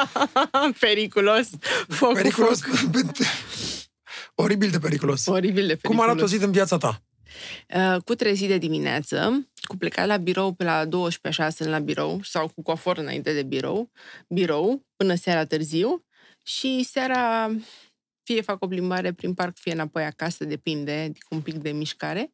periculos! 0.80 1.48
Foc, 1.88 2.12
Periculos. 2.14 2.60
Foc. 2.60 3.10
Oribil 4.34 4.70
de 4.70 4.78
periculos. 4.78 5.26
Oribil 5.26 5.66
de 5.66 5.76
periculos. 5.76 5.96
Cum 5.96 6.00
arată 6.00 6.22
o 6.22 6.26
zi 6.26 6.36
în 6.44 6.50
viața 6.52 6.76
ta? 6.76 7.02
Uh, 7.74 8.02
cu 8.04 8.14
trezit 8.14 8.48
de 8.48 8.58
dimineață, 8.58 9.48
cu 9.62 9.76
plecat 9.76 10.06
la 10.06 10.16
birou 10.16 10.52
pe 10.52 10.64
la 10.64 10.84
12 10.84 11.42
6 11.42 11.68
la 11.68 11.78
birou 11.78 12.22
sau 12.22 12.48
cu 12.48 12.62
coafor 12.62 12.98
înainte 12.98 13.32
de 13.32 13.42
birou, 13.42 13.90
birou 14.28 14.86
până 14.96 15.14
seara 15.14 15.44
târziu 15.44 16.04
și 16.44 16.82
seara 16.82 17.50
fie 18.22 18.40
fac 18.40 18.62
o 18.62 18.66
plimbare 18.66 19.12
prin 19.12 19.34
parc, 19.34 19.58
fie 19.58 19.72
înapoi 19.72 20.04
acasă, 20.04 20.44
depinde, 20.44 21.12
cu 21.28 21.34
un 21.34 21.40
pic 21.40 21.54
de 21.54 21.70
mișcare. 21.70 22.32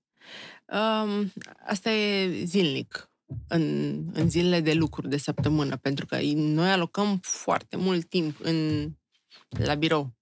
Um, 0.67 1.33
asta 1.67 1.91
e 1.91 2.45
zilnic 2.45 3.11
în, 3.49 4.05
în 4.13 4.31
zilele 4.31 4.61
de 4.61 4.73
lucru 4.73 5.09
de 5.09 5.17
săptămână, 5.17 5.77
pentru 5.77 6.07
că 6.07 6.19
noi 6.35 6.71
alocăm 6.71 7.19
foarte 7.23 7.77
mult 7.77 8.09
timp 8.09 8.37
în, 8.43 8.89
la 9.49 9.75
birou. 9.75 10.17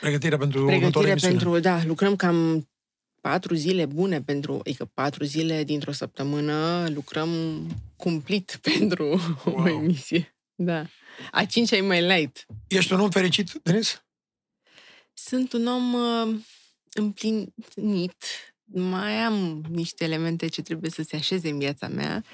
Pregătirea 0.00 0.38
pentru 0.38 0.58
următoarea 0.58 0.90
Pregătire 0.90 1.10
emisiune. 1.10 1.36
pentru, 1.36 1.58
da, 1.58 1.84
lucrăm 1.84 2.16
cam 2.16 2.68
patru 3.22 3.54
zile 3.54 3.86
bune 3.86 4.22
pentru, 4.22 4.54
adică 4.58 4.84
patru 4.84 5.24
zile 5.24 5.64
dintr-o 5.64 5.92
săptămână 5.92 6.88
lucrăm 6.88 7.30
cumplit 7.96 8.58
pentru 8.68 9.04
wow. 9.08 9.40
o 9.44 9.50
Wow. 9.50 9.66
emisie. 9.66 10.36
Da. 10.54 10.86
A 11.30 11.44
cincea 11.44 11.76
e 11.76 11.80
mai 11.80 12.02
light. 12.06 12.46
Ești 12.68 12.92
un 12.92 13.00
om 13.00 13.10
fericit, 13.10 13.52
Denis? 13.62 14.04
Sunt 15.14 15.52
un 15.52 15.66
om 15.66 15.92
uh, 15.94 16.40
împlinit, 16.92 18.24
mai 18.64 19.12
am 19.12 19.62
niște 19.68 20.04
elemente 20.04 20.46
ce 20.48 20.62
trebuie 20.62 20.90
să 20.90 21.02
se 21.02 21.16
așeze 21.16 21.48
în 21.48 21.58
viața 21.58 21.88
mea, 21.88 22.24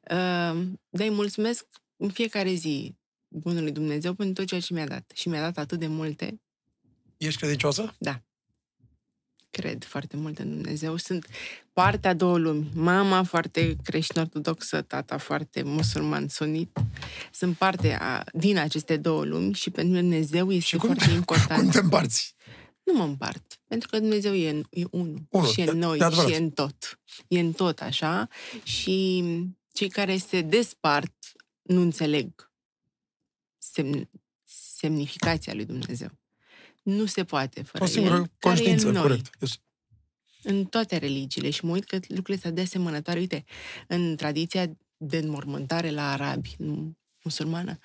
uh, 0.00 0.66
dar 0.88 1.06
îi 1.06 1.10
mulțumesc 1.10 1.66
în 1.96 2.10
fiecare 2.10 2.52
zi 2.52 2.94
Bunului 3.28 3.72
Dumnezeu 3.72 4.14
pentru 4.14 4.34
tot 4.34 4.46
ceea 4.46 4.60
ce 4.60 4.74
mi-a 4.74 4.86
dat. 4.86 5.10
Și 5.14 5.28
mi-a 5.28 5.40
dat 5.40 5.58
atât 5.58 5.78
de 5.78 5.86
multe 5.86 6.40
Ești 7.16 7.38
credincioasă? 7.40 7.94
Cred 9.50 9.84
foarte 9.84 10.16
mult 10.16 10.38
în 10.38 10.48
Dumnezeu. 10.48 10.96
Sunt 10.96 11.26
partea 11.72 12.14
două 12.14 12.38
lumi. 12.38 12.70
Mama 12.74 13.22
foarte 13.22 13.76
creștin-ortodoxă, 13.82 14.82
tata 14.82 15.18
foarte 15.18 15.62
musulman 15.62 16.28
sunit. 16.28 16.78
Sunt 17.32 17.56
parte 17.56 17.96
a, 18.00 18.24
din 18.32 18.58
aceste 18.58 18.96
două 18.96 19.24
lumi 19.24 19.54
și 19.54 19.70
pentru 19.70 19.92
mine 19.94 20.08
Dumnezeu 20.08 20.50
este 20.52 20.66
Și 20.66 20.76
cum, 20.76 20.94
foarte 20.94 21.12
important. 21.20 21.60
cum 21.60 21.70
te 21.70 21.78
împarți? 21.78 22.34
Nu 22.82 22.92
mă 22.94 23.04
împart, 23.04 23.60
pentru 23.66 23.88
că 23.88 23.98
Dumnezeu 23.98 24.34
e, 24.34 24.50
în- 24.50 24.64
e 24.70 24.84
unul. 24.90 25.22
Unul, 25.30 25.48
și 25.48 25.60
e 25.60 25.64
de- 25.64 25.70
în 25.70 25.78
noi, 25.78 25.98
de 25.98 26.04
adevărat. 26.04 26.28
și 26.30 26.34
e 26.36 26.38
în 26.42 26.50
tot. 26.50 27.00
E 27.28 27.40
în 27.40 27.52
tot, 27.52 27.80
așa. 27.80 28.28
Și 28.62 29.24
cei 29.72 29.88
care 29.88 30.16
se 30.16 30.40
despart 30.40 31.14
nu 31.62 31.80
înțeleg 31.80 32.52
semn, 33.58 34.10
semnificația 34.76 35.54
lui 35.54 35.64
Dumnezeu. 35.64 36.08
Nu 36.96 37.06
se 37.06 37.24
poate 37.24 37.62
fără 37.62 37.84
O 37.84 37.86
singură 37.86 38.14
el, 38.14 38.20
care 38.20 38.30
e 38.38 38.38
conștiință, 38.38 38.86
în 38.86 38.92
noi 38.92 39.02
corect. 39.02 39.30
Yes. 39.40 39.58
în 40.42 40.64
toate 40.64 40.96
religiile 40.96 41.50
și 41.50 41.64
mă 41.64 41.72
uit 41.72 41.84
că 41.84 41.96
lucrurile 42.08 42.36
sunt 42.42 42.54
de 42.54 42.60
asemănătoare. 42.60 43.18
Uite, 43.18 43.44
în 43.88 44.16
tradiția 44.16 44.66
de 44.96 45.16
înmormântare 45.16 45.90
la 45.90 46.10
arabi, 46.12 46.54
nu 46.58 46.96
musulmană, 47.22 47.78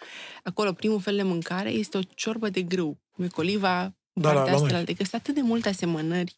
acolo 0.43 0.73
primul 0.73 0.99
fel 1.01 1.15
de 1.15 1.23
mâncare 1.23 1.69
este 1.69 1.97
o 1.97 2.01
ciorbă 2.01 2.49
de 2.49 2.61
grâu, 2.61 3.01
cum 3.11 3.23
e 3.23 3.27
coliva, 3.27 3.95
Da, 4.13 4.31
la- 4.33 4.33
partea 4.35 4.53
la 4.53 4.57
noi. 4.59 4.67
asta, 4.67 4.77
adică 4.77 5.03
sunt 5.03 5.21
atât 5.21 5.35
de 5.35 5.41
multe 5.41 5.69
asemănări. 5.69 6.37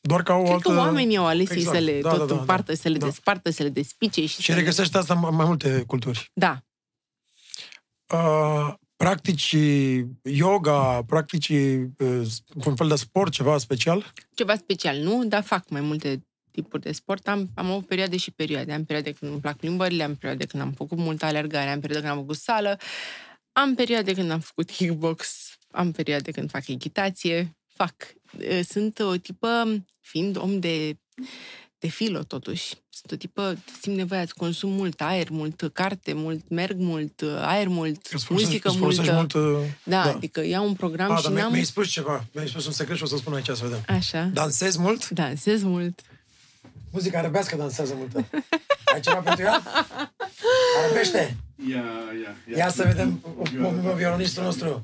Doar 0.00 0.22
ca 0.22 0.34
o 0.34 0.42
Cred 0.42 0.52
altă... 0.54 0.68
că 0.68 0.76
oamenii 0.78 1.16
au 1.16 1.26
ales 1.26 1.50
Exact. 1.50 1.76
să 1.76 1.82
le 1.82 2.00
Da, 2.00 2.08
tot 2.08 2.18
da, 2.18 2.24
da, 2.24 2.32
da. 2.34 2.40
împartă, 2.40 2.74
să 2.74 2.88
le 2.88 2.98
Da. 2.98 3.06
despartă, 3.06 3.50
să 3.50 3.62
le 3.62 3.68
despice 3.68 4.20
și, 4.26 4.40
Și 4.40 4.42
să 4.46 4.52
le... 4.52 4.58
regăsești 4.58 4.96
asta 4.96 5.14
în 5.14 5.34
mai 5.34 5.46
multe 5.46 5.84
culturi. 5.86 6.30
Da, 6.34 6.60
Uh, 8.12 8.74
practici 8.96 9.56
yoga, 10.22 11.02
practici 11.06 11.48
uh, 11.48 12.26
un 12.66 12.76
fel 12.76 12.88
de 12.88 12.94
sport, 12.94 13.32
ceva 13.32 13.58
special? 13.58 14.12
ceva 14.34 14.56
special, 14.56 14.96
nu? 14.96 15.24
Dar 15.24 15.42
fac 15.42 15.68
mai 15.68 15.80
multe 15.80 16.26
tipuri 16.50 16.82
de 16.82 16.92
sport. 16.92 17.28
Am, 17.28 17.50
am 17.54 17.70
avut 17.70 17.86
perioade 17.86 18.16
și 18.16 18.30
perioade. 18.30 18.72
Am 18.72 18.84
perioade 18.84 19.12
când 19.12 19.30
îmi 19.30 19.40
plac 19.40 19.56
plimbările, 19.56 20.02
am 20.02 20.14
perioade 20.14 20.44
când 20.44 20.62
am 20.62 20.72
făcut 20.72 20.98
multă 20.98 21.24
alergare, 21.24 21.70
am 21.70 21.80
perioade 21.80 22.06
când 22.06 22.18
am 22.18 22.22
făcut 22.24 22.36
sală, 22.36 22.78
am 23.52 23.74
perioade 23.74 24.14
când 24.14 24.30
am 24.30 24.40
făcut 24.40 24.70
kickbox, 24.70 25.50
am 25.70 25.92
perioade 25.92 26.30
când 26.30 26.50
fac 26.50 26.68
echitație, 26.68 27.56
fac. 27.66 27.94
Eh, 28.38 28.64
Sunt 28.64 28.98
o 28.98 29.16
tipă, 29.16 29.82
fiind 30.00 30.36
om 30.36 30.60
de, 30.60 30.98
de 31.86 31.92
filo 31.92 32.22
totuși, 32.22 32.74
sunt 32.88 33.10
o 33.12 33.16
tipă, 33.16 33.56
simt 33.80 33.96
nevoia 33.96 34.26
să 34.26 34.32
consum 34.36 34.70
mult 34.70 35.00
aer, 35.00 35.28
mult 35.30 35.70
carte, 35.72 36.12
mult 36.12 36.48
merg 36.48 36.78
mult, 36.78 37.22
aer 37.40 37.68
mult, 37.68 38.06
Îți 38.12 38.24
folosești, 38.24 38.32
muzică 38.52 38.68
îți 38.68 38.76
multă. 38.78 38.94
folosești 39.02 39.38
mult... 39.40 39.58
uh, 39.62 39.68
Da, 39.84 40.02
da. 40.04 40.10
adică 40.10 40.44
iau 40.46 40.66
un 40.66 40.74
program 40.74 41.10
Ah, 41.10 41.16
și 41.16 41.22
dar 41.22 41.32
mi- 41.32 41.38
n-am... 41.38 41.50
mi-ai 41.50 41.64
spus 41.64 41.88
ceva. 41.88 42.24
Mi-ai 42.32 42.48
spus 42.48 42.66
un 42.66 42.72
secret 42.72 42.96
și 42.96 43.02
o 43.02 43.06
să 43.06 43.16
spun 43.16 43.34
aici 43.34 43.46
să 43.46 43.58
vedem. 43.64 43.84
Așa, 43.88 44.22
Dansezi 44.32 44.78
mult? 44.78 45.08
dansez 45.08 45.62
mult. 45.62 46.00
Muzica 46.90 47.18
arabească 47.18 47.56
dansează 47.56 47.94
multă. 47.96 48.24
Ai 48.94 49.00
ceva 49.00 49.16
pentru 49.20 49.44
ea? 49.44 49.62
Arabește! 50.84 51.36
Ia, 51.70 51.84
ia, 52.22 52.56
Ia 52.56 52.68
să 52.68 52.82
vedem 52.82 53.22
un- 53.38 53.64
un- 53.64 53.84
un 53.84 53.94
violonistul 53.96 54.42
nostru. 54.42 54.80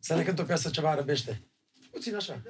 Să 0.00 0.14
ne 0.14 0.22
cânte 0.22 0.40
o 0.42 0.44
piesă 0.44 0.68
ceva 0.70 0.90
arabește. 0.90 1.40
Puțin 1.90 2.14
așa. 2.16 2.40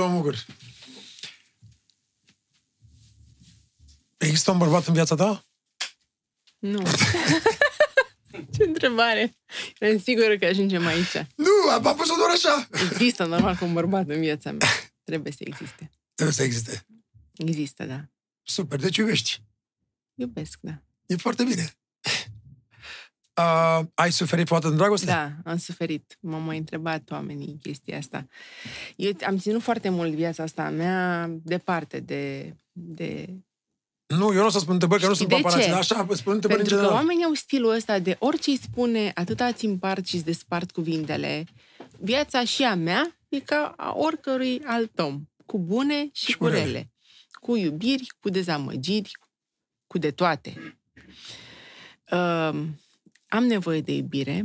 domnul 0.00 0.16
Mugur. 0.16 0.46
Există 4.16 4.50
un 4.50 4.58
bărbat 4.58 4.86
în 4.86 4.94
viața 4.94 5.14
ta? 5.14 5.44
Nu. 6.58 6.82
Ce 8.54 8.64
întrebare! 8.64 9.36
Eram 9.78 9.98
sigură 9.98 10.38
că 10.38 10.44
ajungem 10.44 10.86
aici. 10.86 11.12
Nu, 11.34 11.70
am 11.72 11.86
am 11.86 11.96
pus-o 11.96 12.14
doar 12.16 12.30
așa. 12.30 12.68
Există, 12.90 13.24
normal, 13.24 13.56
că 13.56 13.64
un 13.64 13.72
bărbat 13.72 14.08
în 14.08 14.20
viața 14.20 14.52
mea. 14.52 14.68
Trebuie 15.04 15.32
să 15.32 15.44
existe. 15.46 15.90
Trebuie 16.14 16.36
să 16.36 16.42
existe. 16.42 16.86
Există, 17.36 17.84
da. 17.84 18.04
Super, 18.42 18.80
deci 18.80 18.96
iubești. 18.96 19.42
Iubesc, 20.14 20.58
da. 20.60 20.82
E 21.06 21.16
foarte 21.16 21.44
bine. 21.44 21.79
Uh, 23.40 23.86
ai 23.94 24.12
suferit 24.12 24.46
foarte 24.46 24.66
în 24.66 24.76
dragoste? 24.76 25.06
Da, 25.06 25.32
am 25.44 25.56
suferit. 25.58 26.16
M-au 26.20 26.40
mai 26.40 26.56
întrebat 26.58 27.10
oamenii 27.10 27.58
chestia 27.62 27.98
asta. 27.98 28.26
Eu 28.96 29.12
am 29.26 29.38
ținut 29.38 29.62
foarte 29.62 29.88
mult 29.88 30.12
viața 30.12 30.42
asta 30.42 30.62
a 30.64 30.68
mea 30.70 31.28
departe 31.42 32.00
de... 32.00 32.54
de... 32.72 33.26
Nu, 34.06 34.32
eu 34.32 34.40
nu 34.40 34.46
o 34.46 34.48
să 34.48 34.58
spun 34.58 34.72
întrebări, 34.72 35.00
că 35.02 35.08
nu 35.08 35.14
Știi 35.14 35.26
sunt 35.26 35.36
de 35.38 35.48
paparați. 35.48 35.68
ce? 35.68 35.74
Așa, 35.74 36.02
vă 36.02 36.14
spun 36.14 36.32
întrebări 36.32 36.60
în 36.60 36.66
Pentru 36.66 36.74
că 36.74 36.80
general. 36.80 37.02
oamenii 37.02 37.24
au 37.24 37.32
stilul 37.32 37.74
ăsta 37.74 37.98
de 37.98 38.16
orice 38.18 38.50
îi 38.50 38.58
spune, 38.62 39.10
atâta 39.14 39.46
îți 39.46 39.64
împart 39.64 40.06
și 40.06 40.14
îți 40.14 40.24
despart 40.24 40.70
cuvintele. 40.70 41.44
Viața 41.98 42.44
și 42.44 42.62
a 42.62 42.74
mea 42.74 43.18
e 43.28 43.38
ca 43.40 43.74
a 43.76 43.92
oricărui 43.96 44.62
alt 44.64 44.98
om. 44.98 45.22
Cu 45.46 45.58
bune 45.58 46.08
și, 46.12 46.24
Și 46.24 46.36
cu 46.36 46.44
cu 46.44 46.50
rele. 46.50 46.64
rele. 46.64 46.90
Cu 47.40 47.56
iubiri, 47.56 48.06
cu 48.20 48.28
dezamăgiri, 48.28 49.10
cu 49.86 49.98
de 49.98 50.10
toate. 50.10 50.80
Uh, 52.12 52.62
am 53.30 53.44
nevoie 53.44 53.80
de 53.80 53.92
iubire, 53.92 54.44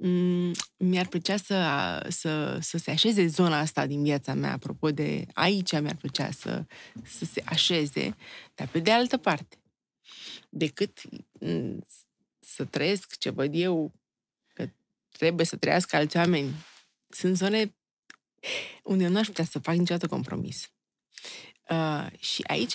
Mm, 0.00 0.52
mi-ar 0.76 1.06
plăcea 1.06 1.36
să, 1.36 2.06
să, 2.08 2.58
să 2.60 2.78
se 2.78 2.90
așeze 2.90 3.26
zona 3.26 3.58
asta 3.58 3.86
din 3.86 4.02
viața 4.02 4.34
mea, 4.34 4.52
apropo 4.52 4.90
de 4.90 5.26
aici 5.32 5.80
mi-ar 5.80 5.96
plăcea 5.96 6.30
să, 6.30 6.64
să 7.04 7.24
se 7.24 7.42
așeze, 7.44 8.16
dar 8.54 8.68
pe 8.68 8.78
de 8.78 8.90
altă 8.90 9.16
parte, 9.16 9.56
decât 10.48 11.00
mm, 11.40 11.86
să 12.38 12.64
trăiesc 12.64 13.16
ce 13.18 13.30
văd 13.30 13.50
eu 13.54 13.92
că 14.54 14.68
trebuie 15.10 15.46
să 15.46 15.56
trăiască 15.56 15.96
alți 15.96 16.16
oameni, 16.16 16.54
sunt 17.08 17.36
zone 17.36 17.74
unde 18.82 19.04
eu 19.04 19.10
nu 19.10 19.18
aș 19.18 19.26
putea 19.26 19.44
să 19.44 19.58
fac 19.58 19.74
niciodată 19.74 20.06
compromis. 20.06 20.72
Uh, 21.70 22.06
și 22.18 22.42
aici 22.46 22.74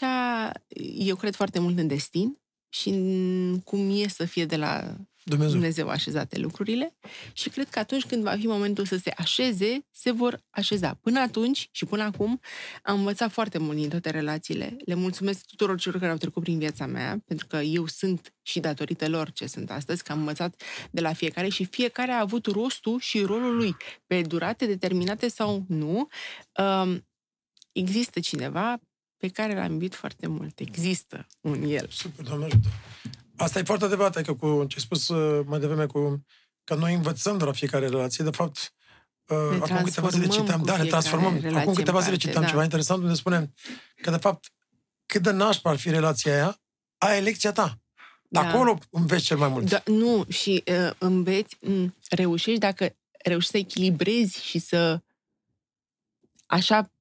eu 0.97 1.15
cred 1.15 1.35
foarte 1.35 1.59
mult 1.59 1.77
în 1.77 1.87
destin 1.87 2.41
și 2.73 2.89
în 2.89 3.59
cum 3.59 3.89
e 3.91 4.07
să 4.07 4.25
fie 4.25 4.45
de 4.45 4.55
la 4.55 4.95
Dumnezeu. 5.23 5.51
Dumnezeu 5.51 5.87
așezate 5.87 6.39
lucrurile 6.39 6.95
și 7.33 7.49
cred 7.49 7.69
că 7.69 7.79
atunci 7.79 8.05
când 8.05 8.23
va 8.23 8.35
fi 8.35 8.47
momentul 8.47 8.85
să 8.85 8.97
se 8.97 9.13
așeze, 9.17 9.85
se 9.91 10.11
vor 10.11 10.43
așeza. 10.49 10.93
Până 11.01 11.19
atunci 11.19 11.69
și 11.71 11.85
până 11.85 12.03
acum 12.03 12.39
am 12.83 12.97
învățat 12.97 13.31
foarte 13.31 13.57
mult 13.57 13.77
din 13.77 13.89
toate 13.89 14.09
relațiile. 14.09 14.77
Le 14.85 14.93
mulțumesc 14.93 15.45
tuturor 15.45 15.79
celor 15.79 15.99
care 15.99 16.11
au 16.11 16.17
trecut 16.17 16.43
prin 16.43 16.59
viața 16.59 16.85
mea, 16.85 17.21
pentru 17.25 17.47
că 17.47 17.57
eu 17.57 17.87
sunt 17.87 18.33
și 18.41 18.59
datorită 18.59 19.09
lor 19.09 19.31
ce 19.31 19.47
sunt 19.47 19.71
astăzi, 19.71 20.03
că 20.03 20.11
am 20.11 20.19
învățat 20.19 20.61
de 20.91 21.01
la 21.01 21.13
fiecare 21.13 21.47
și 21.47 21.65
fiecare 21.65 22.11
a 22.11 22.19
avut 22.19 22.45
rostul 22.45 22.99
și 22.99 23.21
rolul 23.21 23.55
lui, 23.55 23.75
pe 24.07 24.21
durate 24.21 24.65
determinate 24.65 25.27
sau 25.27 25.65
nu. 25.67 26.07
Um, 26.57 27.07
există 27.71 28.19
cineva 28.19 28.79
pe 29.23 29.29
care 29.29 29.55
l-am 29.55 29.71
iubit 29.71 29.95
foarte 29.95 30.27
mult. 30.27 30.59
Există 30.59 31.27
un 31.41 31.63
el. 31.67 31.87
Super, 31.89 32.25
Doamne 32.25 32.45
ajută. 32.45 32.67
Asta 33.35 33.59
e 33.59 33.63
foarte 33.63 33.85
adevărat, 33.85 34.21
că 34.21 34.33
cu 34.33 34.65
ce 34.67 34.75
ai 34.77 34.83
spus 34.83 35.07
uh, 35.07 35.45
mai 35.45 35.59
devreme, 35.59 35.85
cu, 35.85 36.25
că 36.63 36.75
noi 36.75 36.93
învățăm 36.93 37.37
de 37.37 37.43
la 37.43 37.51
fiecare 37.51 37.87
relație, 37.87 38.23
de 38.23 38.29
fapt, 38.29 38.73
uh, 39.27 39.37
ne 39.49 39.55
acum 39.55 39.83
câteva 39.83 40.09
zile 40.09 40.27
citam, 40.27 40.63
da, 40.63 40.77
ne 40.77 40.85
transformăm. 40.85 41.55
Acum 41.55 41.73
câteva 41.73 41.99
zile 41.99 42.15
citam 42.15 42.41
da. 42.41 42.47
ceva 42.47 42.63
interesant 42.63 43.01
unde 43.01 43.13
spune 43.13 43.53
că, 44.01 44.11
de 44.11 44.17
fapt, 44.17 44.51
cât 45.05 45.21
de 45.21 45.31
nașpa 45.31 45.69
ar 45.69 45.77
fi 45.77 45.89
relația 45.89 46.33
aia, 46.33 46.61
aia 46.97 47.17
e 47.17 47.21
lecția 47.21 47.51
ta. 47.51 47.79
Da. 48.29 48.47
Acolo 48.47 48.77
înveți 48.89 49.23
cel 49.23 49.37
mai 49.37 49.49
mult. 49.49 49.69
Da, 49.69 49.83
nu, 49.85 50.25
și 50.29 50.63
uh, 50.65 50.91
înveți, 50.97 51.55
m- 51.55 51.93
reușești 52.09 52.59
dacă 52.59 52.95
reușești 53.23 53.51
să 53.51 53.57
echilibrezi 53.57 54.43
și 54.45 54.59
să 54.59 55.01
așa 56.45 56.91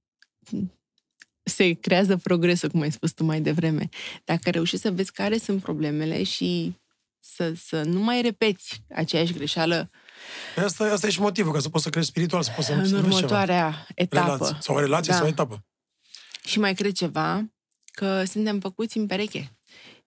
se 1.42 1.72
creează 1.72 2.16
progresul, 2.16 2.68
cum 2.68 2.80
ai 2.80 2.92
spus 2.92 3.12
tu 3.12 3.24
mai 3.24 3.40
devreme. 3.40 3.88
Dacă 4.24 4.50
reușești 4.50 4.84
să 4.84 4.90
vezi 4.90 5.12
care 5.12 5.38
sunt 5.38 5.62
problemele 5.62 6.22
și 6.22 6.80
să, 7.18 7.52
să 7.56 7.82
nu 7.82 8.00
mai 8.00 8.22
repeți 8.22 8.82
aceeași 8.94 9.32
greșeală 9.32 9.90
Asta, 10.64 10.84
asta 10.84 11.06
e 11.06 11.10
și 11.10 11.20
motivul, 11.20 11.52
ca 11.52 11.58
să 11.58 11.68
poți 11.68 11.84
să 11.84 11.90
crezi 11.90 12.06
spiritual, 12.06 12.42
să 12.42 12.52
poți 12.54 12.66
să 12.66 12.72
În 12.72 12.94
următoarea 12.94 13.70
ceva. 13.70 13.84
etapă. 13.94 14.24
Relații, 14.24 14.56
sau 14.62 14.74
o 14.74 14.80
relație 14.80 15.12
da. 15.12 15.18
sau 15.18 15.26
o 15.26 15.28
etapă. 15.28 15.64
Și 16.44 16.58
mai 16.58 16.74
cred 16.74 16.92
ceva, 16.92 17.52
că 17.92 18.24
suntem 18.24 18.60
făcuți 18.60 18.98
în 18.98 19.06
pereche. 19.06 19.56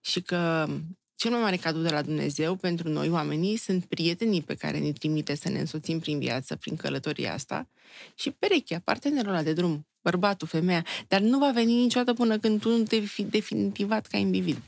Și 0.00 0.20
că 0.22 0.66
cel 1.14 1.30
mai 1.30 1.40
mare 1.40 1.56
cadou 1.56 1.82
de 1.82 1.88
la 1.88 2.02
Dumnezeu 2.02 2.56
pentru 2.56 2.88
noi, 2.88 3.08
oamenii, 3.08 3.56
sunt 3.56 3.84
prietenii 3.84 4.42
pe 4.42 4.54
care 4.54 4.78
ne 4.78 4.92
trimite 4.92 5.36
să 5.36 5.48
ne 5.48 5.58
însoțim 5.58 5.98
prin 5.98 6.18
viață, 6.18 6.56
prin 6.56 6.76
călătoria 6.76 7.32
asta, 7.32 7.68
și 8.14 8.30
perechea, 8.30 8.80
partenerul 8.84 9.30
ăla 9.30 9.42
de 9.42 9.52
drum 9.52 9.86
bărbatul, 10.10 10.48
femeia, 10.48 10.84
dar 11.08 11.20
nu 11.20 11.38
va 11.38 11.50
veni 11.50 11.72
niciodată 11.72 12.12
până 12.12 12.38
când 12.38 12.60
tu 12.60 12.76
nu 12.76 12.82
te 12.82 13.00
fi 13.00 13.22
definitivat 13.22 14.06
ca 14.06 14.16
individ. 14.16 14.62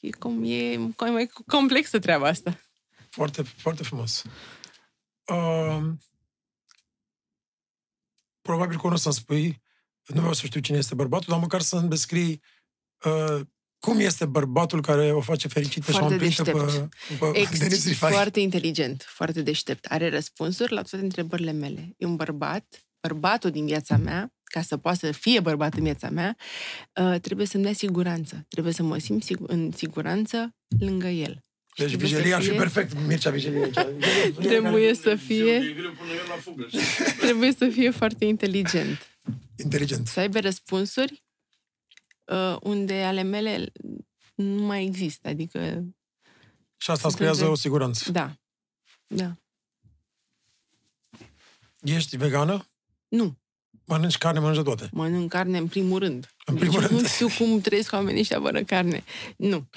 E, 0.00 0.10
cum, 0.10 0.44
e 0.44 0.76
mai 0.96 1.30
complexă 1.46 1.98
treaba 1.98 2.26
asta. 2.26 2.60
Foarte, 3.10 3.42
foarte 3.42 3.82
frumos. 3.82 4.24
Uh, 5.26 5.82
probabil 8.42 8.78
că 8.80 8.88
nu 8.88 8.96
să-mi 8.96 9.14
spui, 9.14 9.62
nu 10.06 10.18
vreau 10.18 10.32
să 10.32 10.46
știu 10.46 10.60
cine 10.60 10.78
este 10.78 10.94
bărbatul, 10.94 11.26
dar 11.28 11.38
măcar 11.38 11.60
să-mi 11.60 11.88
descrii 11.88 12.42
uh, 13.04 13.40
cum 13.78 13.98
este 13.98 14.26
bărbatul 14.26 14.82
care 14.82 15.12
o 15.12 15.20
face 15.20 15.48
fericită 15.48 15.90
foarte 15.92 16.28
și 16.28 16.40
o 16.40 16.44
deștept. 16.44 16.88
pe, 17.18 17.24
pe 17.32 17.38
Ex- 17.38 17.92
Foarte 17.92 18.40
inteligent, 18.40 19.04
foarte 19.08 19.42
deștept. 19.42 19.84
Are 19.84 20.08
răspunsuri 20.08 20.72
la 20.72 20.82
toate 20.82 21.04
întrebările 21.04 21.52
mele. 21.52 21.94
E 21.96 22.06
un 22.06 22.16
bărbat, 22.16 22.86
bărbatul 23.00 23.50
din 23.50 23.66
viața 23.66 23.96
mea, 23.96 24.32
ca 24.50 24.62
să 24.62 24.76
poată 24.76 24.98
să 25.06 25.12
fie 25.12 25.40
bărbat 25.40 25.74
în 25.74 25.82
viața 25.82 26.10
mea, 26.10 26.36
uh, 27.02 27.20
trebuie 27.20 27.46
să-mi 27.46 27.62
dea 27.62 27.72
siguranță. 27.72 28.46
Trebuie 28.48 28.72
să 28.72 28.82
mă 28.82 28.98
simt 28.98 29.24
în 29.46 29.70
siguranță 29.72 30.54
lângă 30.78 31.06
el. 31.06 31.44
Deci 31.76 31.94
vigilia 31.94 32.36
ar 32.36 32.42
fi 32.42 32.50
perfect, 32.50 33.06
Mircea 33.06 33.30
Vigilie 33.30 33.70
Trebuie 34.48 34.94
să 34.94 35.14
fie... 35.14 35.74
Trebuie 37.20 37.52
să 37.52 37.68
fie 37.68 37.90
foarte 37.90 38.24
inteligent. 38.24 39.18
Inteligent. 39.56 40.06
Să 40.06 40.20
aibă 40.20 40.40
răspunsuri 40.40 41.24
uh, 42.24 42.56
unde 42.62 43.02
ale 43.02 43.22
mele 43.22 43.72
nu 44.34 44.62
mai 44.62 44.84
există. 44.84 45.28
Adică... 45.28 45.84
Și 46.76 46.90
asta 46.90 47.08
îți 47.08 47.16
creează 47.16 47.48
o 47.48 47.54
siguranță. 47.54 48.12
Da. 48.12 48.34
Da. 49.06 49.36
Ești 51.80 52.16
vegană? 52.16 52.64
Nu. 53.08 53.38
Mănânci 53.84 54.18
carne, 54.18 54.40
mănânci 54.40 54.64
toate. 54.64 54.88
Mănânc 54.92 55.30
carne 55.30 55.58
în 55.58 55.66
primul 55.66 55.98
rând. 55.98 56.34
În 56.46 56.54
primul 56.54 56.80
deci 56.80 56.88
rând. 56.88 57.00
Nu 57.00 57.06
știu 57.06 57.28
cum 57.38 57.60
trăiesc 57.60 57.92
oamenii 57.92 58.20
ăștia 58.20 58.40
fără 58.40 58.62
carne. 58.62 59.04
Nu. 59.36 59.68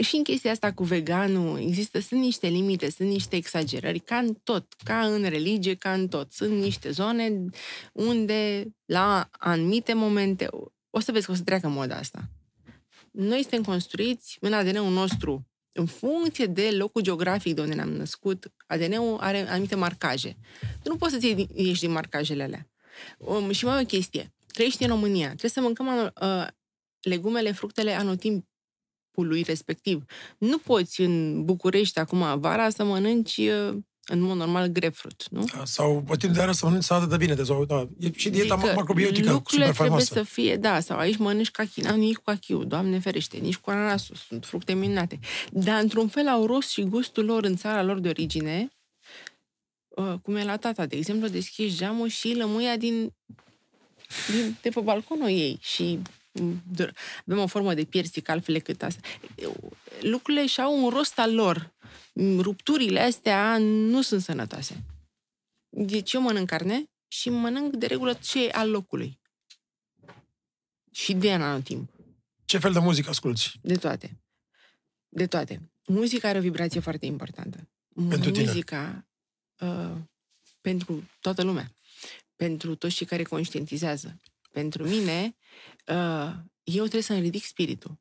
Și 0.00 0.16
în 0.16 0.22
chestia 0.22 0.50
asta 0.50 0.72
cu 0.72 0.84
veganul 0.84 1.58
există, 1.58 2.00
sunt 2.00 2.20
niște 2.20 2.46
limite, 2.46 2.90
sunt 2.90 3.08
niște 3.08 3.36
exagerări, 3.36 3.98
ca 3.98 4.16
în 4.16 4.34
tot, 4.42 4.74
ca 4.84 5.00
în 5.06 5.22
religie, 5.22 5.74
ca 5.74 5.92
în 5.92 6.08
tot. 6.08 6.32
Sunt 6.32 6.50
niște 6.50 6.90
zone 6.90 7.44
unde, 7.92 8.66
la 8.84 9.28
anumite 9.30 9.94
momente, 9.94 10.48
o 10.90 11.00
să 11.00 11.12
vezi 11.12 11.26
că 11.26 11.32
o 11.32 11.34
să 11.34 11.42
treacă 11.42 11.68
moda 11.68 11.96
asta. 11.96 12.28
Noi 13.10 13.40
suntem 13.40 13.62
construiți 13.62 14.36
în 14.40 14.52
ADN-ul 14.52 14.92
nostru 14.92 15.46
în 15.72 15.86
funcție 15.86 16.46
de 16.46 16.70
locul 16.70 17.02
geografic 17.02 17.54
de 17.54 17.60
unde 17.60 17.74
ne-am 17.74 17.92
născut, 17.92 18.52
ADN-ul 18.66 19.18
are 19.20 19.48
anumite 19.48 19.74
marcaje. 19.74 20.36
Tu 20.82 20.88
nu 20.88 20.96
poți 20.96 21.12
să-ți 21.12 21.46
ieși 21.54 21.80
din 21.80 21.90
marcajele 21.90 22.42
alea. 22.42 22.71
Um, 23.18 23.50
și 23.50 23.64
mai 23.64 23.82
o 23.82 23.86
chestie. 23.86 24.34
Trăiești 24.46 24.82
în 24.82 24.88
România. 24.88 25.26
Trebuie 25.26 25.50
să 25.50 25.60
mâncăm 25.60 25.86
uh, 25.86 26.46
legumele, 27.00 27.52
fructele 27.52 27.92
anotimpului 27.92 29.42
respectiv. 29.46 30.04
Nu 30.38 30.58
poți 30.58 31.00
în 31.00 31.44
București 31.44 31.98
acum 31.98 32.40
vara 32.40 32.70
să 32.70 32.84
mănânci 32.84 33.36
uh, 33.36 33.76
în 34.06 34.20
mod 34.20 34.36
normal 34.36 34.66
grapefruit, 34.66 35.26
nu? 35.30 35.44
Da, 35.56 35.64
sau 35.64 36.02
pe 36.02 36.16
timp 36.16 36.34
de 36.34 36.40
ara 36.40 36.52
să 36.52 36.64
mănânci 36.64 36.84
salată 36.84 37.06
de 37.06 37.16
vine, 37.16 37.34
de 37.34 37.42
sau, 37.42 37.64
da. 37.64 37.88
E 37.98 38.10
și 38.14 38.30
dieta 38.30 38.54
adică 38.54 38.72
macrobiotică 38.74 39.30
lucrurile 39.30 39.66
super 39.66 39.86
trebuie 39.86 40.04
să 40.04 40.22
fie, 40.22 40.56
da, 40.56 40.80
sau 40.80 40.98
aici 40.98 41.16
mănânci 41.16 41.50
cachi, 41.50 41.80
n-am 41.80 41.98
nimic 41.98 42.16
cu 42.16 42.22
cachiu, 42.24 42.64
doamne 42.64 42.98
ferește, 42.98 43.36
nici 43.36 43.56
cu 43.56 43.70
ananasul, 43.70 44.16
sunt 44.28 44.44
fructe 44.44 44.72
minunate. 44.72 45.18
Dar 45.50 45.82
într-un 45.82 46.08
fel 46.08 46.28
au 46.28 46.46
rost 46.46 46.68
și 46.68 46.82
gustul 46.82 47.24
lor 47.24 47.44
în 47.44 47.56
țara 47.56 47.82
lor 47.82 47.98
de 47.98 48.08
origine, 48.08 48.68
uh, 49.94 50.14
cum 50.22 50.36
e 50.36 50.44
la 50.44 50.56
tata, 50.56 50.86
de 50.86 50.96
exemplu, 50.96 51.28
deschizi 51.28 51.76
geamul 51.76 52.08
și 52.08 52.34
lămâia 52.34 52.76
din, 52.76 53.14
din 54.30 54.56
de 54.62 54.68
pe 54.68 54.80
balconul 54.80 55.28
ei 55.28 55.58
și 55.60 55.98
mm, 56.32 56.62
avem 57.26 57.42
o 57.42 57.46
formă 57.46 57.74
de 57.74 57.84
piersic 57.84 58.28
altfel 58.28 58.54
decât 58.54 58.82
asta. 58.82 59.00
Lucrurile 60.00 60.46
și-au 60.46 60.84
un 60.84 60.88
rost 60.88 61.18
al 61.18 61.34
lor. 61.34 61.74
Rupturile 62.38 63.00
astea 63.00 63.58
nu 63.58 64.02
sunt 64.02 64.22
sănătoase. 64.22 64.84
Deci 65.68 66.12
eu 66.12 66.20
mănânc 66.20 66.48
carne 66.48 66.84
și 67.08 67.30
mănânc 67.30 67.74
de 67.74 67.86
regulă 67.86 68.12
ce 68.12 68.46
e 68.46 68.50
al 68.50 68.70
locului. 68.70 69.20
Și 70.90 71.14
de 71.14 71.32
anotimp. 71.32 71.90
Ce 72.44 72.58
fel 72.58 72.72
de 72.72 72.78
muzică 72.78 73.10
asculti? 73.10 73.50
De 73.62 73.76
toate. 73.76 74.22
De 75.08 75.26
toate. 75.26 75.72
Muzica 75.86 76.28
are 76.28 76.38
o 76.38 76.40
vibrație 76.40 76.80
foarte 76.80 77.06
importantă. 77.06 77.68
Pentru 78.08 78.30
Muzica 78.30 78.88
tine 78.88 79.06
uh, 79.62 79.96
pentru 80.60 81.10
toată 81.20 81.42
lumea, 81.42 81.72
pentru 82.36 82.74
toți 82.74 82.94
cei 82.94 83.06
care 83.06 83.22
conștientizează. 83.22 84.20
Pentru 84.52 84.88
mine, 84.88 85.36
uh, 85.86 86.32
eu 86.62 86.82
trebuie 86.82 87.02
să-mi 87.02 87.20
ridic 87.20 87.44
spiritul. 87.44 88.00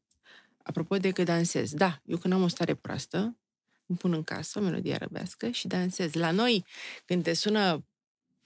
Apropo 0.64 0.98
de 0.98 1.12
că 1.12 1.24
dansez, 1.24 1.74
da, 1.74 2.02
eu 2.06 2.18
când 2.18 2.34
am 2.34 2.44
o 2.44 2.48
stare 2.48 2.76
proastă, 2.76 3.38
îmi 3.86 3.98
pun 3.98 4.14
în 4.14 4.24
casă 4.24 4.60
o 4.60 4.62
melodie 4.62 4.94
arăbească 4.94 5.50
și 5.50 5.68
dansez. 5.68 6.14
La 6.14 6.32
noi, 6.32 6.66
când 7.06 7.24
te 7.24 7.34
sună 7.34 7.86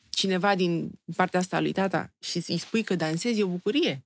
cineva 0.10 0.56
din 0.56 0.92
partea 1.16 1.40
asta 1.40 1.60
lui 1.60 1.72
tata 1.72 2.14
și 2.20 2.44
îi 2.48 2.58
spui 2.58 2.84
că 2.84 2.96
dansezi, 2.96 3.40
e 3.40 3.44
o 3.44 3.48
bucurie. 3.48 4.05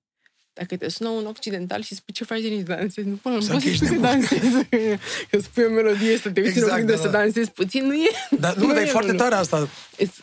Dacă 0.60 0.78
te 0.78 0.89
sună 0.89 1.10
un 1.10 1.26
occidental 1.26 1.82
și 1.82 1.95
spui 1.95 2.14
ce 2.14 2.24
faci 2.24 2.41
de 2.41 2.47
nici 2.47 2.66
dansezi, 2.66 3.07
nu 3.07 3.16
până 3.16 3.36
nu 3.36 3.45
poți 3.47 3.66
să 3.66 3.76
spui 3.76 3.88
să 3.88 3.93
dansezi. 3.93 4.66
Că 5.30 5.39
spui 5.39 5.64
o 5.64 5.70
melodie, 5.70 6.18
să 6.18 6.30
te 6.30 6.41
uiți 6.41 6.57
exact, 6.57 6.86
da, 6.86 6.95
să 6.95 7.07
da. 7.07 7.10
dansezi 7.10 7.51
puțin, 7.51 7.86
nu 7.86 7.93
e... 7.93 8.10
Dar 8.39 8.55
nu, 8.55 8.66
nu 8.66 8.74
dar 8.74 8.82
e 8.82 8.86
foarte 8.86 9.14
tare 9.14 9.36
asta. 9.36 9.70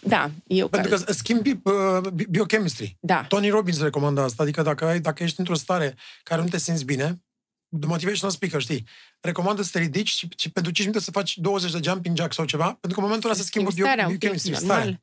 Da, 0.01 0.31
eu 0.47 0.69
Pentru 0.69 0.91
care... 0.91 1.03
că 1.05 1.13
schimbi 1.13 1.51
uh, 1.63 2.27
biochemistry. 2.29 2.97
Da. 3.01 3.25
Tony 3.29 3.49
Robbins 3.49 3.81
recomandă 3.81 4.21
asta, 4.21 4.43
adică 4.43 4.63
dacă, 4.63 4.85
ai, 4.85 5.01
dacă 5.01 5.23
ești 5.23 5.39
într-o 5.39 5.55
stare 5.55 5.95
care 6.23 6.41
nu 6.41 6.49
te 6.49 6.59
simți 6.59 6.85
bine, 6.85 7.21
de 7.69 7.87
motivational 7.87 8.35
speaker, 8.35 8.61
știi, 8.61 8.87
recomandă 9.21 9.63
să 9.63 9.71
te 9.73 9.79
ridici 9.79 10.11
și, 10.11 10.29
și 10.37 10.51
pentru 10.51 10.73
5 10.73 10.87
minute 10.87 11.05
să 11.05 11.11
faci 11.11 11.39
20 11.39 11.73
de 11.73 11.81
jumping 11.83 12.17
jack 12.17 12.33
sau 12.33 12.45
ceva, 12.45 12.65
pentru 12.65 12.91
că 12.93 12.99
în 12.99 13.05
momentul 13.05 13.29
ăla 13.29 13.39
să 13.39 13.45
schimbă 13.45 13.71
bio, 13.75 13.85
starea, 13.85 14.05
ok, 14.05 14.11
biochemistry, 14.11 14.55
starea. 14.55 14.99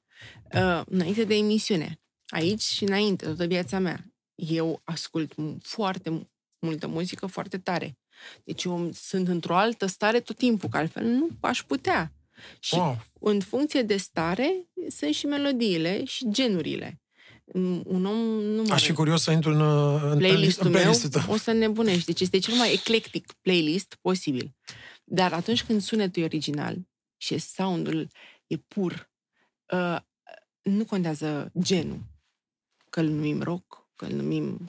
normal. 0.51 0.79
Uh, 0.79 0.85
înainte 0.89 1.23
de 1.23 1.35
emisiune, 1.35 1.99
aici 2.27 2.61
și 2.61 2.83
înainte, 2.83 3.25
toată 3.25 3.45
viața 3.45 3.79
mea, 3.79 4.12
eu 4.47 4.81
ascult 4.83 5.33
m- 5.33 5.57
foarte 5.61 6.09
m- 6.19 6.27
multă 6.59 6.87
muzică, 6.87 7.25
foarte 7.25 7.57
tare. 7.57 7.97
Deci 8.43 8.63
eu 8.63 8.89
sunt 8.93 9.27
într-o 9.27 9.55
altă 9.55 9.85
stare 9.85 10.19
tot 10.19 10.35
timpul, 10.37 10.69
că 10.69 10.77
altfel 10.77 11.03
nu 11.05 11.29
aș 11.39 11.63
putea. 11.63 12.11
Și 12.59 12.75
Wow. 12.75 12.97
în 13.19 13.39
funcție 13.39 13.81
de 13.81 13.97
stare 13.97 14.67
sunt 14.89 15.13
și 15.13 15.25
melodiile 15.25 16.03
și 16.05 16.25
genurile. 16.31 17.01
Mm, 17.53 17.83
Un 17.85 18.05
om 18.05 18.17
nu 18.41 18.61
mai 18.61 18.75
Aș 18.75 18.83
fi 18.85 18.93
curios 18.93 19.21
să 19.21 19.31
intru 19.31 19.49
în, 19.51 19.59
uh, 19.61 20.01
în, 20.03 20.09
în, 20.11 20.17
playlistul 20.17 20.65
în 20.65 20.71
meu, 20.71 20.81
playlistul 20.81 21.09
tău. 21.21 21.33
o 21.33 21.37
să 21.37 21.51
nebunești. 21.51 22.05
Deci 22.05 22.19
este 22.21 22.39
cel 22.39 22.53
mai 22.55 22.73
eclectic 22.73 23.33
playlist 23.41 23.97
posibil. 24.01 24.55
Dar 25.03 25.33
atunci 25.33 25.63
când 25.63 25.81
sunetul 25.81 26.21
e 26.21 26.25
original 26.25 26.77
și 27.17 27.37
soundul 27.37 28.07
e 28.47 28.57
pur, 28.57 29.11
uh, 29.73 29.97
nu 30.61 30.85
contează 30.85 31.51
genul. 31.61 31.99
Că 32.89 32.99
îl 32.99 33.07
numim 33.07 33.41
rock, 33.41 33.82
că 34.03 34.09
îl 34.09 34.15
numim 34.15 34.65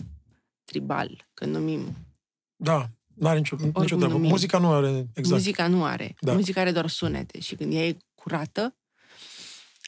tribal, 0.65 1.29
că 1.35 1.45
îl 1.45 1.51
numim... 1.51 1.97
Da, 2.57 2.91
nu 3.15 3.29
are 3.29 3.39
nicio, 3.39 3.57
nicio 3.57 3.83
treabă. 3.83 4.07
numim. 4.07 4.29
Muzica 4.29 4.59
nu 4.59 4.73
are, 4.73 4.89
exact. 4.89 5.29
Muzica 5.29 5.67
nu 5.67 5.85
are. 5.85 6.17
Da. 6.21 6.33
Muzica 6.33 6.61
are 6.61 6.73
doar 6.73 6.89
sunete. 6.89 7.41
Și 7.41 7.55
când 7.55 7.73
ea 7.73 7.87
e 7.87 7.97
curată, 8.15 8.77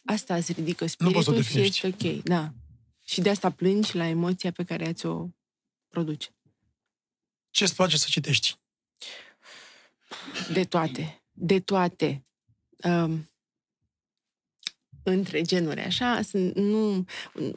asta 0.04 0.34
îți 0.36 0.52
ridică 0.52 0.84
poți 0.84 0.96
să 0.96 1.04
o 1.04 1.20
spiritul 1.20 1.34
și 1.34 1.42
definești. 1.42 1.86
este 1.86 2.06
ok. 2.06 2.22
Da. 2.22 2.52
Și 3.04 3.20
de 3.20 3.30
asta 3.30 3.50
plângi 3.50 3.96
la 3.96 4.06
emoția 4.06 4.52
pe 4.52 4.64
care 4.64 4.92
ți-o 4.92 5.28
produce. 5.88 6.28
Ce 7.50 7.64
îți 7.64 7.74
place 7.74 7.96
să 7.96 8.06
citești? 8.08 8.58
De 10.52 10.64
toate. 10.64 11.22
De 11.32 11.60
toate. 11.60 12.26
Um, 12.82 13.30
între 15.10 15.42
genuri, 15.42 15.80
așa, 15.80 16.22
sunt, 16.22 16.54
nu, 16.54 17.04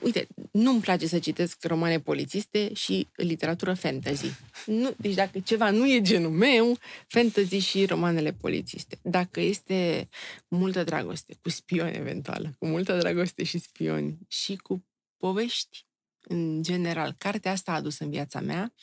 uite, 0.01 0.27
nu-mi 0.51 0.81
place 0.81 1.07
să 1.07 1.19
citesc 1.19 1.63
romane 1.63 1.99
polițiste 1.99 2.73
și 2.73 3.07
literatură 3.15 3.73
fantasy. 3.73 4.31
Nu, 4.65 4.93
deci 4.97 5.13
dacă 5.13 5.39
ceva 5.39 5.69
nu 5.69 5.87
e 5.87 6.01
genul 6.01 6.31
meu, 6.31 6.77
fantasy 7.07 7.57
și 7.57 7.85
romanele 7.85 8.31
polițiste. 8.31 8.99
Dacă 9.01 9.39
este 9.39 10.09
cu 10.47 10.55
multă 10.55 10.83
dragoste, 10.83 11.37
cu 11.41 11.49
spioni 11.49 11.95
eventual, 11.95 12.55
cu 12.59 12.65
multă 12.65 12.97
dragoste 12.97 13.43
și 13.43 13.57
spioni 13.57 14.17
și 14.27 14.55
cu 14.55 14.85
povești, 15.17 15.87
în 16.21 16.63
general, 16.63 17.15
cartea 17.17 17.51
asta 17.51 17.71
a 17.71 17.75
adus 17.75 17.99
în 17.99 18.09
viața 18.09 18.39
mea 18.39 18.73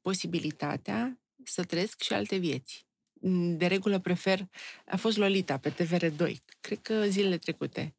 posibilitatea 0.00 1.20
să 1.44 1.64
trăiesc 1.64 2.02
și 2.02 2.12
alte 2.12 2.36
vieți. 2.36 2.86
De 3.56 3.66
regulă 3.66 3.98
prefer, 3.98 4.48
a 4.86 4.96
fost 4.96 5.16
Lolita 5.16 5.58
pe 5.58 5.70
TVR2, 5.70 6.34
cred 6.60 6.78
că 6.82 7.06
zilele 7.08 7.38
trecute. 7.38 7.94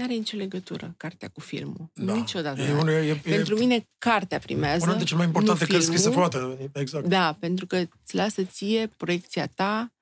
N-are 0.00 0.14
nicio 0.14 0.36
legătură 0.36 0.94
cartea 0.96 1.28
cu 1.28 1.40
filmul. 1.40 1.90
Da. 1.94 2.14
Niciodată. 2.14 2.60
E, 2.60 2.72
unul, 2.72 2.88
e, 2.88 3.08
e, 3.08 3.14
Pentru 3.14 3.58
mine 3.58 3.86
cartea 3.98 4.38
primează, 4.38 4.82
una 4.82 4.86
dintre 4.86 5.04
cele 5.04 5.18
mai 5.18 5.26
importante 5.26 5.64
nu 5.64 5.70
cărți 5.70 5.86
scrise 5.86 6.08
filmul. 6.08 6.28
vreodată. 6.28 6.70
Exact. 6.80 7.06
Da, 7.06 7.36
pentru 7.40 7.66
că 7.66 7.76
îți 7.76 8.14
lasă 8.14 8.42
ție 8.42 8.90
proiecția 8.96 9.46
ta 9.46 9.92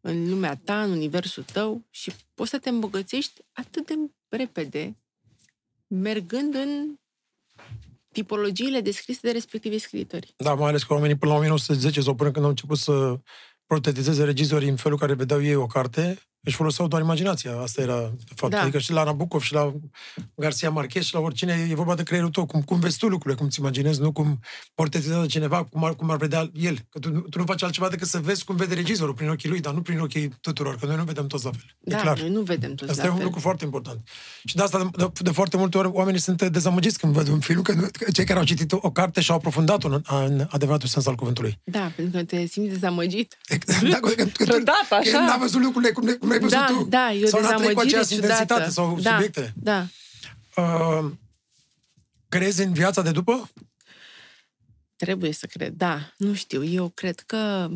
în 0.00 0.28
lumea 0.28 0.60
ta, 0.64 0.82
în 0.82 0.90
universul 0.90 1.42
tău 1.52 1.82
și 1.90 2.12
poți 2.34 2.50
să 2.50 2.58
te 2.58 2.68
îmbogățești 2.68 3.44
atât 3.52 3.86
de 3.86 3.94
repede, 4.28 4.96
mergând 5.86 6.54
în 6.54 6.94
tipologiile 8.12 8.80
descrise 8.80 9.20
de 9.22 9.30
respectivi 9.30 9.78
scriitori. 9.78 10.34
Da, 10.36 10.54
mai 10.54 10.68
ales 10.68 10.82
că 10.82 10.92
oamenii 10.92 11.16
până 11.16 11.32
la 11.32 11.38
1910 11.38 12.00
sau 12.00 12.14
până 12.14 12.30
când 12.30 12.44
au 12.44 12.50
început 12.50 12.78
să 12.78 13.18
protetizeze 13.66 14.24
regizorii 14.24 14.68
în 14.68 14.76
felul 14.76 14.98
care 14.98 15.14
vedeau 15.14 15.42
ei 15.42 15.54
o 15.54 15.66
carte, 15.66 16.18
își 16.44 16.56
foloseau 16.56 16.88
doar 16.88 17.02
imaginația. 17.02 17.58
Asta 17.62 17.82
era, 17.82 18.00
de 18.00 18.32
fapt. 18.34 18.52
Da. 18.52 18.60
Adică 18.60 18.78
și 18.78 18.92
la 18.92 19.04
Nabokov, 19.04 19.42
și 19.42 19.52
la 19.52 19.72
Garcia 20.34 20.70
Marquez, 20.70 21.04
și 21.04 21.14
la 21.14 21.20
oricine, 21.20 21.66
e 21.70 21.74
vorba 21.74 21.94
de 21.94 22.02
creierul 22.02 22.30
tău. 22.30 22.46
Cum, 22.46 22.62
cum 22.62 22.78
vezi 22.80 22.98
tu 22.98 23.06
lucrurile, 23.08 23.40
cum 23.40 23.48
ți 23.48 23.60
imaginezi, 23.60 24.00
nu 24.00 24.12
cum 24.12 24.40
portretizează 24.74 25.26
cineva, 25.26 25.64
cum 25.64 25.84
ar, 25.84 25.94
cum 25.94 26.10
ar 26.10 26.16
vedea 26.16 26.50
el. 26.54 26.78
Că 26.90 26.98
tu, 26.98 27.08
tu 27.10 27.38
nu 27.38 27.44
faci 27.44 27.62
altceva 27.62 27.88
decât 27.88 28.08
să 28.08 28.18
vezi 28.18 28.44
cum 28.44 28.56
vede 28.56 28.74
regizorul 28.74 29.14
prin 29.14 29.28
ochii 29.28 29.48
lui, 29.48 29.60
dar 29.60 29.74
nu 29.74 29.82
prin 29.82 29.98
ochii 29.98 30.28
tuturor, 30.40 30.76
că 30.76 30.86
noi 30.86 30.96
nu 30.96 31.04
vedem 31.04 31.26
toți 31.26 31.44
la 31.44 31.50
fel. 31.50 31.76
Da, 31.80 31.98
e 31.98 32.00
clar. 32.00 32.18
noi 32.20 32.30
nu 32.30 32.40
vedem 32.40 32.74
toți 32.74 32.90
Asta 32.90 33.02
la 33.02 33.08
e 33.08 33.10
un 33.10 33.16
fel. 33.16 33.24
lucru 33.26 33.40
foarte 33.40 33.64
important. 33.64 34.00
Și 34.44 34.54
de 34.56 34.62
asta, 34.62 34.90
de, 34.96 35.10
de 35.20 35.30
foarte 35.30 35.56
multe 35.56 35.78
ori, 35.78 35.88
oamenii 35.92 36.20
sunt 36.20 36.42
dezamăgiți 36.42 36.98
când 36.98 37.12
văd 37.12 37.28
un 37.28 37.40
film, 37.40 37.62
că, 37.62 37.72
nu- 37.72 37.86
că 37.92 38.10
cei 38.10 38.24
care 38.24 38.38
au 38.38 38.44
citit 38.44 38.72
o 38.72 38.90
carte 38.90 39.20
și 39.20 39.30
au 39.30 39.36
aprofundat-o 39.36 39.88
în, 39.88 40.02
în 40.08 40.46
adevăratul 40.50 40.88
sens 40.88 41.06
al 41.06 41.14
cuvântului. 41.14 41.58
Da, 41.64 41.92
pentru 41.96 42.18
că 42.18 42.24
te 42.24 42.46
simți 42.46 42.70
dezamăgit. 42.70 43.36
Da, 43.90 43.96
că, 43.96 44.08
că, 44.08 44.24
că, 44.24 44.44
Deodată, 44.44 44.86
că 44.88 44.94
așa. 44.94 45.24
N-a 45.26 45.36
văzut 45.36 45.62
lucrurile 45.62 45.92
cum, 46.38 46.48
ne- 46.48 46.54
cum 46.54 46.58
le-ai 46.58 46.66
văzut 46.66 46.76
Da, 46.76 46.82
tu. 46.82 46.88
da, 46.88 47.12
e 47.12 47.24
o 47.24 47.28
sau 47.28 47.40
n-a 47.40 47.46
trăit 47.54 47.60
cu 47.60 47.66
dezamăgire 47.84 47.98
aceeași 48.00 48.14
intensitate 48.14 48.52
ciudată. 48.52 48.70
sau 48.70 49.00
da, 49.00 49.10
subiecte. 49.14 49.52
Da, 49.56 49.86
Uh, 50.56 51.12
crezi 52.28 52.62
în 52.62 52.72
viața 52.72 53.02
de 53.02 53.10
după? 53.10 53.50
trebuie 54.96 55.32
să 55.32 55.46
cred. 55.46 55.72
Da, 55.72 56.12
nu 56.18 56.34
știu. 56.34 56.64
Eu 56.64 56.88
cred 56.88 57.20
că 57.20 57.70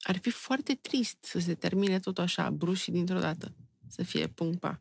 ar 0.00 0.18
fi 0.20 0.30
foarte 0.30 0.74
trist 0.74 1.16
să 1.20 1.38
se 1.38 1.54
termine 1.54 2.00
tot 2.00 2.18
așa, 2.18 2.50
brusc 2.50 2.82
și 2.82 2.90
dintr-o 2.90 3.18
dată. 3.18 3.54
Să 3.88 4.02
fie 4.02 4.26
punct 4.26 4.60
pa. 4.60 4.80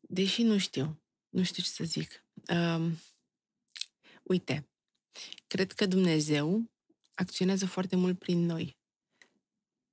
Deși 0.00 0.42
nu 0.42 0.58
știu. 0.58 1.00
Nu 1.28 1.42
știu 1.42 1.62
ce 1.62 1.68
să 1.68 1.84
zic. 1.84 2.24
Um, 2.48 2.98
uite, 4.22 4.68
cred 5.46 5.72
că 5.72 5.86
Dumnezeu 5.86 6.70
acționează 7.14 7.66
foarte 7.66 7.96
mult 7.96 8.18
prin 8.18 8.46
noi. 8.46 8.76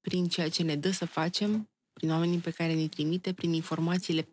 Prin 0.04 0.28
ceea 0.28 0.50
ce 0.50 0.64
ne 0.64 0.76
dă 0.76 0.92
să 0.92 1.06
facem, 1.06 1.70
prin 1.94 2.12
oamenii 2.12 2.38
pe 2.38 2.52
care 2.52 2.74
ne 2.74 2.88
trimite, 2.88 3.34
prin 3.34 3.54
informațiile 3.54 4.28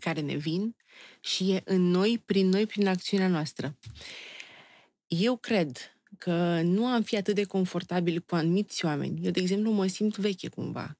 care 0.00 0.20
ne 0.20 0.34
vin 0.36 0.76
și 1.20 1.50
e 1.52 1.62
în 1.64 1.82
noi, 1.82 2.22
prin 2.26 2.48
noi, 2.48 2.66
prin 2.66 2.86
acțiunea 2.86 3.28
noastră. 3.28 3.78
Eu 5.06 5.36
cred 5.36 5.78
că 6.18 6.60
nu 6.62 6.86
am 6.86 7.02
fi 7.02 7.16
atât 7.16 7.34
de 7.34 7.44
confortabil 7.44 8.20
cu 8.20 8.34
anumiți 8.34 8.84
oameni. 8.84 9.24
Eu, 9.24 9.30
de 9.30 9.40
exemplu, 9.40 9.70
mă 9.70 9.86
simt 9.86 10.16
veche 10.16 10.48
cumva. 10.48 10.98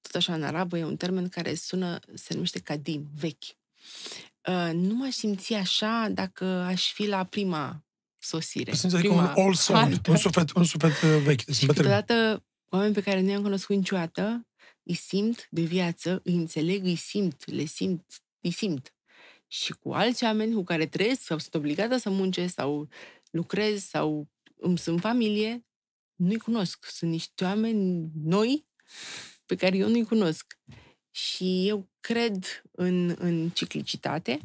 Tot 0.00 0.14
așa, 0.14 0.34
în 0.34 0.42
arabă 0.42 0.78
e 0.78 0.84
un 0.84 0.96
termen 0.96 1.28
care 1.28 1.54
sună, 1.54 1.98
se 2.14 2.34
numește 2.34 2.58
cadim, 2.58 3.10
vechi. 3.14 3.44
Uh, 4.48 4.70
nu 4.72 4.94
m-aș 4.94 5.14
simți 5.14 5.54
așa 5.54 6.08
dacă 6.12 6.44
aș 6.44 6.92
fi 6.92 7.06
la 7.06 7.24
prima 7.24 7.84
sosire. 8.18 8.72
Simți 8.74 8.96
adică 8.96 9.12
prima 9.12 9.34
un 9.36 9.44
old 9.44 9.56
soul, 9.56 9.78
hartă. 9.78 10.10
un 10.10 10.16
suflet, 10.16 10.52
un 10.52 10.64
suflet 10.64 10.92
uh, 10.92 11.22
vechi. 11.22 11.44
Deci 11.44 11.56
Și 11.56 11.66
bătrân. 11.66 11.84
câteodată 11.84 12.44
oameni 12.76 12.94
pe 12.94 13.02
care 13.02 13.20
nu 13.20 13.30
i-am 13.30 13.42
cunoscut 13.42 13.76
niciodată, 13.76 14.46
îi 14.82 14.94
simt 14.94 15.46
de 15.50 15.62
viață, 15.62 16.20
îi 16.24 16.34
înțeleg, 16.34 16.84
îi 16.84 16.96
simt, 16.96 17.50
le 17.50 17.64
simt, 17.64 18.22
îi 18.40 18.50
simt. 18.50 18.94
Și 19.46 19.72
cu 19.72 19.92
alți 19.92 20.24
oameni 20.24 20.54
cu 20.54 20.64
care 20.64 20.86
trăiesc 20.86 21.22
sau 21.22 21.38
sunt 21.38 21.54
obligată 21.54 21.96
să 21.96 22.10
muncesc 22.10 22.54
sau 22.54 22.88
lucrez 23.30 23.84
sau 23.84 24.28
îmi 24.56 24.78
sunt 24.78 25.00
familie, 25.00 25.66
nu-i 26.14 26.38
cunosc. 26.38 26.84
Sunt 26.84 27.10
niște 27.10 27.44
oameni 27.44 28.10
noi 28.24 28.66
pe 29.46 29.54
care 29.54 29.76
eu 29.76 29.88
nu-i 29.88 30.04
cunosc. 30.04 30.58
Și 31.10 31.68
eu 31.68 31.88
cred 32.00 32.64
în, 32.70 33.14
în 33.18 33.48
ciclicitate 33.50 34.40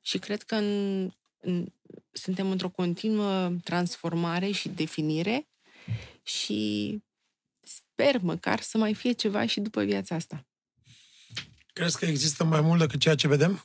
și 0.00 0.18
cred 0.18 0.42
că 0.42 0.54
în, 0.54 1.10
în, 1.40 1.66
suntem 2.12 2.50
într-o 2.50 2.68
continuă 2.68 3.50
transformare 3.64 4.50
și 4.50 4.68
definire 4.68 5.48
și 6.22 7.02
sper 8.00 8.20
măcar 8.20 8.60
să 8.60 8.78
mai 8.78 8.94
fie 8.94 9.12
ceva 9.12 9.46
și 9.46 9.60
după 9.60 9.82
viața 9.82 10.14
asta. 10.14 10.46
Crezi 11.72 11.98
că 11.98 12.04
există 12.04 12.44
mai 12.44 12.60
mult 12.60 12.80
decât 12.80 13.00
ceea 13.00 13.14
ce 13.14 13.28
vedem? 13.28 13.64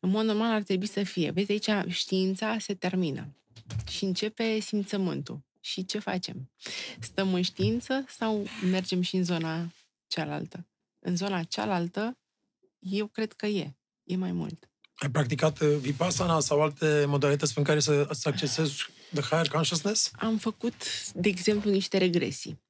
În 0.00 0.10
mod 0.10 0.24
normal 0.24 0.50
ar 0.50 0.62
trebui 0.62 0.86
să 0.86 1.02
fie. 1.02 1.30
Vezi, 1.30 1.50
aici 1.50 1.92
știința 1.92 2.58
se 2.58 2.74
termină 2.74 3.36
și 3.88 4.04
începe 4.04 4.58
simțământul. 4.60 5.42
Și 5.60 5.84
ce 5.84 5.98
facem? 5.98 6.50
Stăm 7.00 7.34
în 7.34 7.42
știință 7.42 8.04
sau 8.08 8.46
mergem 8.70 9.00
și 9.00 9.16
în 9.16 9.24
zona 9.24 9.72
cealaltă? 10.06 10.66
În 10.98 11.16
zona 11.16 11.42
cealaltă, 11.42 12.18
eu 12.78 13.06
cred 13.06 13.32
că 13.32 13.46
e. 13.46 13.76
E 14.04 14.16
mai 14.16 14.32
mult. 14.32 14.68
Ai 14.94 15.10
practicat 15.10 15.60
uh, 15.60 15.76
Vipassana 15.80 16.40
sau 16.40 16.62
alte 16.62 17.04
modalități 17.06 17.52
prin 17.52 17.64
care 17.64 17.80
să, 17.80 18.08
să 18.10 18.28
accesezi 18.28 18.86
the 19.12 19.22
higher 19.22 19.48
consciousness? 19.48 20.10
Am 20.14 20.38
făcut, 20.38 20.74
de 21.12 21.28
exemplu, 21.28 21.70
niște 21.70 21.98
regresii. 21.98 22.63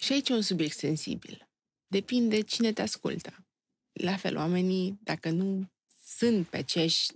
Și 0.00 0.12
aici 0.12 0.28
e 0.28 0.32
un 0.34 0.42
subiect 0.42 0.76
sensibil. 0.76 1.48
Depinde 1.86 2.40
cine 2.40 2.72
te 2.72 2.82
ascultă. 2.82 3.46
La 3.92 4.16
fel, 4.16 4.36
oamenii, 4.36 4.98
dacă 5.02 5.30
nu 5.30 5.70
sunt 6.06 6.48
pe, 6.48 6.56
aceeași, 6.56 7.06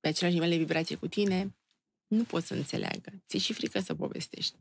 pe 0.00 0.08
același 0.08 0.34
nivel 0.34 0.50
de 0.50 0.56
vibrație 0.56 0.96
cu 0.96 1.06
tine, 1.06 1.54
nu 2.06 2.24
pot 2.24 2.44
să 2.44 2.54
înțeleagă. 2.54 3.22
Ți-e 3.28 3.38
și 3.38 3.52
frică 3.52 3.80
să 3.80 3.94
povestești. 3.94 4.56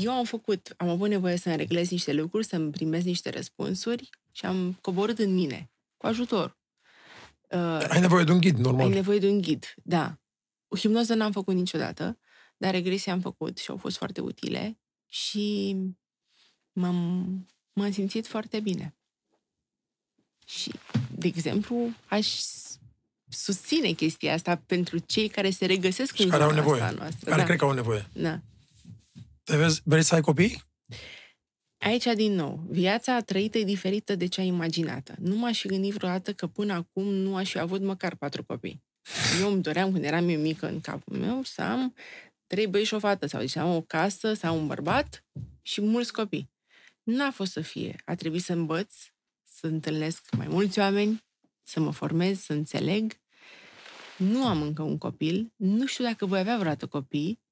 Eu 0.00 0.10
am 0.10 0.24
făcut, 0.24 0.74
am 0.76 0.88
avut 0.88 1.08
nevoie 1.08 1.36
să-mi 1.36 1.56
reglez 1.56 1.90
niște 1.90 2.12
lucruri, 2.12 2.46
să-mi 2.46 2.70
primesc 2.70 3.04
niște 3.04 3.30
răspunsuri 3.30 4.08
și 4.32 4.46
am 4.46 4.78
coborât 4.80 5.18
în 5.18 5.34
mine, 5.34 5.70
cu 5.96 6.06
ajutor. 6.06 6.58
Uh, 7.50 7.86
Ai 7.88 8.00
nevoie 8.00 8.24
de 8.24 8.32
un 8.32 8.40
ghid, 8.40 8.54
ai 8.56 8.60
normal. 8.62 8.88
nevoie 8.88 9.18
de 9.18 9.28
un 9.28 9.40
ghid, 9.40 9.74
da. 9.82 10.20
hipnoză 10.76 11.14
n-am 11.14 11.32
făcut 11.32 11.54
niciodată, 11.54 12.18
dar 12.56 12.70
regresie 12.70 13.12
am 13.12 13.20
făcut 13.20 13.58
și 13.58 13.70
au 13.70 13.76
fost 13.76 13.96
foarte 13.96 14.20
utile 14.20 14.78
și 15.06 15.76
m-am, 16.74 17.28
m-am 17.72 17.92
simțit 17.92 18.26
foarte 18.26 18.60
bine. 18.60 18.94
Și, 20.46 20.72
de 21.10 21.26
exemplu, 21.26 21.88
aș 22.08 22.28
susține 23.28 23.90
chestia 23.92 24.32
asta 24.32 24.62
pentru 24.66 24.98
cei 24.98 25.28
care 25.28 25.50
se 25.50 25.66
regăsesc 25.66 26.14
Și 26.14 26.22
în 26.22 26.28
care 26.28 26.42
au 26.42 26.48
zona 26.48 26.60
nevoie. 26.60 26.82
asta 26.82 26.94
noastră. 26.98 27.24
Care 27.30 27.40
da. 27.40 27.46
cred 27.46 27.58
că 27.58 27.64
au 27.64 27.72
nevoie. 27.72 28.08
Da. 28.12 28.40
Te 29.42 29.56
vezi, 29.56 29.80
vrei 29.84 30.02
să 30.02 30.14
ai 30.14 30.20
copii? 30.20 30.62
Aici, 31.78 32.04
din 32.14 32.32
nou, 32.32 32.64
viața 32.68 33.20
trăită 33.20 33.58
e 33.58 33.64
diferită 33.64 34.14
de 34.14 34.26
cea 34.26 34.42
imaginată. 34.42 35.14
Nu 35.18 35.36
m-aș 35.36 35.60
fi 35.60 35.68
gândit 35.68 35.92
vreodată 35.92 36.32
că 36.32 36.46
până 36.46 36.72
acum 36.72 37.04
nu 37.04 37.36
aș 37.36 37.50
fi 37.50 37.58
avut 37.58 37.82
măcar 37.82 38.14
patru 38.14 38.44
copii. 38.44 38.82
Eu 39.40 39.52
îmi 39.52 39.62
doream, 39.62 39.92
când 39.92 40.04
eram 40.04 40.28
eu 40.28 40.40
mică 40.40 40.68
în 40.68 40.80
capul 40.80 41.16
meu, 41.16 41.42
să 41.42 41.62
am 41.62 41.94
trei 42.46 42.66
băi 42.66 42.84
și 42.84 42.94
o 42.94 42.98
fată, 42.98 43.26
sau 43.26 43.46
să 43.46 43.58
am 43.58 43.74
o 43.74 43.80
casă, 43.80 44.34
să 44.34 44.46
am 44.46 44.56
un 44.56 44.66
bărbat 44.66 45.24
și 45.62 45.80
mulți 45.80 46.12
copii. 46.12 46.50
N-a 47.04 47.30
fost 47.30 47.52
să 47.52 47.60
fie. 47.60 47.96
A 48.04 48.14
trebuit 48.14 48.42
să 48.42 48.52
învăț, 48.52 48.94
să 49.44 49.66
întâlnesc 49.66 50.34
mai 50.36 50.46
mulți 50.48 50.78
oameni, 50.78 51.24
să 51.64 51.80
mă 51.80 51.92
formez, 51.92 52.40
să 52.40 52.52
înțeleg. 52.52 53.20
Nu 54.16 54.46
am 54.46 54.62
încă 54.62 54.82
un 54.82 54.98
copil, 54.98 55.52
nu 55.56 55.86
știu 55.86 56.04
dacă 56.04 56.26
voi 56.26 56.38
avea 56.38 56.56
vreodată 56.56 56.86
copii, 56.86 57.42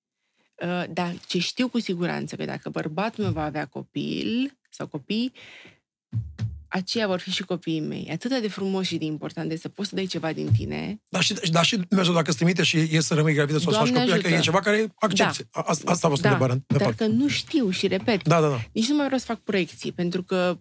Uh, 0.62 0.84
dar 0.92 1.18
ce 1.26 1.38
știu 1.38 1.68
cu 1.68 1.78
siguranță, 1.78 2.36
că 2.36 2.44
dacă 2.44 2.70
bărbatul 2.70 3.24
meu 3.24 3.32
va 3.32 3.44
avea 3.44 3.66
copil 3.66 4.58
sau 4.70 4.86
copii, 4.86 5.32
aceia 6.72 7.06
vor 7.06 7.18
fi 7.18 7.30
și 7.30 7.42
copiii 7.42 7.80
mei. 7.80 8.04
E 8.08 8.12
atât 8.12 8.40
de 8.40 8.48
frumos 8.48 8.86
și 8.86 8.96
de 8.96 9.04
important 9.04 9.48
de 9.48 9.56
să 9.56 9.68
poți 9.68 9.88
să 9.88 9.94
dai 9.94 10.06
ceva 10.06 10.32
din 10.32 10.48
tine. 10.56 11.00
Dar 11.08 11.22
și, 11.22 11.34
dar 11.50 11.64
și 11.64 11.76
Dumnezeu, 11.88 12.12
dacă 12.14 12.28
îți 12.28 12.36
trimite 12.36 12.62
și 12.62 12.76
e 12.90 13.00
să 13.00 13.14
rămâi 13.14 13.34
gravidă 13.34 13.58
sau 13.58 13.72
să 13.72 13.78
faci 13.78 13.88
Doamne 13.90 14.08
copii, 14.10 14.22
că 14.22 14.28
e 14.28 14.32
ajută. 14.32 14.44
ceva 14.50 14.60
care 14.60 14.92
accepti. 14.94 15.42
Da. 15.52 15.60
Asta, 15.60 15.90
asta 15.90 16.06
a 16.06 16.10
fost 16.10 16.22
da, 16.22 16.28
întrebarea, 16.28 16.62
de 16.66 16.76
dar 16.76 16.80
fapt. 16.86 16.96
că 16.96 17.06
nu 17.06 17.28
știu 17.28 17.70
și 17.70 17.86
repet, 17.86 18.22
Da, 18.28 18.40
da, 18.40 18.48
da. 18.48 18.60
nici 18.72 18.88
nu 18.88 18.94
mai 18.96 19.04
vreau 19.04 19.18
să 19.20 19.26
fac 19.26 19.38
proiecții, 19.40 19.92
pentru 19.92 20.22
că 20.22 20.58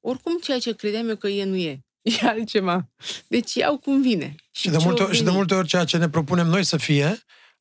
oricum 0.00 0.38
ceea 0.42 0.58
ce 0.58 0.74
credeam 0.74 1.08
eu 1.08 1.16
că 1.16 1.28
e, 1.28 1.44
nu 1.44 1.56
e. 1.56 1.80
E 2.22 2.26
altceva. 2.26 2.88
Deci 3.28 3.54
iau 3.54 3.78
cum 3.78 4.02
vine. 4.02 4.34
Și 4.50 4.68
de, 4.70 4.76
ce 4.76 4.84
multe, 4.84 5.02
o 5.02 5.06
ori- 5.06 5.12
și 5.12 5.18
de 5.18 5.24
veni. 5.24 5.36
multe 5.36 5.54
ori 5.54 5.68
ceea 5.68 5.84
ce 5.84 5.96
ne 5.96 6.08
propunem 6.08 6.46
noi 6.46 6.64
să 6.64 6.76
fie, 6.76 7.18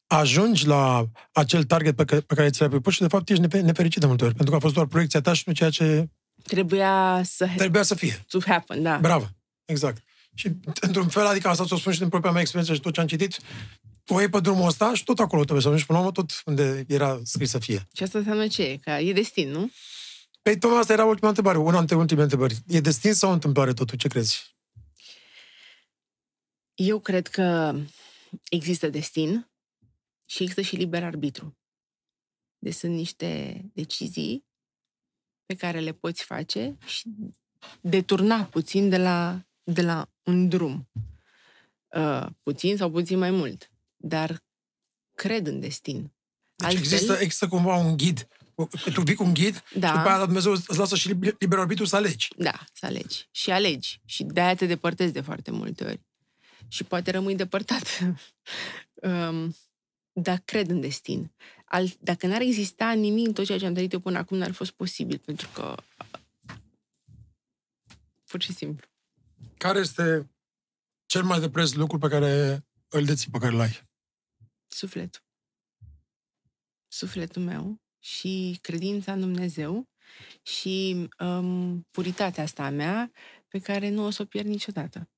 ajungi 0.07 0.67
la 0.67 1.05
acel 1.31 1.63
target 1.63 1.95
pe 1.95 2.05
care, 2.05 2.21
pe 2.21 2.35
care 2.35 2.49
ți 2.49 2.59
l-ai 2.59 2.69
propus 2.69 2.93
și 2.93 3.01
de 3.01 3.07
fapt 3.07 3.29
ești 3.29 3.41
nefe- 3.41 3.59
nefericit 3.61 3.99
de 4.01 4.05
multe 4.07 4.23
ori, 4.23 4.33
pentru 4.33 4.51
că 4.51 4.57
a 4.57 4.61
fost 4.61 4.73
doar 4.73 4.85
proiecția 4.85 5.21
ta 5.21 5.33
și 5.33 5.43
nu 5.45 5.53
ceea 5.53 5.69
ce 5.69 6.07
Trebuia 6.43 7.21
să 7.23 7.49
trebuia 7.55 7.83
să 7.83 7.95
fie. 7.95 8.25
to 8.27 8.39
happen, 8.45 8.83
da. 8.83 8.97
Bravo, 8.97 9.29
exact. 9.65 10.03
Și 10.33 10.51
într-un 10.79 11.07
fel, 11.07 11.25
adică 11.25 11.47
asta 11.47 11.65
ți-o 11.65 11.77
spun 11.77 11.91
și 11.91 11.99
din 11.99 12.09
propria 12.09 12.31
mea 12.31 12.41
experiență 12.41 12.75
și 12.75 12.81
tot 12.81 12.93
ce 12.93 12.99
am 12.99 13.07
citit, 13.07 13.37
o 14.07 14.19
iei 14.19 14.29
pe 14.29 14.39
drumul 14.39 14.67
ăsta 14.67 14.93
și 14.93 15.03
tot 15.03 15.19
acolo 15.19 15.41
trebuie 15.41 15.61
să 15.61 15.67
ajungi 15.67 15.85
până 15.85 15.99
la 15.99 16.05
urmă, 16.05 16.21
tot 16.21 16.41
unde 16.45 16.85
era 16.87 17.19
scris 17.23 17.49
să 17.49 17.59
fie. 17.59 17.87
Și 17.93 18.03
asta 18.03 18.17
înseamnă 18.17 18.47
ce? 18.47 18.63
e? 18.63 18.77
Că 18.77 18.89
e 18.91 19.13
destin, 19.13 19.49
nu? 19.49 19.71
Păi, 20.41 20.57
tocmai 20.57 20.79
asta 20.79 20.93
era 20.93 21.05
ultima 21.05 21.27
întrebare, 21.27 21.57
una 21.57 21.77
dintre 21.77 21.95
ultimele 21.95 22.23
întrebări. 22.23 22.57
E 22.67 22.79
destin 22.79 23.13
sau 23.13 23.29
o 23.29 23.33
întâmplare 23.33 23.73
totul? 23.73 23.97
Ce 23.97 24.07
crezi? 24.07 24.55
Eu 26.75 26.99
cred 26.99 27.27
că 27.27 27.75
există 28.49 28.89
destin 28.89 29.51
și 30.25 30.41
există 30.41 30.61
și 30.61 30.75
liber 30.75 31.03
arbitru. 31.03 31.57
Deci 32.57 32.73
sunt 32.73 32.93
niște 32.93 33.61
decizii 33.73 34.45
pe 35.51 35.57
care 35.57 35.79
le 35.79 35.91
poți 35.91 36.23
face 36.23 36.77
și 36.85 37.03
deturna 37.81 38.43
puțin 38.43 38.89
de 38.89 38.97
la, 38.97 39.45
de 39.63 39.81
la 39.81 40.09
un 40.23 40.49
drum. 40.49 40.89
Uh, 41.95 42.25
puțin 42.43 42.77
sau 42.77 42.91
puțin 42.91 43.17
mai 43.17 43.31
mult. 43.31 43.71
Dar 43.97 44.43
cred 45.15 45.47
în 45.47 45.59
destin. 45.59 46.11
Deci 46.55 46.73
există, 46.73 47.13
există 47.13 47.47
cumva 47.47 47.75
un 47.75 47.97
ghid. 47.97 48.27
Tu 48.93 49.01
vii 49.01 49.15
cu 49.15 49.23
un 49.23 49.33
ghid 49.33 49.63
Da. 49.75 49.87
și 49.87 49.93
după 49.93 50.07
aia 50.07 50.25
Dumnezeu 50.25 50.51
îți 50.51 50.77
lasă 50.77 50.95
și 50.95 51.07
liber 51.07 51.35
liber 51.39 51.59
arbitru 51.59 51.85
să 51.85 51.95
alegi. 51.95 52.27
Da, 52.37 52.63
să 52.73 52.85
alegi. 52.85 53.27
Și 53.31 53.51
alegi. 53.51 54.01
Și 54.05 54.23
de-aia 54.23 54.55
te 54.55 54.65
depărtezi 54.65 55.13
de 55.13 55.21
foarte 55.21 55.51
multe 55.51 55.83
ori. 55.83 55.99
Și 56.67 56.83
poate 56.83 57.11
rămâi 57.11 57.35
depărtat. 57.35 57.99
um, 59.01 59.55
dar 60.11 60.41
cred 60.45 60.69
în 60.69 60.81
destin. 60.81 61.31
Al, 61.71 61.87
dacă 61.99 62.27
n-ar 62.27 62.41
exista 62.41 62.91
nimic 62.91 63.27
în 63.27 63.33
tot 63.33 63.45
ceea 63.45 63.57
ce 63.57 63.65
am 63.65 63.73
trăit 63.73 63.91
eu 63.91 63.99
până 63.99 64.17
acum, 64.17 64.37
n-ar 64.37 64.51
fost 64.51 64.71
posibil, 64.71 65.17
pentru 65.25 65.49
că 65.53 65.75
pur 68.25 68.41
și 68.41 68.53
simplu. 68.53 68.87
Care 69.57 69.79
este 69.79 70.29
cel 71.05 71.23
mai 71.23 71.39
de 71.39 71.49
preț 71.49 71.71
lucru 71.71 71.97
pe 71.97 72.07
care 72.07 72.63
îl 72.87 73.05
deții, 73.05 73.31
pe 73.31 73.37
care 73.37 73.53
îl 73.53 73.59
ai? 73.59 73.89
Sufletul. 74.67 75.21
Sufletul 76.87 77.41
meu 77.41 77.81
și 77.99 78.59
credința 78.61 79.13
în 79.13 79.19
Dumnezeu 79.19 79.89
și 80.41 81.07
um, 81.19 81.87
puritatea 81.91 82.43
asta 82.43 82.63
a 82.63 82.69
mea 82.69 83.11
pe 83.47 83.59
care 83.59 83.89
nu 83.89 84.05
o 84.05 84.09
să 84.09 84.21
o 84.21 84.25
pierd 84.25 84.47
niciodată. 84.47 85.09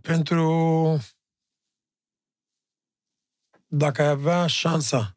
Pentru 0.00 1.00
dacă 3.72 4.02
ai 4.02 4.08
avea 4.08 4.46
șansa 4.46 5.14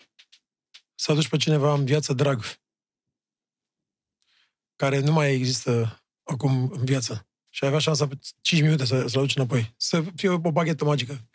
să 0.95 1.11
aduci 1.11 1.29
pe 1.29 1.37
cineva 1.37 1.73
în 1.73 1.85
viață 1.85 2.13
drag, 2.13 2.43
care 4.75 4.99
nu 4.99 5.11
mai 5.11 5.33
există 5.33 6.03
acum 6.23 6.71
în 6.71 6.85
viață, 6.85 7.27
și 7.49 7.63
ai 7.63 7.69
avea 7.69 7.81
șansa 7.81 8.07
pe 8.07 8.17
5 8.41 8.61
minute 8.61 8.85
să, 8.85 9.07
să-l 9.07 9.19
aduci 9.19 9.35
înapoi, 9.35 9.73
să 9.77 10.03
fie 10.15 10.29
o 10.29 10.51
baghetă 10.51 10.85
magică. 10.85 11.27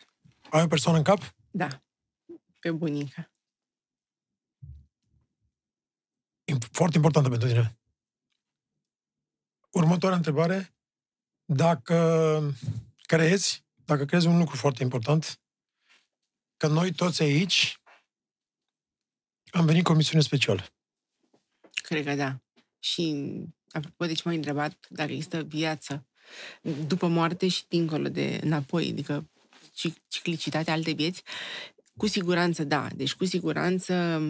Ai 0.49 0.63
o 0.63 0.67
persoană 0.67 0.97
în 0.97 1.03
cap? 1.03 1.35
Da, 1.51 1.83
pe 2.59 2.71
bunica. 2.71 3.31
E 6.43 6.53
foarte 6.71 6.95
importantă 6.95 7.29
pentru 7.29 7.47
tine. 7.47 7.79
Următoarea 9.71 10.17
întrebare. 10.17 10.73
Dacă 11.45 12.55
crezi, 13.01 13.65
dacă 13.85 14.05
crezi 14.05 14.27
un 14.27 14.37
lucru 14.37 14.55
foarte 14.55 14.83
important, 14.83 15.41
că 16.59 16.67
noi 16.67 16.91
toți 16.91 17.21
aici 17.21 17.81
am 19.51 19.65
venit 19.65 19.83
cu 19.83 19.91
o 19.91 19.95
misiune 19.95 20.23
specială. 20.23 20.65
Cred 21.71 22.05
că 22.05 22.15
da. 22.15 22.39
Și, 22.79 23.25
apropo 23.71 24.05
de 24.05 24.13
ce 24.13 24.21
m-ai 24.25 24.35
întrebat, 24.35 24.87
dacă 24.89 25.11
există 25.11 25.43
viață 25.43 26.07
după 26.87 27.07
moarte 27.07 27.47
și 27.47 27.63
dincolo 27.67 28.09
de 28.09 28.39
înapoi, 28.43 28.89
adică 28.89 29.29
cic- 29.73 30.07
ciclicitatea 30.07 30.73
alte 30.73 30.91
vieți, 30.91 31.23
cu 31.97 32.07
siguranță 32.07 32.63
da. 32.63 32.87
Deci, 32.95 33.13
cu 33.13 33.25
siguranță, 33.25 34.21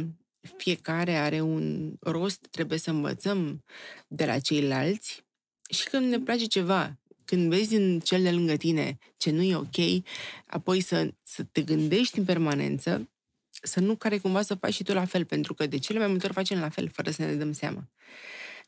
fiecare 0.57 1.15
are 1.15 1.41
un 1.41 1.93
rost, 1.99 2.47
trebuie 2.47 2.79
să 2.79 2.89
învățăm 2.89 3.63
de 4.07 4.25
la 4.25 4.39
ceilalți 4.39 5.25
și 5.69 5.89
când 5.89 6.09
ne 6.09 6.19
place 6.19 6.45
ceva, 6.45 6.98
când 7.29 7.49
vezi 7.49 7.75
în 7.75 7.99
cel 7.99 8.21
de 8.21 8.31
lângă 8.31 8.55
tine 8.55 8.97
ce 9.17 9.31
nu 9.31 9.41
e 9.41 9.55
ok, 9.55 10.03
apoi 10.45 10.81
să, 10.81 11.13
să 11.23 11.43
te 11.43 11.61
gândești 11.61 12.17
în 12.17 12.25
permanență 12.25 13.09
să 13.49 13.79
nu 13.79 13.95
care 13.95 14.17
cumva 14.17 14.41
să 14.41 14.55
faci 14.55 14.73
și 14.73 14.83
tu 14.83 14.93
la 14.93 15.05
fel, 15.05 15.25
pentru 15.25 15.53
că 15.53 15.67
de 15.67 15.77
cele 15.77 15.99
mai 15.99 16.07
multe 16.07 16.25
ori 16.25 16.33
facem 16.33 16.59
la 16.59 16.69
fel, 16.69 16.89
fără 16.89 17.11
să 17.11 17.21
ne 17.21 17.33
dăm 17.33 17.51
seama. 17.51 17.89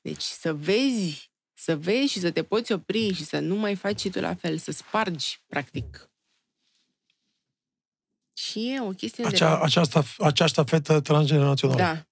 Deci 0.02 0.22
să 0.22 0.54
vezi, 0.54 1.32
să 1.54 1.78
vezi 1.78 2.12
și 2.12 2.20
să 2.20 2.32
te 2.32 2.44
poți 2.44 2.72
opri 2.72 3.14
și 3.14 3.24
să 3.24 3.40
nu 3.40 3.56
mai 3.56 3.76
faci 3.76 4.00
și 4.00 4.10
tu 4.10 4.20
la 4.20 4.36
fel, 4.36 4.58
să 4.58 4.72
spargi, 4.72 5.42
practic. 5.48 6.10
Și 8.34 8.74
e 8.74 8.82
o 8.82 8.90
chestie 8.90 9.26
Acea, 9.26 9.56
de... 9.56 9.64
aceasta, 9.64 10.04
acea 10.18 10.46
ștafetă 10.46 11.00
transgenerațională. 11.00 11.80
Da. 11.80 12.06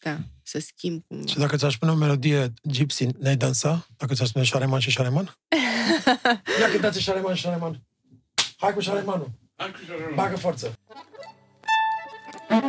Da, 0.00 0.18
să 0.48 0.58
schimb 0.58 1.04
cumva. 1.06 1.26
Și 1.26 1.38
dacă 1.38 1.56
ți-aș 1.56 1.76
pune 1.76 1.90
o 1.90 1.94
melodie 1.94 2.52
gypsy, 2.62 3.06
ne-ai 3.18 3.36
dansa? 3.36 3.86
Dacă 3.96 4.14
ți-aș 4.14 4.28
spune 4.28 4.44
șareman 4.44 4.80
și 4.80 4.90
șareman? 4.90 5.24
Ia 6.60 6.70
cântați 6.70 7.00
șareman 7.00 7.34
și 7.34 7.42
șareman. 7.42 7.82
Hai 8.56 8.72
cu 8.74 8.80
șaremanul. 8.80 9.30
Bagă 10.14 10.36
forță. 10.36 10.72
La 12.48 12.60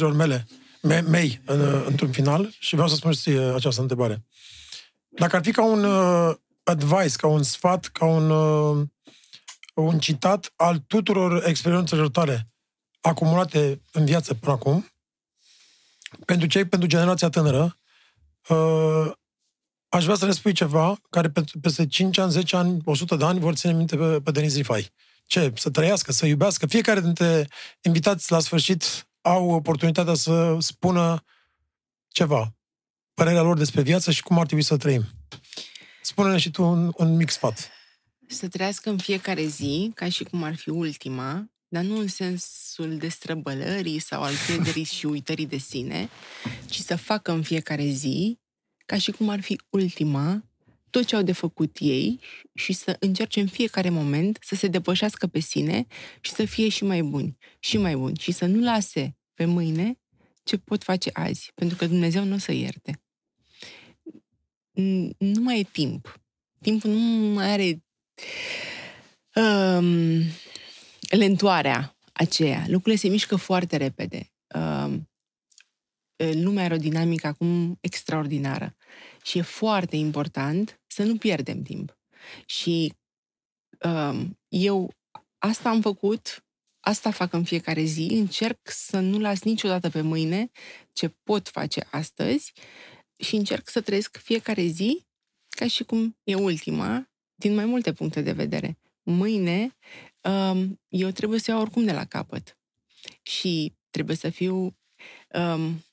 tuturor 0.00 0.12
invitațiilor 0.12 0.12
mele, 0.12 0.46
me, 0.82 1.00
mei, 1.00 1.40
în, 1.44 1.60
uh, 1.60 1.84
într-un 1.86 2.12
final, 2.12 2.54
și 2.58 2.74
vreau 2.74 2.88
să 2.88 2.94
spun 2.94 3.12
și 3.12 3.20
ție 3.20 3.40
această 3.40 3.80
întrebare. 3.80 4.24
Dacă 5.08 5.36
ar 5.36 5.42
fi 5.42 5.52
ca 5.52 5.64
un 5.64 5.84
uh, 5.84 6.36
advice, 6.62 7.16
ca 7.16 7.26
un 7.26 7.42
sfat, 7.42 7.84
ca 7.84 8.04
un, 8.04 8.30
uh, 8.30 8.86
un 9.74 9.98
citat 9.98 10.52
al 10.56 10.78
tuturor 10.78 11.44
experiențelor 11.46 12.10
tale 12.10 12.48
acumulate 13.00 13.82
în 13.92 14.04
viață 14.04 14.34
până 14.34 14.52
acum, 14.52 14.86
pentru 16.24 16.46
cei, 16.46 16.64
pentru 16.64 16.88
generația 16.88 17.28
tânără, 17.28 17.76
uh, 18.48 19.12
aș 19.88 20.04
vrea 20.04 20.16
să 20.16 20.26
ne 20.26 20.32
spui 20.32 20.52
ceva 20.52 20.98
care 21.10 21.30
pe, 21.30 21.44
peste 21.60 21.86
5 21.86 22.18
ani, 22.18 22.30
10 22.30 22.56
ani, 22.56 22.80
100 22.84 23.16
de 23.16 23.24
ani 23.24 23.40
vor 23.40 23.54
ține 23.54 23.72
minte 23.72 23.96
pe, 23.96 24.20
pe 24.20 24.30
Denis 24.30 24.56
Rifai. 24.56 24.92
Ce? 25.26 25.52
Să 25.56 25.70
trăiască, 25.70 26.12
să 26.12 26.26
iubească. 26.26 26.66
Fiecare 26.66 27.00
dintre 27.00 27.48
invitați 27.82 28.32
la 28.32 28.40
sfârșit 28.40 29.09
au 29.20 29.50
oportunitatea 29.50 30.14
să 30.14 30.56
spună 30.58 31.24
ceva. 32.08 32.54
Părerea 33.14 33.42
lor 33.42 33.58
despre 33.58 33.82
viață 33.82 34.10
și 34.10 34.22
cum 34.22 34.38
ar 34.38 34.46
trebui 34.46 34.64
să 34.64 34.76
trăim. 34.76 35.04
Spune-ne 36.02 36.38
și 36.38 36.50
tu 36.50 36.62
un, 36.62 36.92
un 36.96 37.16
mic 37.16 37.30
sfat. 37.30 37.70
Să 38.26 38.48
trăiască 38.48 38.90
în 38.90 38.98
fiecare 38.98 39.46
zi, 39.46 39.90
ca 39.94 40.08
și 40.08 40.24
cum 40.24 40.42
ar 40.42 40.56
fi 40.56 40.68
ultima, 40.68 41.50
dar 41.68 41.82
nu 41.82 41.98
în 41.98 42.08
sensul 42.08 42.96
destrăbălării 42.96 43.98
sau 43.98 44.22
al 44.22 44.32
pierderii 44.46 44.84
și 44.84 45.06
uitării 45.06 45.46
de 45.46 45.56
sine, 45.56 46.08
ci 46.66 46.78
să 46.78 46.96
facă 46.96 47.32
în 47.32 47.42
fiecare 47.42 47.84
zi, 47.84 48.38
ca 48.86 48.98
și 48.98 49.10
cum 49.10 49.28
ar 49.28 49.40
fi 49.40 49.60
ultima, 49.68 50.49
tot 50.90 51.04
ce 51.04 51.16
au 51.16 51.22
de 51.22 51.32
făcut 51.32 51.76
ei 51.80 52.20
și 52.54 52.72
să 52.72 52.96
încerce 53.00 53.40
în 53.40 53.46
fiecare 53.46 53.88
moment 53.90 54.38
să 54.42 54.54
se 54.54 54.66
depășească 54.66 55.26
pe 55.26 55.38
sine 55.40 55.86
și 56.20 56.32
să 56.32 56.44
fie 56.44 56.68
și 56.68 56.84
mai 56.84 57.02
buni, 57.02 57.36
și 57.58 57.76
mai 57.76 57.96
buni, 57.96 58.16
și 58.18 58.32
să 58.32 58.46
nu 58.46 58.64
lase 58.64 59.16
pe 59.34 59.44
mâine 59.44 59.98
ce 60.42 60.56
pot 60.56 60.82
face 60.82 61.10
azi, 61.12 61.52
pentru 61.54 61.76
că 61.76 61.86
Dumnezeu 61.86 62.24
nu 62.24 62.34
o 62.34 62.38
să 62.38 62.52
ierte. 62.52 63.02
N- 64.72 65.16
Nu 65.18 65.42
mai 65.42 65.60
e 65.60 65.62
timp. 65.62 66.20
Timpul 66.60 66.90
nu 66.90 66.98
mai 67.34 67.50
are 67.50 67.84
um, 69.34 70.22
lentoarea 71.10 71.96
aceea. 72.12 72.64
Lucrurile 72.66 72.96
se 73.00 73.08
mișcă 73.08 73.36
foarte 73.36 73.76
repede. 73.76 74.32
Um, 74.54 75.08
lumea 76.16 76.64
are 76.64 76.74
o 76.74 76.76
dinamică 76.76 77.26
acum 77.26 77.78
extraordinară 77.80 78.76
și 79.22 79.38
e 79.38 79.42
foarte 79.42 79.96
important 79.96 80.80
să 80.86 81.02
nu 81.02 81.16
pierdem 81.16 81.62
timp. 81.62 81.98
Și 82.46 82.94
um, 83.84 84.38
eu 84.48 84.94
asta 85.38 85.68
am 85.68 85.80
făcut, 85.80 86.44
asta 86.80 87.10
fac 87.10 87.32
în 87.32 87.44
fiecare 87.44 87.82
zi, 87.82 88.08
încerc 88.10 88.58
să 88.62 89.00
nu 89.00 89.18
las 89.18 89.42
niciodată 89.42 89.90
pe 89.90 90.00
mâine 90.00 90.50
ce 90.92 91.08
pot 91.08 91.48
face 91.48 91.86
astăzi 91.90 92.52
și 93.18 93.36
încerc 93.36 93.68
să 93.68 93.80
trăiesc 93.80 94.16
fiecare 94.16 94.62
zi 94.62 95.06
ca 95.48 95.66
și 95.66 95.84
cum 95.84 96.16
e 96.24 96.34
ultima, 96.34 97.10
din 97.34 97.54
mai 97.54 97.64
multe 97.64 97.92
puncte 97.92 98.20
de 98.20 98.32
vedere. 98.32 98.78
Mâine 99.02 99.76
um, 100.20 100.80
eu 100.88 101.10
trebuie 101.10 101.38
să 101.38 101.50
iau 101.50 101.60
oricum 101.60 101.84
de 101.84 101.92
la 101.92 102.04
capăt 102.04 102.58
și 103.22 103.74
trebuie 103.90 104.16
să 104.16 104.30
fiu 104.30 104.76
um, 105.28 105.84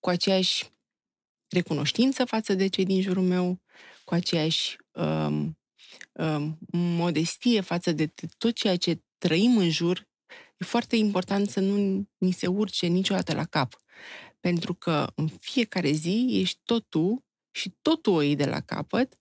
cu 0.00 0.08
aceeași 0.08 0.70
recunoștință 1.50 2.24
față 2.24 2.54
de 2.54 2.66
cei 2.66 2.84
din 2.84 3.02
jurul 3.02 3.22
meu, 3.22 3.60
cu 4.04 4.14
aceeași 4.14 4.76
um, 4.90 5.58
um, 6.12 6.58
modestie 6.70 7.60
față 7.60 7.92
de 7.92 8.06
t- 8.06 8.28
tot 8.38 8.54
ceea 8.54 8.76
ce 8.76 9.02
trăim 9.18 9.56
în 9.56 9.70
jur. 9.70 10.08
E 10.56 10.64
foarte 10.64 10.96
important 10.96 11.50
să 11.50 11.60
nu 11.60 12.06
ni 12.18 12.30
se 12.30 12.46
urce 12.46 12.86
niciodată 12.86 13.34
la 13.34 13.44
cap. 13.44 13.82
Pentru 14.40 14.74
că 14.74 15.12
în 15.14 15.28
fiecare 15.28 15.90
zi 15.90 16.26
ești 16.30 16.60
tot 16.64 16.88
tu 16.88 17.24
și 17.50 17.74
totul 17.82 18.12
o 18.12 18.20
iei 18.20 18.36
de 18.36 18.44
la 18.44 18.60
capăt 18.60 19.18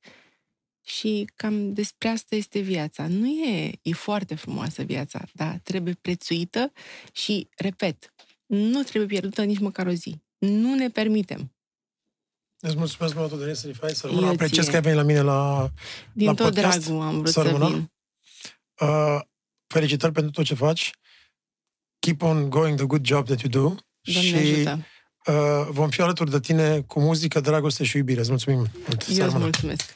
și 0.86 1.30
cam 1.36 1.74
despre 1.74 2.08
asta 2.08 2.36
este 2.36 2.60
viața. 2.60 3.08
Nu 3.08 3.28
e, 3.28 3.72
e 3.82 3.92
foarte 3.92 4.36
frumoasă 4.36 4.84
viața, 4.84 5.24
dar 5.34 5.60
trebuie 5.64 5.94
prețuită 5.94 6.72
și, 7.12 7.50
repet, 7.56 8.14
nu 8.46 8.84
trebuie 8.84 9.06
pierdută 9.06 9.44
nici 9.44 9.60
măcar 9.60 9.88
o 9.88 9.92
zi. 9.92 10.22
Nu 10.38 10.74
ne 10.76 10.90
permitem. 10.90 11.54
Îți 12.62 12.76
mulțumesc 12.78 13.16
mult, 13.16 13.34
Denis 13.34 13.66
Rifai, 13.66 13.90
să 13.90 14.08
Eu 14.08 14.14
rămână. 14.14 14.32
Apreciez 14.32 14.64
ție. 14.64 14.70
că 14.72 14.76
ai 14.76 14.82
venit 14.82 14.98
la 14.98 15.04
mine 15.04 15.22
la, 15.22 15.70
Din 16.14 16.26
la 16.28 16.34
tot 16.34 16.46
podcast. 16.54 16.80
dragul 16.86 17.02
am 17.02 17.14
vrut 17.14 17.26
Să 17.28 17.42
să, 17.42 17.42
rămână. 17.48 17.68
vin. 17.70 17.92
Uh, 18.82 19.20
felicitări 19.68 20.12
pentru 20.14 20.32
tot 20.32 20.46
ce 20.46 20.54
faci. 20.54 20.92
Keep 22.00 22.22
on 22.22 22.50
going 22.50 22.76
the 22.78 22.86
good 22.86 23.06
job 23.06 23.26
that 23.26 23.40
you 23.40 23.50
do. 23.52 23.76
Doamne 24.02 24.22
și 24.30 24.36
ajută. 24.36 24.86
uh, 25.26 25.68
vom 25.72 25.90
fi 25.90 26.02
alături 26.02 26.30
de 26.32 26.40
tine 26.40 26.82
cu 26.82 27.00
muzică, 27.00 27.40
dragoste 27.40 27.84
și 27.84 27.98
iubire. 27.98 28.20
Îți 28.20 28.30
mulțumim 28.30 28.58
mult. 28.58 29.02
Să 29.02 29.10
Eu 29.12 29.16
îți 29.16 29.20
rămână. 29.20 29.40
mulțumesc. 29.44 29.94